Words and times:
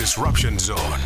disruption 0.00 0.58
zone. 0.58 1.02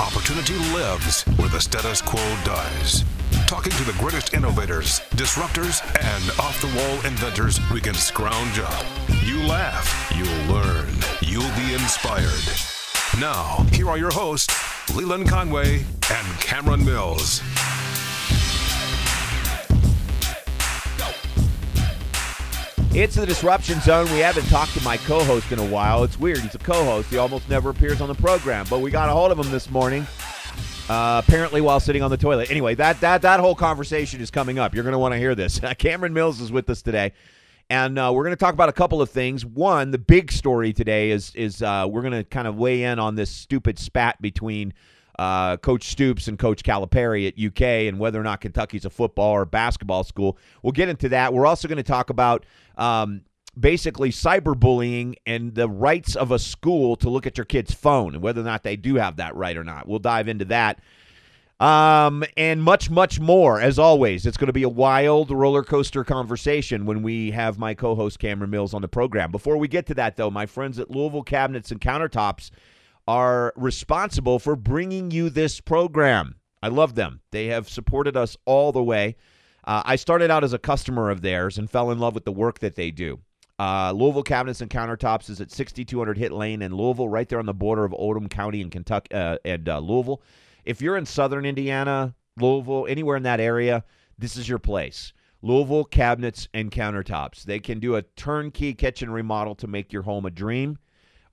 Opportunity 0.00 0.54
lives 0.74 1.22
where 1.36 1.48
the 1.48 1.60
status 1.60 2.02
quo 2.02 2.20
dies. 2.44 3.04
Talking 3.46 3.70
to 3.70 3.84
the 3.84 3.96
greatest 4.00 4.34
innovators, 4.34 4.98
disruptors, 5.10 5.80
and 6.02 6.40
off 6.40 6.60
the 6.60 6.76
wall 6.76 6.94
inventors 7.06 7.60
we 7.72 7.80
can 7.80 7.94
scrounge 7.94 8.58
up. 8.58 8.84
You 9.22 9.40
laugh, 9.46 10.12
you'll 10.12 10.52
learn, 10.52 10.92
you'll 11.20 11.54
be 11.54 11.72
inspired. 11.72 12.42
Now, 13.20 13.64
here 13.70 13.88
are 13.88 13.96
your 13.96 14.12
hosts, 14.12 14.52
Leland 14.92 15.28
Conway 15.28 15.84
and 16.10 16.40
Cameron 16.40 16.84
Mills. 16.84 17.42
It's 22.96 23.16
the 23.16 23.26
Disruption 23.26 23.80
Zone. 23.80 24.04
We 24.12 24.20
haven't 24.20 24.46
talked 24.46 24.72
to 24.74 24.84
my 24.84 24.98
co 24.98 25.24
host 25.24 25.50
in 25.50 25.58
a 25.58 25.66
while. 25.66 26.04
It's 26.04 26.16
weird. 26.16 26.38
He's 26.38 26.54
a 26.54 26.58
co 26.58 26.84
host. 26.84 27.10
He 27.10 27.18
almost 27.18 27.48
never 27.48 27.70
appears 27.70 28.00
on 28.00 28.06
the 28.06 28.14
program, 28.14 28.66
but 28.70 28.78
we 28.78 28.92
got 28.92 29.08
a 29.08 29.12
hold 29.12 29.32
of 29.32 29.38
him 29.40 29.50
this 29.50 29.68
morning. 29.68 30.06
Uh, 30.88 31.20
apparently, 31.26 31.60
while 31.60 31.80
sitting 31.80 32.02
on 32.02 32.12
the 32.12 32.16
toilet. 32.16 32.52
Anyway, 32.52 32.76
that 32.76 33.00
that 33.00 33.22
that 33.22 33.40
whole 33.40 33.56
conversation 33.56 34.20
is 34.20 34.30
coming 34.30 34.60
up. 34.60 34.76
You're 34.76 34.84
going 34.84 34.92
to 34.92 35.00
want 35.00 35.12
to 35.12 35.18
hear 35.18 35.34
this. 35.34 35.58
Cameron 35.78 36.12
Mills 36.12 36.40
is 36.40 36.52
with 36.52 36.70
us 36.70 36.82
today, 36.82 37.12
and 37.68 37.98
uh, 37.98 38.12
we're 38.14 38.22
going 38.22 38.36
to 38.36 38.36
talk 38.36 38.54
about 38.54 38.68
a 38.68 38.72
couple 38.72 39.02
of 39.02 39.10
things. 39.10 39.44
One, 39.44 39.90
the 39.90 39.98
big 39.98 40.30
story 40.30 40.72
today 40.72 41.10
is 41.10 41.34
is 41.34 41.62
uh, 41.62 41.88
we're 41.90 42.02
going 42.02 42.12
to 42.12 42.22
kind 42.22 42.46
of 42.46 42.54
weigh 42.54 42.84
in 42.84 43.00
on 43.00 43.16
this 43.16 43.28
stupid 43.28 43.76
spat 43.76 44.22
between 44.22 44.72
uh, 45.18 45.56
Coach 45.58 45.84
Stoops 45.84 46.28
and 46.28 46.38
Coach 46.38 46.62
Calipari 46.62 47.28
at 47.28 47.38
UK 47.38 47.88
and 47.88 47.98
whether 47.98 48.20
or 48.20 48.24
not 48.24 48.40
Kentucky's 48.40 48.84
a 48.84 48.90
football 48.90 49.32
or 49.32 49.44
basketball 49.44 50.04
school. 50.04 50.38
We'll 50.62 50.72
get 50.72 50.88
into 50.88 51.08
that. 51.10 51.32
We're 51.32 51.46
also 51.46 51.68
going 51.68 51.76
to 51.76 51.82
talk 51.82 52.10
about 52.10 52.44
um, 52.76 53.22
basically 53.58 54.10
cyberbullying 54.10 55.14
and 55.26 55.54
the 55.54 55.68
rights 55.68 56.16
of 56.16 56.32
a 56.32 56.38
school 56.38 56.96
to 56.96 57.08
look 57.08 57.26
at 57.26 57.38
your 57.38 57.44
kid's 57.44 57.72
phone 57.72 58.14
and 58.14 58.22
whether 58.22 58.40
or 58.40 58.44
not 58.44 58.62
they 58.62 58.76
do 58.76 58.96
have 58.96 59.16
that 59.16 59.34
right 59.36 59.56
or 59.56 59.64
not. 59.64 59.86
We'll 59.86 60.00
dive 60.00 60.28
into 60.28 60.44
that. 60.46 60.80
Um, 61.60 62.24
and 62.36 62.62
much, 62.62 62.90
much 62.90 63.20
more. 63.20 63.60
As 63.60 63.78
always, 63.78 64.26
it's 64.26 64.36
going 64.36 64.48
to 64.48 64.52
be 64.52 64.64
a 64.64 64.68
wild 64.68 65.30
roller 65.30 65.62
coaster 65.62 66.02
conversation 66.02 66.84
when 66.84 67.02
we 67.02 67.30
have 67.30 67.58
my 67.58 67.74
co 67.74 67.94
host 67.94 68.18
Cameron 68.18 68.50
Mills 68.50 68.74
on 68.74 68.82
the 68.82 68.88
program. 68.88 69.30
Before 69.30 69.56
we 69.56 69.68
get 69.68 69.86
to 69.86 69.94
that, 69.94 70.16
though, 70.16 70.30
my 70.30 70.46
friends 70.46 70.80
at 70.80 70.90
Louisville 70.90 71.22
Cabinets 71.22 71.70
and 71.70 71.80
Countertops 71.80 72.50
are 73.06 73.52
responsible 73.56 74.38
for 74.38 74.56
bringing 74.56 75.10
you 75.10 75.30
this 75.30 75.60
program. 75.60 76.36
I 76.62 76.68
love 76.68 76.94
them. 76.94 77.20
They 77.30 77.46
have 77.46 77.68
supported 77.68 78.16
us 78.16 78.36
all 78.46 78.72
the 78.72 78.82
way. 78.82 79.16
Uh, 79.64 79.82
I 79.84 79.96
started 79.96 80.30
out 80.30 80.44
as 80.44 80.52
a 80.52 80.58
customer 80.58 81.10
of 81.10 81.22
theirs 81.22 81.58
and 81.58 81.70
fell 81.70 81.90
in 81.90 81.98
love 81.98 82.14
with 82.14 82.24
the 82.24 82.32
work 82.32 82.60
that 82.60 82.74
they 82.74 82.90
do. 82.90 83.20
Uh, 83.58 83.92
Louisville 83.92 84.22
Cabinets 84.22 84.60
and 84.60 84.70
Countertops 84.70 85.30
is 85.30 85.40
at 85.40 85.52
6200 85.52 86.18
Hit 86.18 86.32
Lane 86.32 86.62
in 86.62 86.74
Louisville, 86.74 87.08
right 87.08 87.28
there 87.28 87.38
on 87.38 87.46
the 87.46 87.54
border 87.54 87.84
of 87.84 87.94
Oldham 87.94 88.28
County 88.28 88.60
and 88.60 88.70
Kentucky 88.70 89.14
uh, 89.14 89.38
and 89.44 89.68
uh, 89.68 89.78
Louisville. 89.78 90.22
If 90.64 90.82
you're 90.82 90.96
in 90.96 91.06
Southern 91.06 91.46
Indiana, 91.46 92.14
Louisville, 92.38 92.86
anywhere 92.88 93.16
in 93.16 93.22
that 93.24 93.40
area, 93.40 93.84
this 94.18 94.36
is 94.36 94.48
your 94.48 94.58
place. 94.58 95.12
Louisville 95.42 95.84
Cabinets 95.84 96.48
and 96.54 96.70
Countertops. 96.70 97.44
They 97.44 97.60
can 97.60 97.78
do 97.78 97.96
a 97.96 98.02
turnkey 98.02 98.74
kitchen 98.74 99.10
remodel 99.10 99.54
to 99.56 99.66
make 99.66 99.92
your 99.92 100.02
home 100.02 100.24
a 100.24 100.30
dream 100.30 100.78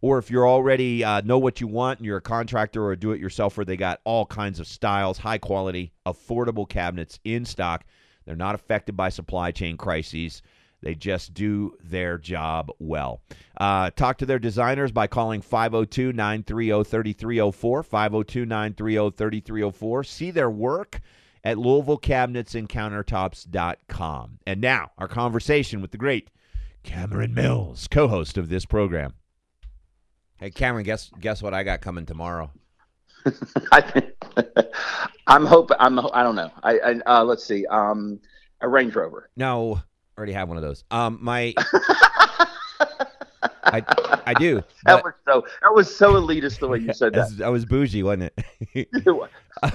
or 0.01 0.17
if 0.17 0.31
you're 0.31 0.47
already 0.47 1.03
uh, 1.03 1.21
know 1.21 1.37
what 1.37 1.61
you 1.61 1.67
want 1.67 1.99
and 1.99 2.05
you're 2.05 2.17
a 2.17 2.21
contractor 2.21 2.83
or 2.83 2.91
a 2.91 2.97
do-it-yourselfer, 2.97 3.65
they 3.65 3.77
got 3.77 4.01
all 4.03 4.25
kinds 4.25 4.59
of 4.59 4.67
styles, 4.67 5.19
high 5.19 5.37
quality, 5.37 5.93
affordable 6.05 6.67
cabinets 6.67 7.19
in 7.23 7.45
stock. 7.45 7.85
They're 8.25 8.35
not 8.35 8.55
affected 8.55 8.97
by 8.97 9.09
supply 9.09 9.51
chain 9.51 9.77
crises. 9.77 10.41
They 10.81 10.95
just 10.95 11.35
do 11.35 11.77
their 11.83 12.17
job 12.17 12.71
well. 12.79 13.21
Uh, 13.59 13.91
talk 13.91 14.17
to 14.17 14.25
their 14.25 14.39
designers 14.39 14.91
by 14.91 15.05
calling 15.07 15.41
502 15.41 16.13
930 16.13 16.83
3304. 16.83 17.83
502 17.83 18.45
930 18.45 19.11
3304. 19.15 20.03
See 20.03 20.31
their 20.31 20.49
work 20.49 20.99
at 21.43 21.57
LouisvilleCabinetsandCountertops.com. 21.57 24.39
And 24.47 24.61
now, 24.61 24.91
our 24.97 25.07
conversation 25.07 25.81
with 25.81 25.91
the 25.91 25.97
great 25.97 26.31
Cameron 26.83 27.35
Mills, 27.35 27.87
co 27.87 28.07
host 28.07 28.39
of 28.39 28.49
this 28.49 28.65
program. 28.65 29.13
Hey 30.41 30.49
Cameron, 30.49 30.83
guess 30.83 31.11
guess 31.19 31.43
what 31.43 31.53
I 31.53 31.61
got 31.61 31.81
coming 31.81 32.07
tomorrow? 32.07 32.49
I 33.71 34.11
I'm 35.27 35.45
hoping. 35.45 35.77
I'm. 35.79 35.99
I 35.99 36.23
don't 36.23 36.33
know. 36.35 36.49
I. 36.63 36.79
I 36.79 36.95
uh, 37.05 37.23
let's 37.23 37.43
see. 37.43 37.67
Um, 37.67 38.19
a 38.59 38.67
Range 38.67 38.95
Rover. 38.95 39.29
No, 39.37 39.79
already 40.17 40.33
have 40.33 40.47
one 40.47 40.57
of 40.57 40.63
those. 40.63 40.83
Um, 40.89 41.19
my. 41.21 41.53
I, 43.63 43.83
I 44.25 44.33
do. 44.33 44.63
That 44.85 45.03
was 45.03 45.13
so. 45.27 45.45
That 45.61 45.73
was 45.75 45.95
so 45.95 46.13
elitist 46.13 46.59
the 46.59 46.67
way 46.67 46.79
you 46.79 46.91
said 46.91 47.13
that. 47.13 47.39
I 47.45 47.49
was 47.49 47.63
bougie, 47.63 48.01
wasn't 48.01 48.33
it? 48.73 48.89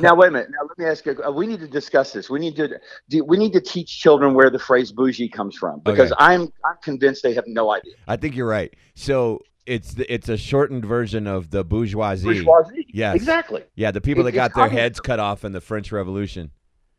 now 0.00 0.16
wait 0.16 0.28
a 0.28 0.31
minute. 0.32 0.50
Now 0.50 0.66
let 0.69 0.76
me 0.76 0.84
ask 0.84 1.06
you. 1.06 1.16
Uh, 1.25 1.31
we 1.31 1.47
need 1.47 1.60
to 1.60 1.69
discuss 1.69 2.12
this. 2.12 2.28
We 2.28 2.41
need 2.41 2.56
to. 2.56 2.81
Do, 3.09 3.25
we 3.25 3.37
need 3.37 3.53
to 3.53 3.60
teach 3.60 4.00
children 4.00 4.34
where 4.34 4.50
the 4.50 4.59
phrase 4.59 4.91
"bougie" 4.91 5.28
comes 5.28 5.56
from 5.56 5.78
because 5.84 6.10
okay. 6.10 6.25
I'm. 6.25 6.53
I'm 6.65 6.76
convinced 6.82 7.22
they 7.22 7.34
have 7.34 7.47
no 7.47 7.72
idea. 7.72 7.94
I 8.09 8.16
think 8.16 8.34
you're 8.34 8.49
right. 8.49 8.75
So 8.97 9.43
it's 9.66 9.94
the, 9.94 10.12
it's 10.12 10.28
a 10.28 10.37
shortened 10.37 10.84
version 10.84 11.27
of 11.27 11.50
the 11.50 11.65
bourgeoisie. 11.65 12.43
Bourgeoisie. 12.44 12.87
Yes. 12.93 13.16
Exactly. 13.16 13.65
Yeah, 13.75 13.91
the 13.91 14.00
people 14.00 14.22
it, 14.22 14.32
that 14.32 14.32
got 14.32 14.54
their 14.54 14.69
heads 14.69 15.00
cut 15.00 15.21
off 15.21 15.44
in 15.44 15.53
the 15.53 15.60
French 15.60 15.93
Revolution. 15.93 16.50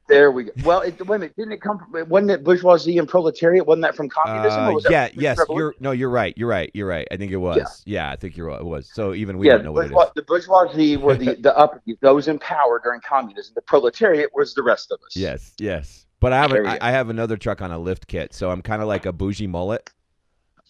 There 0.07 0.31
we 0.31 0.45
go. 0.45 0.51
Well, 0.63 0.81
it, 0.81 1.05
wait 1.05 1.15
a 1.15 1.19
minute. 1.19 1.35
Didn't 1.35 1.51
it 1.51 1.61
come? 1.61 1.79
From, 1.79 2.07
wasn't 2.07 2.31
it 2.31 2.43
bourgeoisie 2.43 2.97
and 2.97 3.09
proletariat? 3.09 3.65
Wasn't 3.65 3.81
that 3.81 3.95
from 3.95 4.07
communism? 4.07 4.77
Uh, 4.77 4.79
yeah. 4.89 5.09
Yes. 5.13 5.37
You're 5.49 5.75
no. 5.81 5.91
You're 5.91 6.09
right. 6.09 6.33
You're 6.37 6.47
right. 6.47 6.71
You're 6.73 6.87
right. 6.87 7.05
I 7.11 7.17
think 7.17 7.33
it 7.33 7.37
was. 7.37 7.83
Yeah. 7.85 8.05
yeah 8.05 8.11
I 8.11 8.15
think 8.15 8.37
you're. 8.37 8.47
Right. 8.47 8.61
It 8.61 8.65
was. 8.65 8.89
So 8.93 9.13
even 9.13 9.37
we 9.37 9.47
yeah, 9.47 9.53
don't 9.53 9.65
know 9.65 9.71
what 9.73 9.87
it 9.87 9.91
is. 9.91 10.11
The 10.15 10.21
bourgeoisie 10.21 10.95
were 10.95 11.15
the 11.15 11.35
the 11.41 11.57
upper 11.57 11.81
those 12.01 12.29
in 12.29 12.39
power 12.39 12.79
during 12.81 13.01
communism. 13.01 13.53
The 13.55 13.61
proletariat 13.61 14.29
was 14.33 14.53
the 14.53 14.63
rest 14.63 14.91
of 14.91 14.99
us. 15.05 15.15
Yes. 15.15 15.53
Yes. 15.59 16.05
But 16.19 16.33
I 16.33 16.41
have 16.41 16.51
a, 16.53 16.83
I 16.83 16.91
have 16.91 17.09
another 17.09 17.37
truck 17.37 17.61
on 17.61 17.71
a 17.71 17.77
lift 17.77 18.07
kit, 18.07 18.33
so 18.33 18.49
I'm 18.49 18.61
kind 18.61 18.81
of 18.81 18.87
like 18.87 19.05
a 19.05 19.13
bougie 19.13 19.45
mullet. 19.45 19.91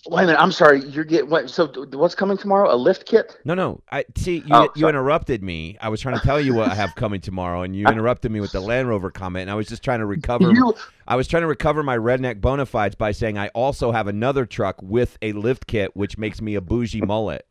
Wait 0.05 0.23
a 0.23 0.27
minute. 0.27 0.39
I'm 0.39 0.51
sorry. 0.51 0.85
You're 0.85 1.03
getting 1.03 1.29
what? 1.29 1.49
So 1.49 1.67
what's 1.93 2.15
coming 2.15 2.37
tomorrow? 2.37 2.73
A 2.73 2.77
lift 2.77 3.05
kit? 3.05 3.37
No, 3.43 3.53
no. 3.53 3.81
I 3.91 4.05
see. 4.15 4.37
You 4.37 4.43
oh, 4.51 4.69
you 4.75 4.87
interrupted 4.87 5.43
me. 5.43 5.77
I 5.81 5.89
was 5.89 5.99
trying 5.99 6.17
to 6.17 6.25
tell 6.25 6.39
you 6.39 6.53
what 6.53 6.69
I 6.69 6.75
have 6.75 6.95
coming 6.95 7.19
tomorrow, 7.19 7.63
and 7.63 7.75
you 7.75 7.85
interrupted 7.87 8.31
me 8.31 8.39
with 8.39 8.51
the 8.51 8.61
Land 8.61 8.87
Rover 8.87 9.11
comment. 9.11 9.43
And 9.43 9.51
I 9.51 9.55
was 9.55 9.67
just 9.67 9.83
trying 9.83 9.99
to 9.99 10.05
recover. 10.05 10.49
You, 10.51 10.73
I 11.07 11.15
was 11.15 11.27
trying 11.27 11.41
to 11.41 11.47
recover 11.47 11.83
my 11.83 11.97
redneck 11.97 12.39
bona 12.39 12.65
fides 12.65 12.95
by 12.95 13.11
saying 13.11 13.37
I 13.37 13.49
also 13.49 13.91
have 13.91 14.07
another 14.07 14.45
truck 14.45 14.81
with 14.81 15.17
a 15.21 15.33
lift 15.33 15.67
kit, 15.67 15.95
which 15.95 16.17
makes 16.17 16.41
me 16.41 16.55
a 16.55 16.61
bougie 16.61 17.01
mullet. 17.01 17.45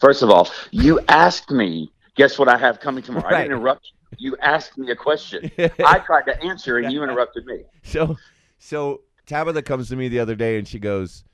First 0.00 0.22
of 0.22 0.30
all, 0.30 0.50
you 0.70 1.00
asked 1.08 1.50
me. 1.50 1.92
Guess 2.16 2.38
what 2.38 2.48
I 2.48 2.56
have 2.56 2.80
coming 2.80 3.02
tomorrow? 3.02 3.26
Right. 3.26 3.34
I 3.34 3.42
didn't 3.42 3.58
interrupt 3.58 3.90
you. 4.18 4.30
You 4.30 4.36
asked 4.40 4.78
me 4.78 4.90
a 4.90 4.96
question. 4.96 5.50
I 5.58 5.98
tried 5.98 6.22
to 6.22 6.42
answer, 6.42 6.78
and 6.78 6.90
you 6.90 7.02
interrupted 7.02 7.44
me. 7.44 7.64
So, 7.82 8.16
so 8.58 9.02
Tabitha 9.26 9.62
comes 9.62 9.90
to 9.90 9.96
me 9.96 10.08
the 10.08 10.18
other 10.18 10.34
day, 10.34 10.58
and 10.58 10.66
she 10.66 10.78
goes 10.78 11.24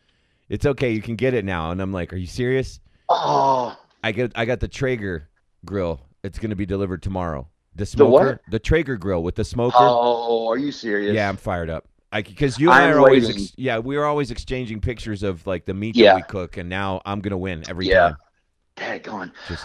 it's 0.52 0.66
okay. 0.66 0.90
You 0.90 1.00
can 1.00 1.16
get 1.16 1.32
it 1.32 1.46
now. 1.46 1.70
And 1.70 1.80
I'm 1.80 1.92
like, 1.92 2.12
are 2.12 2.16
you 2.16 2.26
serious? 2.26 2.78
Oh, 3.08 3.76
I 4.04 4.12
get 4.12 4.32
I 4.34 4.44
got 4.44 4.60
the 4.60 4.68
Traeger 4.68 5.28
grill. 5.64 6.00
It's 6.22 6.38
going 6.38 6.50
to 6.50 6.56
be 6.56 6.66
delivered 6.66 7.02
tomorrow. 7.02 7.48
The 7.74 7.86
smoker, 7.86 8.38
the, 8.44 8.50
the, 8.52 8.58
Traeger 8.58 8.96
grill 8.96 9.22
with 9.22 9.34
the 9.34 9.44
smoker. 9.44 9.78
Oh, 9.78 10.46
are 10.48 10.58
you 10.58 10.70
serious? 10.70 11.14
Yeah, 11.14 11.30
I'm 11.30 11.38
fired 11.38 11.70
up. 11.70 11.88
Because 12.12 12.58
you 12.58 12.70
and 12.70 12.78
I'm 12.78 12.90
I 12.90 12.92
are 12.92 12.98
always, 12.98 13.30
ex- 13.30 13.54
yeah, 13.56 13.78
we 13.78 13.96
are 13.96 14.04
always 14.04 14.30
exchanging 14.30 14.80
pictures 14.82 15.22
of 15.22 15.46
like 15.46 15.64
the 15.64 15.72
meat 15.72 15.96
yeah. 15.96 16.12
that 16.12 16.16
we 16.16 16.22
cook, 16.24 16.58
and 16.58 16.68
now 16.68 17.00
I'm 17.06 17.20
gonna 17.20 17.38
win 17.38 17.64
every 17.66 17.88
yeah. 17.88 18.00
time. 18.00 18.16
Yeah, 18.76 18.94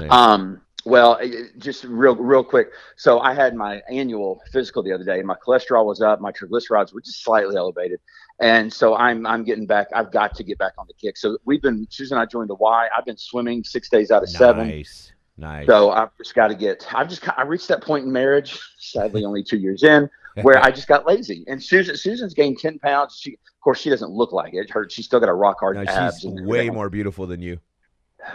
Um, 0.10 0.62
well, 0.86 1.20
just 1.58 1.84
real, 1.84 2.16
real 2.16 2.46
quick. 2.46 2.70
So 2.96 3.20
I 3.20 3.34
had 3.34 3.56
my 3.56 3.82
annual 3.90 4.42
physical 4.54 4.82
the 4.82 4.94
other 4.94 5.04
day, 5.04 5.18
and 5.18 5.28
my 5.28 5.36
cholesterol 5.46 5.86
was 5.86 6.02
up, 6.02 6.22
my 6.22 6.32
triglycerides 6.32 6.94
were 6.94 7.02
just 7.02 7.24
slightly 7.24 7.58
elevated, 7.58 8.00
and 8.40 8.72
so 8.72 8.96
I'm 8.96 9.26
I'm 9.26 9.44
getting 9.44 9.66
back. 9.66 9.88
I've 9.96 10.12
got 10.12 10.36
to 10.36 10.44
get 10.44 10.58
back 10.58 10.74
on 10.78 10.88
the 10.88 10.94
kick. 10.94 11.18
So 11.18 11.38
we've 11.46 11.62
been 11.62 11.88
Susan 11.90 12.18
and 12.18 12.22
I 12.22 12.26
joined 12.26 12.50
the 12.50 12.56
Y. 12.56 12.88
I've 12.96 13.06
been 13.06 13.18
swimming 13.18 13.64
six 13.64 13.90
days 13.90 14.12
out 14.12 14.24
of 14.24 14.30
nice. 14.30 14.38
seven. 14.38 14.68
Nice, 14.68 15.12
nice. 15.38 15.68
So 15.68 15.92
I've 15.92 16.16
just 16.18 16.36
got 16.36 16.48
to 16.50 16.56
get. 16.56 16.88
I've 16.94 17.10
just 17.10 17.28
I 17.38 17.44
reached 17.44 17.68
that 17.70 17.84
point 17.84 18.06
in 18.06 18.12
marriage. 18.12 18.60
Sadly, 18.80 19.26
only 19.26 19.44
two 19.44 19.58
years 19.58 19.84
in, 19.84 20.10
where 20.42 20.64
I 20.64 20.70
just 20.70 20.88
got 20.88 21.08
lazy. 21.08 21.46
And 21.48 21.64
Susan 21.64 21.98
Susan's 21.98 22.34
gained 22.34 22.60
ten 22.60 22.78
pounds. 22.80 23.18
She 23.20 23.34
of 23.34 23.62
course 23.64 23.80
she 23.80 23.90
doesn't 23.90 24.12
look 24.12 24.32
like 24.32 24.54
it. 24.54 24.70
Her 24.70 24.88
she's 24.90 25.06
still 25.06 25.20
got 25.20 25.30
a 25.30 25.34
rock 25.34 25.58
hard 25.60 25.78
no, 25.78 25.84
abs. 25.84 26.20
She's 26.22 26.32
way 26.42 26.70
more 26.70 26.90
beautiful 26.90 27.26
than 27.26 27.42
you. 27.42 27.60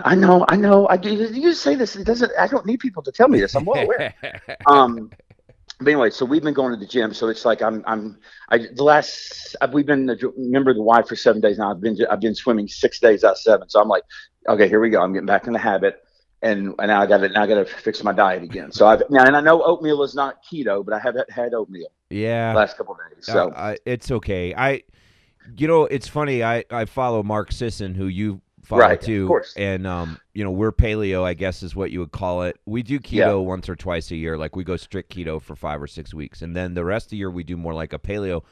I 0.05 0.14
know, 0.14 0.44
I 0.48 0.56
know. 0.56 0.88
I 0.88 0.96
do. 0.96 1.12
You 1.12 1.52
say 1.52 1.75
this. 1.75 1.96
It 1.96 2.05
doesn't. 2.05 2.32
I 2.38 2.46
don't 2.46 2.64
need 2.64 2.78
people 2.78 3.02
to 3.02 3.12
tell 3.12 3.28
me 3.28 3.40
this. 3.40 3.55
I'm 3.55 3.64
well 3.64 3.84
aware. 3.84 4.14
um, 4.66 5.10
but 5.84 5.90
anyway, 5.90 6.11
so 6.11 6.25
we've 6.25 6.43
been 6.43 6.55
going 6.55 6.73
to 6.73 6.79
the 6.79 6.87
gym. 6.87 7.14
So 7.14 7.29
it's 7.29 7.44
like 7.44 7.62
I'm 7.62 7.82
I'm 7.87 8.19
I 8.49 8.58
the 8.75 8.84
last 8.84 9.56
we've 9.73 9.87
been 9.87 10.08
a 10.11 10.17
member 10.37 10.70
of 10.70 10.76
the 10.76 10.82
Y 10.82 11.02
for 11.02 11.17
seven 11.17 11.40
days 11.40 11.58
now. 11.58 11.70
I've 11.70 11.81
been 11.81 11.96
I've 12.11 12.20
been 12.20 12.34
swimming 12.34 12.69
six 12.69 13.00
days 13.00 13.25
out 13.25 13.32
of 13.32 13.38
seven. 13.38 13.69
So 13.69 13.81
I'm 13.81 13.88
like, 13.88 14.02
okay, 14.49 14.69
here 14.69 14.81
we 14.81 14.90
go. 14.90 15.02
I'm 15.02 15.12
getting 15.12 15.26
back 15.26 15.46
in 15.46 15.52
the 15.52 15.58
habit, 15.58 16.02
and, 16.43 16.75
and 16.79 16.88
now 16.88 17.00
I 17.00 17.06
got 17.06 17.19
to 17.19 17.29
now 17.29 17.43
I 17.43 17.46
got 17.46 17.55
to 17.55 17.64
fix 17.64 18.05
my 18.05 18.12
diet 18.12 18.43
again. 18.43 18.70
So 18.73 18.87
I've 18.87 19.02
now 19.08 19.25
and 19.25 19.37
I 19.37 19.40
know 19.40 19.62
oatmeal 19.62 20.02
is 20.02 20.14
not 20.14 20.44
keto, 20.44 20.84
but 20.84 20.94
I 20.94 20.99
have 20.99 21.17
had 21.31 21.55
oatmeal. 21.55 21.88
Yeah, 22.11 22.52
last 22.55 22.76
couple 22.76 22.94
days. 22.94 23.25
So 23.25 23.50
uh, 23.50 23.76
it's 23.87 24.11
okay. 24.11 24.55
I, 24.55 24.82
you 25.56 25.67
know, 25.67 25.87
it's 25.87 26.08
funny. 26.08 26.44
I 26.44 26.64
I 26.70 26.84
follow 26.84 27.23
Mark 27.23 27.52
Sisson, 27.52 27.94
who 27.94 28.06
you 28.06 28.42
follow 28.62 28.81
Right, 28.82 29.09
of 29.09 29.26
course. 29.29 29.55
And 29.56 29.87
um, 29.87 30.19
you 30.35 30.44
know, 30.44 30.50
we're 30.50 30.73
paleo, 30.73 31.25
I 31.25 31.35
guess 31.35 31.62
is 31.62 31.75
what 31.76 31.91
you 31.91 32.00
would 32.00 32.12
call 32.12 32.43
it. 32.43 32.59
We 32.67 32.82
do 32.82 32.99
keto 33.00 33.12
Yeah. 33.17 33.32
once 33.35 33.69
or 33.69 33.76
twice 33.76 34.11
a 34.11 34.17
year. 34.17 34.38
Like 34.38 34.56
we 34.56 34.64
go 34.64 34.76
strict 34.76 35.14
keto 35.14 35.41
for 35.41 35.55
five 35.56 35.82
or 35.82 35.87
six 35.87 36.14
weeks, 36.14 36.43
and 36.43 36.55
then 36.56 36.75
the 36.75 36.85
rest 36.85 37.06
of 37.06 37.11
the 37.11 37.17
year 37.19 37.31
we 37.31 37.44
do 37.44 37.56
more 37.56 37.75
like 37.75 37.93
a 37.93 37.99
paleo. 37.99 38.43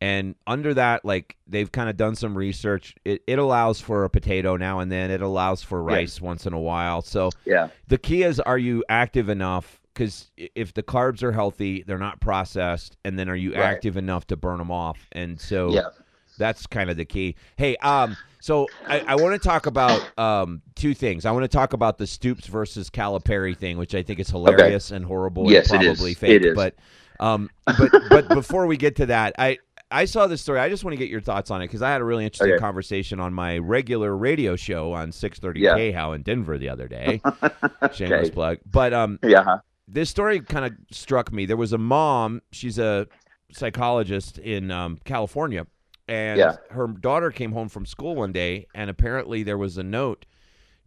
And 0.00 0.34
under 0.46 0.74
that, 0.74 1.06
like 1.06 1.36
they've 1.46 1.72
kind 1.72 1.88
of 1.88 1.96
done 1.96 2.14
some 2.16 2.36
research. 2.36 2.94
It, 3.06 3.22
it 3.26 3.38
allows 3.38 3.80
for 3.80 4.04
a 4.04 4.10
potato 4.10 4.56
now 4.58 4.80
and 4.80 4.92
then. 4.92 5.10
It 5.10 5.22
allows 5.22 5.62
for 5.62 5.80
Yeah. 5.90 5.96
rice 5.96 6.20
once 6.20 6.46
in 6.46 6.52
a 6.52 6.60
while. 6.60 7.00
So 7.00 7.30
Yeah. 7.46 7.68
the 7.88 7.96
key 7.96 8.22
is 8.22 8.38
are 8.40 8.58
you 8.58 8.84
active 8.90 9.30
enough? 9.30 9.80
Because 9.94 10.30
if 10.36 10.74
the 10.74 10.82
carbs 10.82 11.22
are 11.22 11.32
healthy, 11.32 11.82
they're 11.86 11.96
not 11.96 12.20
processed, 12.20 12.98
and 13.06 13.18
then 13.18 13.30
are 13.30 13.34
you 13.36 13.54
Right. 13.54 13.62
active 13.62 13.96
enough 13.96 14.26
to 14.26 14.36
burn 14.36 14.58
them 14.58 14.70
off? 14.70 14.98
And 15.12 15.40
so 15.40 15.70
Yeah. 15.70 15.88
That's 16.36 16.66
kind 16.66 16.90
of 16.90 16.96
the 16.96 17.04
key. 17.04 17.34
Hey, 17.56 17.76
um, 17.78 18.16
so 18.40 18.68
I, 18.88 19.02
I 19.06 19.16
want 19.16 19.40
to 19.40 19.48
talk 19.48 19.66
about 19.66 20.16
um 20.18 20.62
two 20.74 20.94
things. 20.94 21.24
I 21.26 21.32
want 21.32 21.44
to 21.44 21.48
talk 21.48 21.72
about 21.72 21.98
the 21.98 22.06
Stoops 22.06 22.46
versus 22.46 22.90
Calipari 22.90 23.56
thing, 23.56 23.78
which 23.78 23.94
I 23.94 24.02
think 24.02 24.20
is 24.20 24.30
hilarious 24.30 24.90
and 24.90 25.04
horrible 25.04 25.50
Yes, 25.50 25.70
and 25.70 25.82
it 25.82 25.86
is. 25.86 25.98
probably 25.98 26.12
It 26.12 26.18
fake. 26.18 26.44
is. 26.44 26.54
But 26.54 26.74
um, 27.20 27.50
but 27.78 27.90
but 28.08 28.28
before 28.28 28.66
we 28.66 28.76
get 28.76 28.96
to 28.96 29.06
that, 29.06 29.34
I. 29.38 29.58
I 29.88 30.06
saw 30.06 30.26
this 30.26 30.42
story. 30.42 30.58
I 30.58 30.68
just 30.68 30.82
want 30.82 30.94
to 30.94 30.96
get 30.96 31.08
your 31.08 31.20
thoughts 31.20 31.48
on 31.48 31.62
it 31.62 31.66
because 31.68 31.80
I 31.80 31.92
had 31.92 32.00
a 32.00 32.04
really 32.04 32.24
interesting 32.24 32.54
Okay. 32.54 32.58
conversation 32.58 33.20
on 33.20 33.32
my 33.32 33.58
regular 33.58 34.16
radio 34.16 34.56
show 34.56 34.92
on 34.92 35.12
630 35.12 35.60
Yeah. 35.60 35.96
How 35.96 36.10
in 36.10 36.22
Denver 36.22 36.58
the 36.58 36.68
other 36.70 36.88
day. 36.88 37.20
Shameless 37.92 38.26
Okay. 38.26 38.30
plug. 38.30 38.58
But 38.68 38.92
um, 38.92 39.20
Yeah. 39.22 39.58
this 39.86 40.10
story 40.10 40.40
kind 40.40 40.64
of 40.64 40.72
struck 40.90 41.32
me. 41.32 41.46
There 41.46 41.56
was 41.56 41.72
a 41.72 41.78
mom. 41.78 42.42
She's 42.50 42.80
a 42.80 43.06
psychologist 43.52 44.38
in 44.38 44.72
um, 44.72 44.98
California, 45.04 45.68
and 46.08 46.38
Yeah. 46.38 46.56
her 46.70 46.86
daughter 46.86 47.30
came 47.30 47.52
home 47.52 47.68
from 47.68 47.86
school 47.86 48.14
one 48.16 48.32
day, 48.32 48.66
and 48.74 48.90
apparently 48.90 49.42
there 49.42 49.58
was 49.58 49.78
a 49.78 49.82
note 49.82 50.26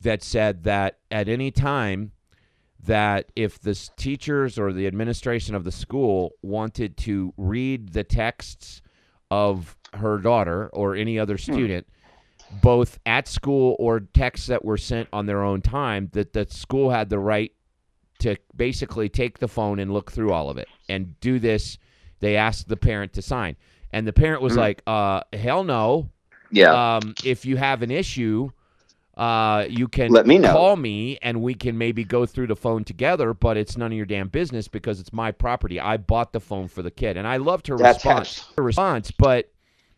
that 0.02 0.24
said 0.24 0.64
that 0.64 1.00
at 1.12 1.28
any 1.28 1.52
time 1.52 2.12
that 2.82 3.30
if 3.36 3.60
the 3.60 3.76
teachers 3.98 4.58
or 4.58 4.72
the 4.72 4.88
administration 4.88 5.54
of 5.54 5.66
the 5.66 5.72
school 5.72 6.32
wanted 6.42 6.96
to 6.96 7.34
read 7.36 7.90
the 7.90 8.04
texts 8.04 8.82
of 9.30 9.76
her 9.94 10.18
daughter 10.18 10.70
or 10.70 10.96
any 10.96 11.20
other 11.20 11.36
hmm. 11.36 11.54
student 11.54 11.88
both 12.62 13.00
at 13.06 13.28
school 13.28 13.76
or 13.80 14.00
texts 14.00 14.48
that 14.48 14.66
were 14.66 14.78
sent 14.78 15.08
on 15.14 15.26
their 15.26 15.44
own 15.44 15.62
time 15.62 16.10
that 16.14 16.34
the 16.34 16.46
school 16.50 16.90
had 16.90 17.10
the 17.10 17.20
right 17.20 17.52
to 18.20 18.36
basically 18.56 19.08
take 19.08 19.40
the 19.40 19.48
phone 19.48 19.80
and 19.80 19.94
look 19.94 20.12
through 20.12 20.34
all 20.34 20.50
of 20.50 20.58
it 20.58 20.68
and 20.90 21.20
do 21.20 21.40
this. 21.40 21.78
They 22.20 22.36
asked 22.36 22.68
the 22.68 22.76
parent 22.76 23.14
to 23.14 23.22
sign 23.22 23.56
and 23.92 24.08
the 24.08 24.14
parent 24.14 24.42
was 24.42 24.54
Mhm. 24.54 24.58
like 24.58 24.82
uh 24.88 25.22
hell 25.34 25.64
no 25.64 26.10
Yeah. 26.52 26.98
um 26.98 27.14
if 27.24 27.46
you 27.46 27.58
have 27.58 27.82
an 27.82 27.92
issue 27.92 28.50
uh 29.18 29.66
you 29.70 29.88
can 29.88 30.12
Let 30.12 30.26
me 30.26 30.38
know. 30.38 30.52
call 30.54 30.76
me 30.78 31.18
and 31.22 31.42
we 31.42 31.54
can 31.54 31.78
maybe 31.78 32.04
go 32.04 32.26
through 32.26 32.48
the 32.48 32.56
phone 32.56 32.84
together 32.84 33.34
but 33.34 33.58
it's 33.58 33.76
none 33.78 33.92
of 33.92 33.98
your 33.98 34.06
damn 34.06 34.30
business 34.30 34.68
because 34.68 35.00
it's 35.00 35.12
my 35.12 35.32
property 35.32 35.80
i 35.80 35.98
bought 35.98 36.32
the 36.34 36.40
phone 36.40 36.68
for 36.68 36.82
the 36.82 36.92
kid 36.92 37.18
and 37.18 37.28
i 37.28 37.38
loved 37.38 37.68
her 37.68 37.76
That's 37.78 37.98
response 38.06 38.46
her 38.58 38.64
response 38.64 39.12
but 39.12 39.52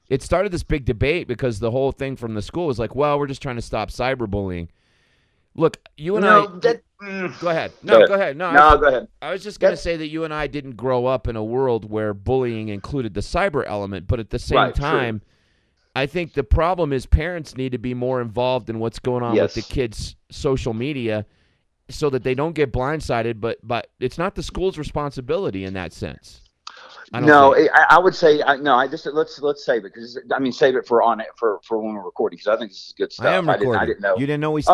it 0.10 0.22
started 0.22 0.52
this 0.52 0.64
big 0.64 0.86
debate 0.86 1.28
because 1.28 1.60
the 1.60 1.72
whole 1.72 1.92
thing 1.92 2.16
from 2.16 2.34
the 2.34 2.42
school 2.42 2.68
was 2.68 2.80
like 2.80 2.96
well 2.96 3.20
we're 3.20 3.28
just 3.28 3.42
trying 3.42 3.58
to 3.58 3.62
stop 3.62 3.90
cyberbullying 3.92 4.70
look 5.56 5.78
you 5.98 6.16
and 6.16 6.24
no, 6.26 6.46
i 6.46 6.60
that. 6.60 6.82
mm. 7.02 7.40
go 7.42 7.50
ahead 7.50 7.72
Go 7.86 7.94
no 7.94 7.96
ahead. 7.98 8.08
go 8.08 8.14
ahead 8.16 8.38
no, 8.38 8.46
I- 8.48 8.54
No, 8.54 8.78
go 8.78 8.88
ahead. 8.88 9.08
I 9.22 9.32
was 9.32 9.44
just 9.44 9.60
going 9.60 9.74
to 9.74 9.78
say 9.78 9.98
that 9.98 10.08
you 10.08 10.24
and 10.24 10.34
I 10.34 10.48
didn't 10.48 10.78
grow 10.78 11.06
up 11.06 11.28
in 11.28 11.36
a 11.36 11.44
world 11.44 11.90
where 11.90 12.14
bullying 12.14 12.70
included 12.70 13.14
the 13.14 13.22
cyber 13.22 13.64
element, 13.68 14.08
but 14.08 14.20
at 14.20 14.30
the 14.30 14.40
same 14.40 14.58
Right, 14.58 14.74
true. 14.76 14.82
time, 14.84 15.22
I 15.96 16.06
think 16.06 16.34
the 16.34 16.44
problem 16.44 16.94
is 16.94 17.06
parents 17.06 17.58
need 17.58 17.74
to 17.74 17.78
be 17.78 17.94
more 17.94 18.22
involved 18.22 18.70
in 18.70 18.80
what's 18.80 19.00
going 19.00 19.24
on 19.24 19.36
Yes. 19.36 19.56
with 19.56 19.66
the 19.68 19.74
kids' 19.74 20.16
social 20.32 20.74
media 20.74 21.26
so 21.90 22.10
that 22.10 22.24
they 22.24 22.34
don't 22.34 22.54
get 22.54 22.72
blindsided, 22.72 23.42
but 23.42 23.58
but 23.62 23.88
it's 24.00 24.18
not 24.18 24.36
the 24.36 24.44
school's 24.44 24.78
responsibility 24.78 25.66
in 25.66 25.74
that 25.74 25.92
sense. 25.92 26.40
I 27.12 27.20
No. 27.20 27.54
I, 27.54 27.68
I 27.90 28.00
would 28.00 28.16
say 28.16 28.42
I, 28.42 28.56
no. 28.56 28.76
I 28.76 28.88
just 28.88 29.06
let's 29.08 29.42
let's 29.42 29.66
save 29.66 29.80
it 29.84 29.94
because 29.94 30.18
I 30.34 30.40
mean 30.40 30.54
save 30.54 30.78
it 30.78 30.88
for 30.88 31.04
on 31.04 31.20
it 31.20 31.28
for 31.36 31.60
for 31.68 31.78
when 31.80 31.94
we're 31.94 32.06
recording 32.06 32.38
because 32.38 32.48
I 32.48 32.58
think 32.58 32.72
this 32.72 32.88
is 32.88 32.94
good 32.98 33.12
stuff. 33.12 33.26
I 33.26 33.34
am 33.34 33.46
didn't, 33.48 33.60
recording. 33.60 33.82
I 33.82 33.86
didn't 33.86 34.00
know. 34.02 34.14
You 34.18 34.26
didn't 34.26 34.40
know 34.40 34.52
we 34.52 34.64
Oh. 34.68 34.74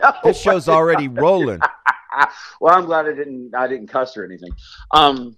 No, 0.00 0.12
This 0.24 0.40
show's 0.40 0.68
already 0.68 1.08
rolling. 1.08 1.60
well, 2.60 2.74
I'm 2.74 2.84
glad 2.84 3.06
I 3.06 3.12
didn't 3.12 3.54
I 3.54 3.66
didn't 3.66 3.88
cuss 3.88 4.16
or 4.16 4.24
anything. 4.24 4.50
Um, 4.92 5.36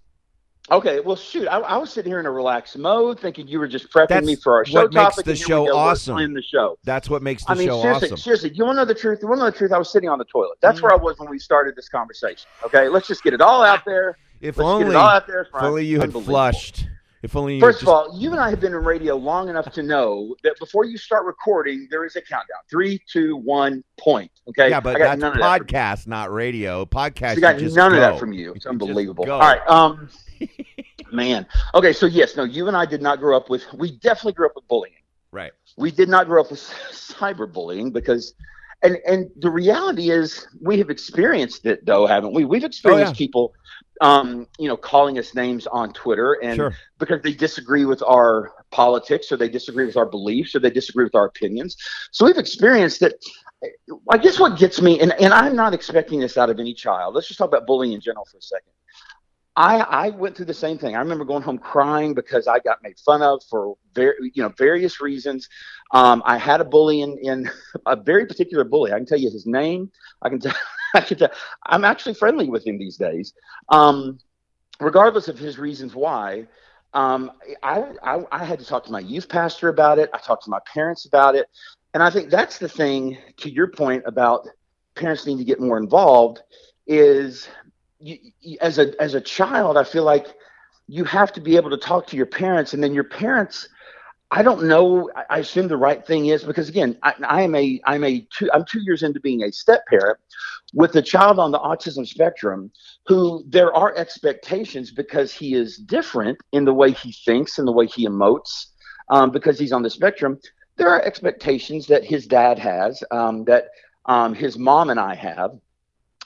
okay, 0.70 1.00
well, 1.00 1.16
shoot, 1.16 1.46
I, 1.48 1.58
I 1.60 1.76
was 1.78 1.90
sitting 1.92 2.10
here 2.10 2.20
in 2.20 2.26
a 2.26 2.30
relaxed 2.30 2.76
mode, 2.76 3.18
thinking 3.20 3.48
you 3.48 3.58
were 3.58 3.68
just 3.68 3.90
prepping 3.92 4.08
That's 4.08 4.26
me 4.26 4.36
for 4.36 4.54
our 4.56 4.64
show 4.64 4.82
what 4.82 4.92
makes 4.92 5.16
the 5.16 5.30
and 5.30 5.38
here 5.38 5.60
we 5.60 5.66
show 5.68 5.76
awesome. 5.76 6.18
In 6.18 6.32
the 6.34 6.42
show. 6.42 6.78
That's 6.84 7.08
what 7.08 7.22
makes 7.22 7.44
the 7.44 7.52
I 7.52 7.54
mean, 7.54 7.68
show 7.68 7.80
seriously, 7.82 8.08
awesome. 8.08 8.16
seriously, 8.18 8.50
you 8.54 8.64
want 8.64 8.76
to 8.76 8.82
know 8.82 8.84
the 8.84 8.94
truth? 8.94 9.20
You 9.22 9.28
want 9.28 9.38
to 9.40 9.44
know 9.44 9.50
the 9.50 9.56
truth? 9.56 9.72
I 9.72 9.78
was 9.78 9.90
sitting 9.90 10.08
on 10.08 10.18
the 10.18 10.24
toilet. 10.26 10.58
That's 10.60 10.80
Mm. 10.80 10.84
where 10.84 10.92
I 10.92 10.96
was 10.96 11.18
when 11.18 11.30
we 11.30 11.38
started 11.38 11.74
this 11.76 11.88
conversation. 11.88 12.46
Okay, 12.64 12.88
let's 12.88 13.06
just 13.08 13.22
get 13.22 13.32
it 13.34 13.40
all 13.40 13.62
out 13.64 13.84
there. 13.84 14.16
If 14.42 14.58
Let's 14.58 14.66
only, 14.66 14.88
it 14.90 14.96
all 14.96 15.08
out 15.08 15.26
there. 15.26 15.42
if 15.42 15.48
only 15.54 15.86
you 15.86 15.98
had 15.98 16.12
flushed. 16.12 16.86
If 17.26 17.34
only 17.34 17.58
First 17.58 17.80
just, 17.80 17.82
of 17.82 17.88
all, 17.88 18.16
you 18.16 18.30
and 18.30 18.38
I 18.38 18.50
have 18.50 18.60
been 18.60 18.72
in 18.72 18.84
radio 18.84 19.16
long 19.16 19.48
enough 19.48 19.72
to 19.72 19.82
know 19.82 20.36
that 20.44 20.56
before 20.60 20.84
you 20.84 20.96
start 20.96 21.26
recording, 21.26 21.88
there 21.90 22.04
is 22.04 22.14
a 22.14 22.20
countdown. 22.20 22.60
Three, 22.70 23.00
two, 23.10 23.36
one, 23.38 23.82
point. 23.98 24.30
Okay. 24.48 24.70
yeah, 24.70 24.78
but 24.78 24.94
I 24.94 24.98
got 25.00 25.04
that's 25.06 25.20
none 25.22 25.32
of 25.32 25.38
that 25.40 25.62
podcast, 25.62 26.06
not 26.06 26.32
radio. 26.32 26.84
Podcast, 26.84 27.30
So 27.30 27.34
you 27.34 27.40
got 27.40 27.60
none 27.60 27.92
of 27.94 27.98
that 27.98 28.20
from 28.20 28.32
you. 28.32 28.52
It's 28.54 28.64
unbelievable. 28.64 29.24
go. 29.24 29.32
All 29.32 29.40
right. 29.40 29.60
Um, 29.66 30.08
man. 31.12 31.48
Okay. 31.74 31.92
So 31.92 32.06
yes, 32.06 32.36
no, 32.36 32.44
you 32.44 32.68
and 32.68 32.76
I 32.76 32.86
did 32.86 33.02
not 33.02 33.18
grow 33.18 33.36
up 33.36 33.50
with. 33.50 33.64
We 33.74 33.98
definitely 33.98 34.34
grew 34.34 34.46
up 34.46 34.52
with 34.54 34.68
bullying. 34.68 34.94
Right. 35.32 35.50
We 35.76 35.90
did 35.90 36.08
not 36.08 36.28
grow 36.28 36.42
up 36.42 36.52
with 36.52 36.60
cyberbullying 36.92 37.92
because, 37.92 38.34
and 38.84 38.98
and 39.04 39.30
the 39.34 39.50
reality 39.50 40.10
is 40.10 40.46
we 40.60 40.78
have 40.78 40.90
experienced 40.90 41.66
it 41.66 41.84
though, 41.84 42.06
haven't 42.06 42.34
we? 42.34 42.44
We've 42.44 42.62
experienced 42.62 43.10
Oh, 43.10 43.14
yeah. 43.14 43.18
people, 43.18 43.52
um, 44.00 44.46
you 44.58 44.68
know, 44.68 44.76
calling 44.76 45.18
us 45.18 45.34
names 45.34 45.66
on 45.66 45.92
Twitter 45.92 46.34
and 46.42 46.56
Sure. 46.56 46.74
because 46.98 47.22
they 47.22 47.32
disagree 47.32 47.84
with 47.84 48.02
our 48.02 48.52
politics 48.70 49.30
or 49.32 49.36
they 49.36 49.48
disagree 49.48 49.86
with 49.86 49.96
our 49.96 50.06
beliefs 50.06 50.54
or 50.54 50.58
they 50.60 50.70
disagree 50.70 51.04
with 51.04 51.14
our 51.14 51.26
opinions. 51.26 51.76
So 52.10 52.26
we've 52.26 52.38
experienced 52.38 53.02
it. 53.02 53.24
I 54.10 54.18
guess 54.18 54.38
what 54.38 54.58
gets 54.58 54.82
me, 54.82 55.00
and, 55.00 55.12
and 55.20 55.32
I'm 55.32 55.56
not 55.56 55.72
expecting 55.72 56.20
this 56.20 56.36
out 56.36 56.50
of 56.50 56.60
any 56.60 56.74
child. 56.74 57.14
Let's 57.14 57.26
just 57.26 57.38
talk 57.38 57.48
about 57.48 57.66
bullying 57.66 57.94
in 57.94 58.00
general 58.00 58.26
for 58.26 58.36
a 58.36 58.42
second. 58.42 58.72
I, 59.56 59.78
I 59.78 60.08
went 60.10 60.36
through 60.36 60.46
the 60.46 60.54
same 60.54 60.76
thing. 60.76 60.94
I 60.94 60.98
remember 60.98 61.24
going 61.24 61.42
home 61.42 61.56
crying 61.56 62.12
because 62.12 62.46
I 62.46 62.58
got 62.58 62.82
made 62.82 62.98
fun 62.98 63.22
of 63.22 63.42
for 63.48 63.76
very, 63.94 64.30
you 64.34 64.42
know, 64.42 64.50
various 64.50 65.00
reasons. 65.00 65.48
Um, 65.92 66.22
I 66.26 66.36
had 66.36 66.60
a 66.60 66.64
bully 66.64 67.00
in, 67.00 67.16
in 67.22 67.50
a 67.86 67.96
very 67.96 68.26
particular 68.26 68.64
bully. 68.64 68.92
I 68.92 68.98
can 68.98 69.06
tell 69.06 69.18
you 69.18 69.30
his 69.30 69.46
name. 69.46 69.90
I 70.20 70.28
can 70.28 70.40
tell. 70.40 70.54
I 70.96 71.00
can 71.02 71.18
tell. 71.18 71.30
I'm 71.66 71.84
actually 71.84 72.14
friendly 72.14 72.48
with 72.48 72.66
him 72.66 72.78
these 72.78 72.96
days. 72.96 73.34
Um, 73.70 74.18
regardless 74.80 75.28
of 75.28 75.38
his 75.38 75.58
reasons 75.58 75.94
why, 75.94 76.46
um, 76.94 77.32
I, 77.62 77.84
I, 78.02 78.24
I 78.32 78.44
had 78.44 78.58
to 78.60 78.64
talk 78.66 78.84
to 78.86 78.92
my 78.92 79.00
youth 79.00 79.28
pastor 79.28 79.68
about 79.68 79.98
it. 79.98 80.10
I 80.14 80.18
talked 80.18 80.44
to 80.44 80.50
my 80.50 80.60
parents 80.72 81.06
about 81.06 81.34
it. 81.34 81.46
And 81.94 82.02
I 82.02 82.10
think 82.10 82.30
that's 82.30 82.58
the 82.58 82.68
thing 82.68 83.18
to 83.38 83.50
your 83.50 83.68
point 83.68 84.04
about 84.06 84.46
parents 84.96 85.26
need 85.26 85.38
to 85.38 85.44
get 85.44 85.60
more 85.60 85.78
involved 85.78 86.42
is 86.86 87.48
you, 88.00 88.16
you, 88.40 88.58
as 88.60 88.78
a 88.78 88.92
as 89.00 89.14
a 89.14 89.20
child, 89.20 89.76
I 89.76 89.84
feel 89.84 90.04
like 90.04 90.26
you 90.88 91.04
have 91.04 91.32
to 91.32 91.40
be 91.40 91.56
able 91.56 91.70
to 91.70 91.78
talk 91.78 92.06
to 92.08 92.16
your 92.16 92.26
parents 92.26 92.74
and 92.74 92.82
then 92.82 92.94
your 92.94 93.04
parents 93.04 93.68
I 94.30 94.42
don't 94.42 94.64
know. 94.64 95.10
I- 95.16 95.24
I 95.30 95.38
assume 95.38 95.68
the 95.68 95.76
right 95.76 96.04
thing 96.04 96.26
is 96.26 96.44
because 96.44 96.68
again, 96.68 96.98
I, 97.02 97.14
I 97.26 97.42
am 97.42 97.54
a 97.54 97.80
I'm 97.86 98.04
a 98.04 98.26
two 98.36 98.50
I'm 98.52 98.64
two 98.64 98.80
years 98.82 99.02
into 99.02 99.20
being 99.20 99.42
a 99.44 99.52
step 99.52 99.86
parent 99.86 100.18
with 100.74 100.94
a 100.96 101.02
child 101.02 101.38
on 101.38 101.50
the 101.50 101.58
autism 101.58 102.06
spectrum 102.06 102.70
who 103.06 103.44
there 103.46 103.72
are 103.74 103.94
expectations 103.96 104.90
because 104.90 105.32
he 105.32 105.54
is 105.54 105.76
different 105.76 106.38
in 106.52 106.64
the 106.64 106.74
way 106.74 106.90
he 106.90 107.12
thinks 107.12 107.58
and 107.58 107.66
the 107.66 107.72
way 107.72 107.86
he 107.86 108.06
emotes 108.06 108.66
um, 109.10 109.30
because 109.30 109.58
he's 109.58 109.72
on 109.72 109.82
the 109.82 109.90
spectrum. 109.90 110.38
There 110.76 110.88
are 110.88 111.02
expectations 111.02 111.86
that 111.86 112.04
his 112.04 112.26
dad 112.26 112.58
has 112.58 113.02
um, 113.10 113.44
that 113.44 113.68
um, 114.06 114.34
his 114.34 114.58
mom 114.58 114.90
and 114.90 115.00
I 115.00 115.14
have 115.14 115.52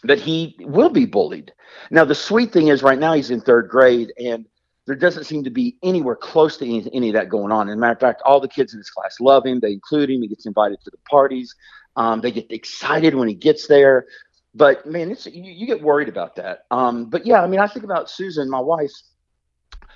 that 0.02 0.18
he 0.18 0.56
will 0.60 0.90
be 0.90 1.04
bullied. 1.04 1.52
Now 1.90 2.04
the 2.04 2.14
sweet 2.14 2.52
thing 2.52 2.68
is 2.68 2.82
right 2.82 2.98
now 2.98 3.12
he's 3.12 3.30
in 3.30 3.40
third 3.40 3.68
grade 3.68 4.12
and 4.18 4.46
there 4.86 4.96
doesn't 4.96 5.24
seem 5.24 5.44
to 5.44 5.50
be 5.50 5.76
anywhere 5.82 6.16
close 6.16 6.56
to 6.56 6.66
any, 6.66 6.88
any 6.92 7.08
of 7.10 7.14
that 7.14 7.28
going 7.28 7.52
on. 7.52 7.68
As 7.68 7.74
a 7.74 7.78
matter 7.78 7.92
of 7.92 8.00
fact, 8.00 8.22
all 8.24 8.40
the 8.40 8.48
kids 8.48 8.72
in 8.72 8.78
his 8.78 8.90
class 8.90 9.20
love 9.20 9.46
him. 9.46 9.60
They 9.60 9.72
include 9.72 10.10
him. 10.10 10.22
He 10.22 10.28
gets 10.28 10.46
invited 10.46 10.80
to 10.82 10.90
the 10.90 10.98
parties. 11.08 11.54
Um, 11.96 12.20
they 12.20 12.32
get 12.32 12.50
excited 12.50 13.14
when 13.14 13.28
he 13.28 13.34
gets 13.34 13.66
there. 13.66 14.06
But 14.54 14.86
man, 14.86 15.10
it's 15.10 15.26
you, 15.26 15.42
you 15.42 15.66
get 15.66 15.82
worried 15.82 16.08
about 16.08 16.36
that. 16.36 16.64
Um, 16.70 17.06
but 17.06 17.24
yeah, 17.26 17.42
I 17.42 17.46
mean, 17.46 17.60
I 17.60 17.66
think 17.66 17.84
about 17.84 18.10
Susan, 18.10 18.50
my 18.50 18.60
wife. 18.60 18.90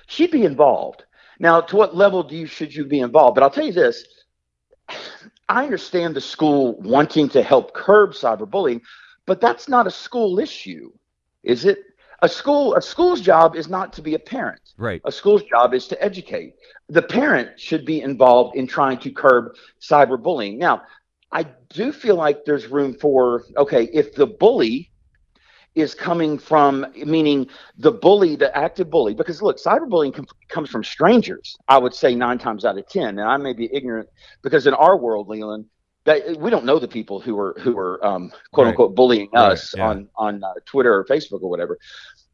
She'd 0.07 0.31
be 0.31 0.45
involved. 0.45 1.03
Now, 1.39 1.61
to 1.61 1.75
what 1.75 1.95
level 1.95 2.23
do 2.23 2.35
you 2.35 2.45
should 2.45 2.73
you 2.73 2.85
be 2.85 2.99
involved? 2.99 3.35
But 3.35 3.43
I'll 3.43 3.49
tell 3.49 3.65
you 3.65 3.73
this: 3.73 4.05
I 5.49 5.63
understand 5.63 6.15
the 6.15 6.21
school 6.21 6.79
wanting 6.79 7.29
to 7.29 7.43
help 7.43 7.73
curb 7.73 8.11
cyberbullying, 8.11 8.81
but 9.25 9.41
that's 9.41 9.67
not 9.67 9.87
a 9.87 9.91
school 9.91 10.39
issue, 10.39 10.91
is 11.43 11.65
it? 11.65 11.79
A 12.21 12.29
school 12.29 12.75
a 12.75 12.81
school's 12.81 13.19
job 13.19 13.55
is 13.55 13.67
not 13.67 13.91
to 13.93 14.01
be 14.01 14.15
a 14.15 14.19
parent. 14.19 14.61
Right. 14.77 15.01
A 15.03 15.11
school's 15.11 15.43
job 15.43 15.73
is 15.73 15.87
to 15.89 16.01
educate. 16.01 16.55
The 16.87 17.01
parent 17.01 17.59
should 17.59 17.85
be 17.85 18.01
involved 18.01 18.55
in 18.55 18.67
trying 18.67 18.99
to 18.99 19.11
curb 19.11 19.53
cyberbullying. 19.81 20.57
Now, 20.57 20.83
I 21.31 21.45
do 21.69 21.91
feel 21.91 22.15
like 22.15 22.45
there's 22.45 22.67
room 22.67 22.93
for 22.93 23.43
okay, 23.57 23.89
if 23.93 24.13
the 24.15 24.27
bully 24.27 24.91
is 25.75 25.93
coming 25.93 26.37
from 26.37 26.85
meaning 27.05 27.47
the 27.77 27.91
bully, 27.91 28.35
the 28.35 28.55
active 28.57 28.89
bully, 28.89 29.13
because 29.13 29.41
look, 29.41 29.57
cyberbullying 29.57 30.13
com- 30.13 30.25
comes 30.49 30.69
from 30.69 30.83
strangers. 30.83 31.55
I 31.67 31.77
would 31.77 31.93
say 31.93 32.15
nine 32.15 32.37
times 32.37 32.65
out 32.65 32.77
of 32.77 32.87
ten, 32.87 33.19
and 33.19 33.27
I 33.27 33.37
may 33.37 33.53
be 33.53 33.69
ignorant 33.73 34.07
because 34.41 34.67
in 34.67 34.73
our 34.73 34.97
world, 34.97 35.27
Leland, 35.27 35.65
that 36.05 36.37
we 36.39 36.49
don't 36.49 36.65
know 36.65 36.79
the 36.79 36.87
people 36.87 37.19
who 37.19 37.37
are 37.37 37.55
who 37.59 37.77
are 37.77 38.03
um, 38.05 38.31
quote 38.53 38.67
Right. 38.67 38.69
unquote 38.69 38.95
bullying 38.95 39.29
Right, 39.33 39.61
us 39.61 39.73
yeah. 39.75 39.87
on 39.87 40.09
on 40.15 40.43
uh, 40.43 40.53
Twitter 40.65 40.93
or 40.95 41.05
Facebook 41.05 41.41
or 41.41 41.49
whatever. 41.49 41.77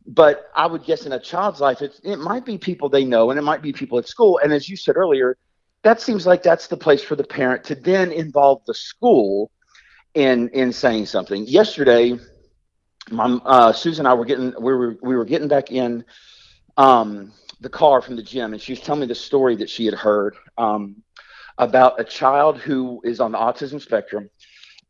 But 0.06 0.46
I 0.56 0.66
would 0.68 0.84
guess 0.84 1.06
in 1.06 1.14
a 1.14 1.20
child's 1.20 1.62
life, 1.62 1.82
it, 1.82 2.00
it 2.04 2.18
might 2.18 2.46
be 2.46 2.58
people 2.58 2.90
they 2.90 3.06
know, 3.06 3.30
and 3.32 3.40
it 3.40 3.44
might 3.44 3.62
be 3.62 3.72
people 3.74 3.98
at 4.00 4.08
school. 4.08 4.40
And 4.44 4.52
as 4.54 4.68
you 4.70 4.76
said 4.76 4.98
earlier, 4.98 5.38
that 5.84 6.02
seems 6.02 6.26
like 6.26 6.44
that's 6.44 6.68
the 6.68 6.78
place 6.78 7.04
for 7.04 7.16
the 7.16 7.24
parent 7.24 7.64
to 7.66 7.76
then 7.76 8.12
involve 8.12 8.62
the 8.66 8.74
school 8.74 9.52
in 10.14 10.50
in 10.50 10.72
saying 10.72 11.06
something. 11.08 11.46
Yesterday, 11.48 12.20
my 13.10 13.26
uh, 13.46 13.74
Susan 13.74 14.06
and 14.06 14.12
I 14.12 14.14
were 14.14 14.26
getting 14.26 14.54
we 14.60 14.74
were 14.74 14.98
we 15.02 15.16
were 15.16 15.26
getting 15.26 15.48
back 15.48 15.72
in 15.72 16.06
um, 16.78 17.32
the 17.62 17.70
car 17.70 18.02
from 18.02 18.16
the 18.16 18.24
gym, 18.24 18.54
and 18.54 18.62
she 18.62 18.74
was 18.74 18.82
telling 18.82 19.02
me 19.02 19.08
the 19.08 19.16
story 19.16 19.56
that 19.58 19.70
she 19.70 19.86
had 19.86 19.96
heard 19.96 20.36
um, 20.58 20.98
about 21.58 22.00
a 22.00 22.04
child 22.04 22.58
who 22.58 23.02
is 23.04 23.20
on 23.20 23.32
the 23.32 23.38
autism 23.38 23.82
spectrum 23.82 24.30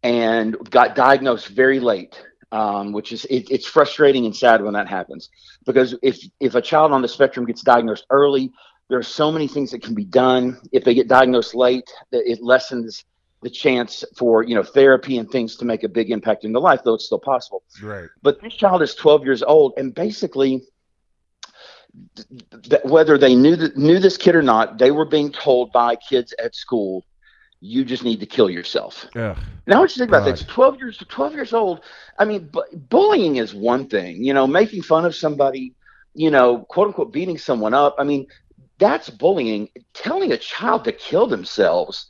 and 0.04 0.58
got 0.70 0.96
diagnosed 0.96 1.48
very 1.50 1.80
late. 1.80 2.22
Um, 2.54 2.92
which 2.92 3.14
is 3.14 3.24
it, 3.30 3.50
it's 3.50 3.66
frustrating 3.66 4.26
and 4.26 4.36
sad 4.36 4.62
when 4.62 4.74
that 4.74 4.86
happens 4.86 5.30
because 5.66 5.96
if 6.04 6.22
if 6.42 6.54
a 6.54 6.62
child 6.62 6.92
on 6.92 7.02
the 7.02 7.08
spectrum 7.08 7.46
gets 7.46 7.62
diagnosed 7.62 8.06
early, 8.10 8.52
there 8.92 9.00
are 9.00 9.04
so 9.04 9.32
many 9.32 9.48
things 9.48 9.72
that 9.72 9.82
can 9.82 9.96
be 9.96 10.04
done. 10.04 10.60
If 10.74 10.84
they 10.84 10.94
get 10.94 11.08
diagnosed 11.08 11.56
late, 11.56 11.90
that 12.12 12.30
it 12.30 12.44
lessens 12.44 13.06
the 13.42 13.50
chance 13.50 14.04
for 14.18 14.44
you 14.44 14.54
know 14.54 14.64
therapy 14.64 15.18
and 15.18 15.32
things 15.32 15.56
to 15.56 15.66
make 15.66 15.84
a 15.84 15.88
big 15.88 16.12
impact 16.12 16.44
in 16.44 16.52
their 16.52 16.62
life, 16.62 16.82
though 16.84 16.96
it's 16.96 17.06
still 17.06 17.18
possible. 17.18 17.64
Right. 17.82 18.10
But 18.22 18.42
this 18.42 18.54
child 18.54 18.82
is 18.82 18.94
12 18.94 19.24
years 19.24 19.44
old, 19.44 19.76
and 19.78 19.96
basically, 19.96 20.64
th- 22.18 22.28
th- 22.64 22.84
whether 22.84 23.18
they 23.18 23.34
knew 23.34 23.56
that, 23.56 23.78
knew 23.78 23.98
this 23.98 24.18
kid 24.18 24.36
or 24.36 24.44
not, 24.44 24.78
they 24.78 24.92
were 24.92 25.06
being 25.06 25.32
told 25.32 25.72
by 25.72 25.96
kids 25.96 26.34
at 26.44 26.54
school, 26.54 27.06
"You 27.62 27.86
just 27.86 28.04
need 28.04 28.20
to 28.20 28.26
kill 28.26 28.50
yourself." 28.50 29.08
Ugh. 29.16 29.38
Now, 29.68 29.80
what 29.80 29.96
you 29.96 30.02
think 30.02 30.10
about 30.10 30.26
this? 30.26 30.44
12 30.44 30.80
years, 30.80 30.98
12 31.08 31.34
years 31.34 31.54
old. 31.54 31.80
I 32.20 32.26
mean, 32.26 32.50
bu- 32.52 32.76
bullying 32.90 33.38
is 33.38 33.54
one 33.54 33.88
thing. 33.88 34.22
You 34.22 34.34
know, 34.34 34.46
making 34.46 34.82
fun 34.82 35.06
of 35.06 35.16
somebody, 35.16 35.76
you 36.14 36.30
know, 36.30 36.66
quote 36.68 36.88
unquote, 36.88 37.14
beating 37.14 37.38
someone 37.38 37.74
up. 37.74 37.96
I 37.98 38.04
mean, 38.04 38.28
that's 38.82 39.10
bullying. 39.10 39.70
Telling 39.94 40.34
a 40.34 40.38
child 40.38 40.84
to 40.86 40.92
kill 40.92 41.28
themselves. 41.28 42.08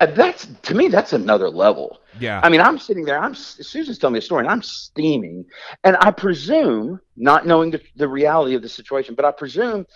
uh, 0.00 0.06
That's 0.06 0.48
to 0.62 0.74
me, 0.74 0.88
that's 0.88 1.12
another 1.12 1.48
level. 1.50 2.00
Yeah. 2.18 2.40
I 2.42 2.48
mean, 2.48 2.60
I'm 2.60 2.78
sitting 2.78 3.04
there. 3.04 3.20
I'm 3.20 3.34
Susan's 3.34 3.98
telling 3.98 4.14
me 4.14 4.18
a 4.18 4.22
story, 4.22 4.40
and 4.44 4.50
I'm 4.50 4.62
steaming. 4.62 5.44
And 5.84 5.96
I 6.00 6.10
presume, 6.10 7.00
not 7.16 7.46
knowing 7.46 7.70
the, 7.70 7.80
the 7.96 8.08
reality 8.08 8.54
of 8.56 8.62
the 8.62 8.68
situation, 8.68 9.14
but 9.14 9.24
I 9.24 9.30
presume 9.30 9.86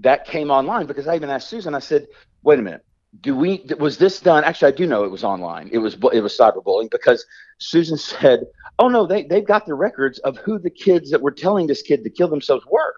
that 0.00 0.24
came 0.24 0.50
online 0.50 0.86
because 0.86 1.06
I 1.08 1.16
even 1.16 1.30
asked 1.30 1.48
Susan. 1.50 1.74
I 1.74 1.80
said, 1.80 2.06
"Wait 2.42 2.58
a 2.58 2.62
minute. 2.62 2.84
Do 3.22 3.34
we? 3.34 3.64
Was 3.80 3.98
this 3.98 4.20
done? 4.20 4.44
Actually, 4.44 4.72
I 4.72 4.76
do 4.76 4.86
know 4.86 5.02
it 5.04 5.10
was 5.10 5.24
online. 5.24 5.68
It 5.72 5.78
was 5.78 5.94
it 6.12 6.20
was 6.20 6.36
cyberbullying 6.38 6.90
because 6.92 7.26
Susan 7.58 7.96
said, 8.12 8.44
"Oh 8.78 8.88
no, 8.88 9.04
they 9.04 9.24
they've 9.24 9.46
got 9.54 9.66
the 9.66 9.74
records 9.74 10.20
of 10.20 10.38
who 10.38 10.60
the 10.60 10.70
kids 10.70 11.10
that 11.10 11.20
were 11.20 11.32
telling 11.32 11.66
this 11.66 11.82
kid 11.82 12.04
to 12.04 12.10
kill 12.10 12.28
themselves 12.28 12.64
were." 12.70 12.94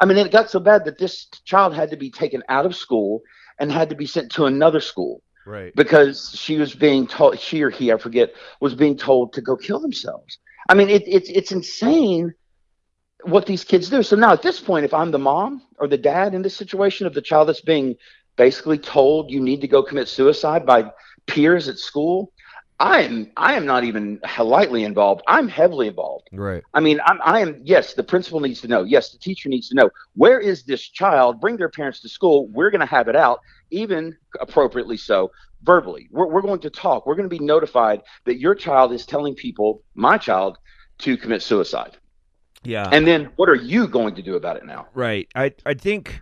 I 0.00 0.06
mean, 0.06 0.16
it 0.18 0.30
got 0.30 0.50
so 0.50 0.60
bad 0.60 0.84
that 0.84 0.98
this 0.98 1.26
child 1.44 1.74
had 1.74 1.90
to 1.90 1.96
be 1.96 2.10
taken 2.10 2.42
out 2.48 2.66
of 2.66 2.74
school 2.74 3.22
and 3.58 3.70
had 3.70 3.88
to 3.90 3.96
be 3.96 4.06
sent 4.06 4.32
to 4.32 4.46
another 4.46 4.80
school 4.80 5.22
right. 5.46 5.74
because 5.74 6.30
she 6.34 6.56
was 6.56 6.74
being 6.74 7.06
told 7.06 7.38
she 7.38 7.62
or 7.62 7.70
he 7.70 7.92
I 7.92 7.98
forget 7.98 8.32
was 8.60 8.74
being 8.74 8.96
told 8.96 9.32
to 9.34 9.40
go 9.40 9.56
kill 9.56 9.80
themselves. 9.80 10.38
I 10.68 10.74
mean, 10.74 10.88
it, 10.88 11.02
it's 11.06 11.28
it's 11.30 11.52
insane 11.52 12.34
what 13.22 13.46
these 13.46 13.64
kids 13.64 13.90
do. 13.90 14.02
So 14.02 14.16
now 14.16 14.32
at 14.32 14.42
this 14.42 14.60
point, 14.60 14.84
if 14.84 14.94
I'm 14.94 15.10
the 15.10 15.18
mom 15.18 15.62
or 15.78 15.88
the 15.88 15.98
dad 15.98 16.34
in 16.34 16.42
this 16.42 16.56
situation 16.56 17.06
of 17.06 17.14
the 17.14 17.22
child 17.22 17.48
that's 17.48 17.60
being 17.60 17.96
basically 18.36 18.78
told 18.78 19.30
you 19.30 19.40
need 19.40 19.60
to 19.62 19.68
go 19.68 19.82
commit 19.82 20.08
suicide 20.08 20.64
by 20.64 20.90
peers 21.26 21.68
at 21.68 21.78
school, 21.78 22.32
I 22.80 23.02
am 23.02 23.30
I 23.36 23.54
am 23.54 23.66
not 23.66 23.84
even 23.84 24.20
lightly 24.38 24.84
involved. 24.84 25.22
I'm 25.26 25.48
heavily 25.48 25.88
involved. 25.88 26.28
Right. 26.32 26.62
I 26.74 26.80
mean, 26.80 27.00
I'm, 27.04 27.18
I 27.24 27.40
am, 27.40 27.60
yes, 27.64 27.94
the 27.94 28.04
principal 28.04 28.38
needs 28.40 28.60
to 28.60 28.68
know. 28.68 28.84
Yes, 28.84 29.10
the 29.10 29.18
teacher 29.18 29.48
needs 29.48 29.68
to 29.70 29.74
know. 29.74 29.90
Where 30.14 30.38
is 30.38 30.62
this 30.62 30.82
child? 30.82 31.40
Bring 31.40 31.56
their 31.56 31.68
parents 31.68 32.00
to 32.00 32.08
school. 32.08 32.46
We're 32.48 32.70
going 32.70 32.80
to 32.80 32.86
have 32.86 33.08
it 33.08 33.16
out, 33.16 33.40
even 33.70 34.16
appropriately 34.40 34.96
so, 34.96 35.32
verbally. 35.62 36.08
We're, 36.12 36.28
we're 36.28 36.42
going 36.42 36.60
to 36.60 36.70
talk. 36.70 37.04
We're 37.04 37.16
going 37.16 37.28
to 37.28 37.36
be 37.36 37.44
notified 37.44 38.02
that 38.26 38.38
your 38.38 38.54
child 38.54 38.92
is 38.92 39.04
telling 39.04 39.34
people, 39.34 39.82
my 39.94 40.16
child, 40.16 40.58
to 40.98 41.16
commit 41.16 41.42
suicide. 41.42 41.96
Yeah. 42.62 42.88
And 42.92 43.06
then 43.06 43.30
what 43.36 43.48
are 43.48 43.54
you 43.56 43.88
going 43.88 44.14
to 44.16 44.22
do 44.22 44.36
about 44.36 44.56
it 44.56 44.64
now? 44.64 44.88
Right. 44.94 45.28
I 45.34 45.52
I 45.64 45.74
think 45.74 46.20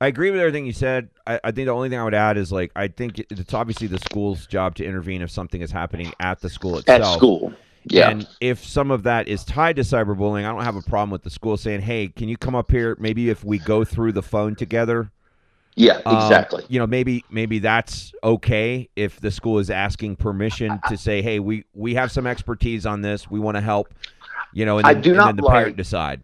I 0.00 0.06
agree 0.06 0.30
with 0.30 0.40
everything 0.40 0.64
you 0.66 0.72
said. 0.72 1.10
I, 1.26 1.38
I 1.44 1.50
think 1.50 1.66
the 1.66 1.72
only 1.72 1.88
thing 1.90 1.98
I 1.98 2.04
would 2.04 2.14
add 2.14 2.36
is 2.38 2.50
like 2.50 2.72
I 2.74 2.88
think 2.88 3.18
it's 3.18 3.52
obviously 3.52 3.86
the 3.86 3.98
school's 3.98 4.46
job 4.46 4.74
to 4.76 4.84
intervene 4.84 5.20
if 5.22 5.30
something 5.30 5.60
is 5.60 5.70
happening 5.70 6.12
at 6.20 6.40
the 6.40 6.48
school 6.48 6.78
itself. 6.78 7.02
At 7.02 7.16
school. 7.16 7.52
Yeah. 7.84 8.10
And 8.10 8.28
if 8.40 8.64
some 8.64 8.90
of 8.90 9.02
that 9.04 9.28
is 9.28 9.44
tied 9.44 9.76
to 9.76 9.82
cyberbullying, 9.82 10.44
I 10.44 10.52
don't 10.52 10.64
have 10.64 10.76
a 10.76 10.82
problem 10.82 11.10
with 11.10 11.22
the 11.22 11.30
school 11.30 11.56
saying, 11.56 11.80
"Hey, 11.82 12.08
can 12.08 12.28
you 12.28 12.36
come 12.36 12.54
up 12.54 12.70
here? 12.70 12.96
Maybe 12.98 13.30
if 13.30 13.44
we 13.44 13.58
go 13.58 13.84
through 13.84 14.12
the 14.12 14.22
phone 14.22 14.54
together." 14.54 15.10
yeah, 15.76 16.00
Um, 16.04 16.16
exactly. 16.16 16.64
you 16.68 16.78
know, 16.78 16.86
maybe 16.86 17.24
maybe 17.30 17.58
that's 17.58 18.12
okay 18.24 18.88
if 18.96 19.20
the 19.20 19.30
school 19.30 19.58
is 19.60 19.70
asking 19.70 20.16
permission 20.16 20.78
to 20.88 20.96
say, 20.96 21.22
"Hey, 21.22 21.38
we 21.40 21.64
we 21.74 21.94
have 21.94 22.10
some 22.12 22.26
expertise 22.26 22.84
on 22.86 23.00
this. 23.02 23.30
We 23.30 23.38
want 23.38 23.56
to 23.56 23.60
help." 23.62 23.92
You 24.52 24.64
know, 24.66 24.78
and 24.78 24.86
I 24.86 24.94
then, 24.94 25.02
do 25.02 25.10
and 25.10 25.18
not 25.18 25.36
the 25.36 25.42
like- 25.42 25.52
parent 25.54 25.76
decide. 25.76 26.22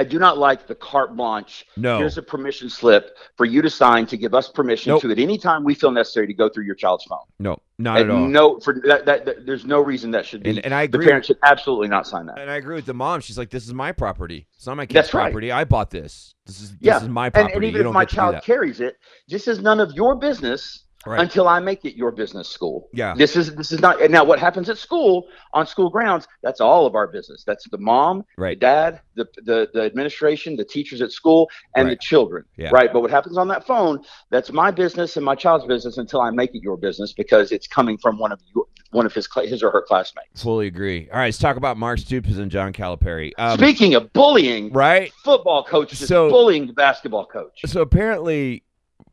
I 0.00 0.04
do 0.04 0.18
not 0.18 0.38
like 0.38 0.66
the 0.66 0.74
carte 0.74 1.14
blanche. 1.14 1.66
No. 1.76 1.98
Here's 1.98 2.16
a 2.16 2.22
permission 2.22 2.70
slip 2.70 3.18
for 3.36 3.44
you 3.44 3.60
to 3.60 3.68
sign 3.68 4.06
to 4.06 4.16
give 4.16 4.32
us 4.34 4.48
permission 4.48 4.92
Nope. 4.92 5.02
to, 5.02 5.10
at 5.10 5.18
any 5.18 5.36
time 5.36 5.62
we 5.62 5.74
feel 5.74 5.90
necessary, 5.90 6.26
to 6.26 6.32
go 6.32 6.48
through 6.48 6.64
your 6.64 6.74
child's 6.74 7.04
phone. 7.04 7.18
No, 7.38 7.58
not 7.76 7.98
at 8.00 8.08
all. 8.08 8.26
No, 8.26 8.58
for 8.60 8.80
that, 8.86 9.04
that, 9.04 9.26
that- 9.26 9.44
there's 9.44 9.66
no 9.66 9.78
reason 9.80 10.10
that 10.12 10.24
should 10.24 10.42
be. 10.42 10.48
And, 10.50 10.64
and 10.64 10.72
I 10.72 10.86
the 10.86 10.96
agree. 10.96 11.06
parent 11.08 11.26
should 11.26 11.36
absolutely 11.42 11.88
not 11.88 12.06
sign 12.06 12.24
that. 12.26 12.38
And 12.38 12.50
I 12.50 12.56
agree 12.56 12.76
with 12.76 12.86
the 12.86 12.94
mom. 12.94 13.20
She's 13.20 13.36
like, 13.36 13.50
"This 13.50 13.66
is 13.66 13.74
my 13.74 13.92
property. 13.92 14.46
It's 14.56 14.66
not 14.66 14.78
my 14.78 14.86
kid's 14.86 14.94
That's 14.94 15.12
right. 15.12 15.24
property. 15.24 15.52
I 15.52 15.64
bought 15.64 15.90
this. 15.90 16.34
This 16.46 16.62
is 16.62 16.70
this 16.70 16.78
Yeah. 16.80 17.02
is 17.02 17.08
my 17.08 17.26
And, 17.26 17.34
property. 17.34 17.54
and 17.56 17.62
you 17.64 17.68
even 17.68 17.86
if 17.88 17.92
my 17.92 18.04
get 18.04 18.08
to 18.08 18.14
do 18.14 18.16
child 18.16 18.42
carries 18.42 18.80
it, 18.80 18.96
this 19.28 19.46
is 19.48 19.60
none 19.60 19.80
of 19.80 19.92
your 19.92 20.14
business 20.14 20.84
Right. 21.06 21.20
until 21.20 21.48
I 21.48 21.60
make 21.60 21.84
it 21.86 21.96
your 21.96 22.10
business 22.12 22.46
school. 22.48 22.88
Yeah. 22.92 23.14
This 23.14 23.34
is 23.34 23.54
this 23.54 23.72
is 23.72 23.80
not. 23.80 23.98
Now, 24.10 24.22
what 24.22 24.38
happens 24.38 24.68
at 24.68 24.76
school 24.76 25.28
on 25.54 25.66
school 25.66 25.88
grounds? 25.88 26.28
That's 26.42 26.60
all 26.60 26.84
of 26.84 26.94
our 26.94 27.06
business. 27.06 27.42
That's 27.46 27.66
the 27.70 27.78
mom, 27.78 28.24
the 28.36 28.42
Right. 28.42 28.58
dad, 28.58 29.00
the 29.14 29.26
the, 29.44 29.68
the 29.72 29.82
administration, 29.82 30.56
the 30.56 30.64
teachers 30.64 31.00
at 31.00 31.10
school, 31.10 31.48
and 31.74 31.88
the 31.88 31.96
children. 31.96 32.44
Yeah. 32.58 32.68
Right. 32.70 32.92
But 32.92 33.00
what 33.00 33.10
happens 33.10 33.38
on 33.38 33.48
that 33.48 33.66
phone? 33.66 34.00
That's 34.30 34.52
my 34.52 34.70
business 34.70 35.16
and 35.16 35.24
my 35.24 35.34
child's 35.34 35.64
business 35.64 35.96
until 35.96 36.20
I 36.20 36.30
make 36.30 36.54
it 36.54 36.62
your 36.62 36.76
business 36.76 37.14
because 37.14 37.50
it's 37.50 37.66
coming 37.66 37.96
from 37.96 38.18
one 38.18 38.30
of 38.32 38.40
you, 38.54 38.68
one 38.90 39.06
of 39.06 39.14
his 39.14 39.26
his 39.44 39.62
or 39.62 39.70
her 39.70 39.82
classmates. 39.82 40.42
Fully 40.42 40.66
agree. 40.66 41.08
All 41.10 41.18
right, 41.18 41.26
let's 41.26 41.38
talk 41.38 41.56
about 41.56 41.78
Mark 41.78 41.98
Stoops 42.00 42.36
and 42.36 42.50
John 42.50 42.74
Calipari. 42.74 43.32
Um, 43.38 43.56
Speaking 43.56 43.94
of 43.94 44.12
bullying, 44.12 44.70
right. 44.72 45.10
football 45.24 45.64
coach 45.64 45.92
is 45.94 46.06
So- 46.06 46.28
bullying 46.28 46.66
the 46.66 46.72
basketball 46.74 47.24
coach. 47.24 47.60
So 47.64 47.80
apparently, 47.80 48.64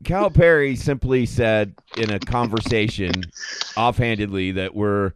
Calipari 0.04 0.76
simply 0.78 1.26
said 1.26 1.74
in 1.96 2.10
a 2.10 2.18
conversation, 2.18 3.12
offhandedly, 3.76 4.52
that 4.52 4.74
we're 4.74 5.12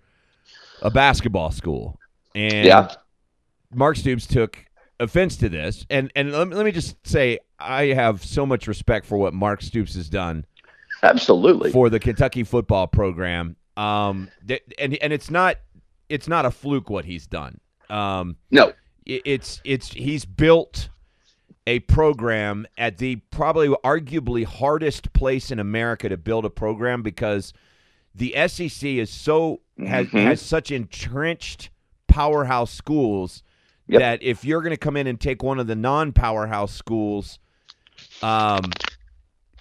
a 0.82 0.90
basketball 0.90 1.50
school, 1.50 1.98
and 2.34 2.66
Yeah. 2.66 2.92
Mark 3.74 3.96
Stoops 3.96 4.26
took 4.26 4.64
offense 5.00 5.36
to 5.38 5.48
this. 5.48 5.86
And 5.88 6.10
and 6.16 6.32
let 6.32 6.48
me, 6.48 6.54
let 6.56 6.64
me 6.64 6.72
just 6.72 6.96
say, 7.06 7.38
I 7.58 7.86
have 7.86 8.24
so 8.24 8.44
much 8.44 8.66
respect 8.66 9.06
for 9.06 9.16
what 9.18 9.32
Mark 9.34 9.62
Stoops 9.62 9.94
has 9.94 10.08
done 10.08 10.44
Absolutely. 11.02 11.70
for 11.70 11.88
the 11.88 12.00
Kentucky 12.00 12.42
football 12.44 12.86
program. 12.86 13.56
Um, 13.76 14.28
and 14.78 14.94
and 15.00 15.12
it's 15.12 15.30
not 15.30 15.56
it's 16.08 16.28
not 16.28 16.44
a 16.44 16.50
fluke 16.50 16.90
what 16.90 17.04
he's 17.04 17.26
done. 17.26 17.58
Um, 17.88 18.36
no. 18.50 18.72
it- 19.06 19.22
it's 19.24 19.60
it's 19.64 19.88
he's 19.92 20.24
built 20.24 20.88
a 21.66 21.78
program 21.80 22.66
at 22.76 22.98
the 22.98 23.16
probably 23.30 23.68
arguably 23.84 24.44
hardest 24.44 25.12
place 25.12 25.50
in 25.50 25.58
America 25.58 26.08
to 26.08 26.16
build 26.16 26.44
a 26.44 26.50
program 26.50 27.02
because 27.02 27.52
the 28.14 28.34
SEC 28.48 28.98
is 28.98 29.10
so 29.10 29.60
has 29.78 30.06
Mhm. 30.08 30.24
has 30.24 30.40
such 30.40 30.70
entrenched 30.70 31.70
powerhouse 32.08 32.70
schools 32.72 33.42
Yep. 33.88 34.00
that 34.00 34.22
if 34.22 34.44
you're 34.44 34.60
going 34.60 34.72
to 34.72 34.76
come 34.76 34.96
in 34.96 35.06
and 35.06 35.20
take 35.20 35.42
one 35.42 35.58
of 35.58 35.66
the 35.66 35.74
non-powerhouse 35.76 36.72
schools 36.74 37.38
um 38.22 38.70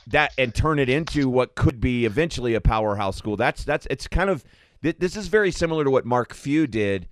that 0.08 0.31
and 0.38 0.53
turn 0.53 0.79
it 0.79 0.89
into 0.89 1.29
what 1.29 1.55
could 1.55 1.79
be 1.79 2.05
eventually 2.05 2.53
a 2.55 2.62
powerhouse 2.62 3.15
school 3.17 3.38
that's 3.38 3.63
that's 3.63 3.88
it's 3.89 4.08
kind 4.08 4.29
of 4.29 4.43
th- 4.84 4.98
this 5.00 5.15
is 5.15 5.27
very 5.27 5.51
similar 5.51 5.84
to 5.84 5.91
what 5.91 6.05
Mark 6.05 6.34
Few 6.34 6.65
did 6.67 7.08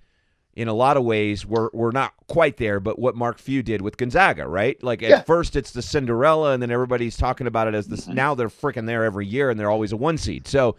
in 0.60 0.68
a 0.68 0.74
lot 0.74 0.96
of 0.96 1.04
ways 1.04 1.46
we're 1.46 1.70
we're 1.72 1.90
not 1.90 2.12
quite 2.26 2.58
there, 2.58 2.80
but 2.80 2.98
what 2.98 3.16
Mark 3.16 3.38
Few 3.38 3.62
did 3.62 3.80
with 3.80 3.96
Gonzaga, 3.96 4.46
right? 4.46 4.80
Like 4.82 5.02
at 5.02 5.08
Yeah. 5.10 5.22
first 5.22 5.56
it's 5.56 5.70
the 5.70 5.82
Cinderella, 5.82 6.52
and 6.52 6.62
then 6.62 6.70
everybody's 6.70 7.16
talking 7.16 7.46
about 7.46 7.66
it 7.68 7.74
as 7.74 7.86
this. 7.88 8.06
Now 8.06 8.34
they're 8.34 8.48
freaking 8.48 8.86
there 8.86 9.04
every 9.04 9.26
year, 9.26 9.48
and 9.50 9.58
they're 9.58 9.70
always 9.70 9.92
a 9.92 9.96
one 9.96 10.18
seed. 10.18 10.46
So 10.46 10.76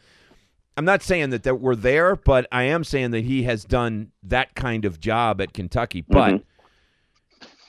I'm 0.78 0.86
not 0.86 1.02
saying 1.02 1.32
that, 1.32 1.44
that 1.44 1.56
we're 1.56 1.76
there, 1.76 2.16
but 2.16 2.48
I 2.52 2.64
am 2.64 2.84
saying 2.84 3.12
that 3.12 3.26
he 3.26 3.44
has 3.44 3.66
done 3.66 4.12
that 4.24 4.54
kind 4.56 4.86
of 4.86 5.00
job 5.00 5.42
at 5.42 5.54
Kentucky. 5.54 6.02
But 6.08 6.34
Mm-hmm. 6.34 6.44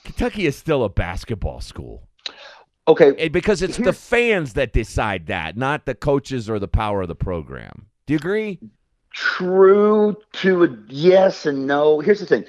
Kentucky 0.04 0.46
is 0.46 0.56
still 0.56 0.82
a 0.84 0.88
basketball 0.88 1.60
school. 1.60 2.08
Okay, 2.88 3.28
because 3.28 3.62
it's 3.62 3.76
the 3.76 3.92
fans 3.92 4.54
that 4.54 4.72
decide 4.72 5.26
that, 5.28 5.56
not 5.56 5.86
the 5.86 5.94
coaches 5.94 6.50
or 6.50 6.58
the 6.58 6.66
power 6.66 7.02
of 7.02 7.08
the 7.08 7.14
program. 7.14 7.86
Do 8.06 8.12
you 8.12 8.18
agree? 8.18 8.58
True 9.12 10.16
to 10.34 10.64
a 10.64 10.68
yes 10.88 11.46
and 11.46 11.66
no. 11.66 12.00
Here's 12.00 12.20
the 12.20 12.26
thing. 12.26 12.44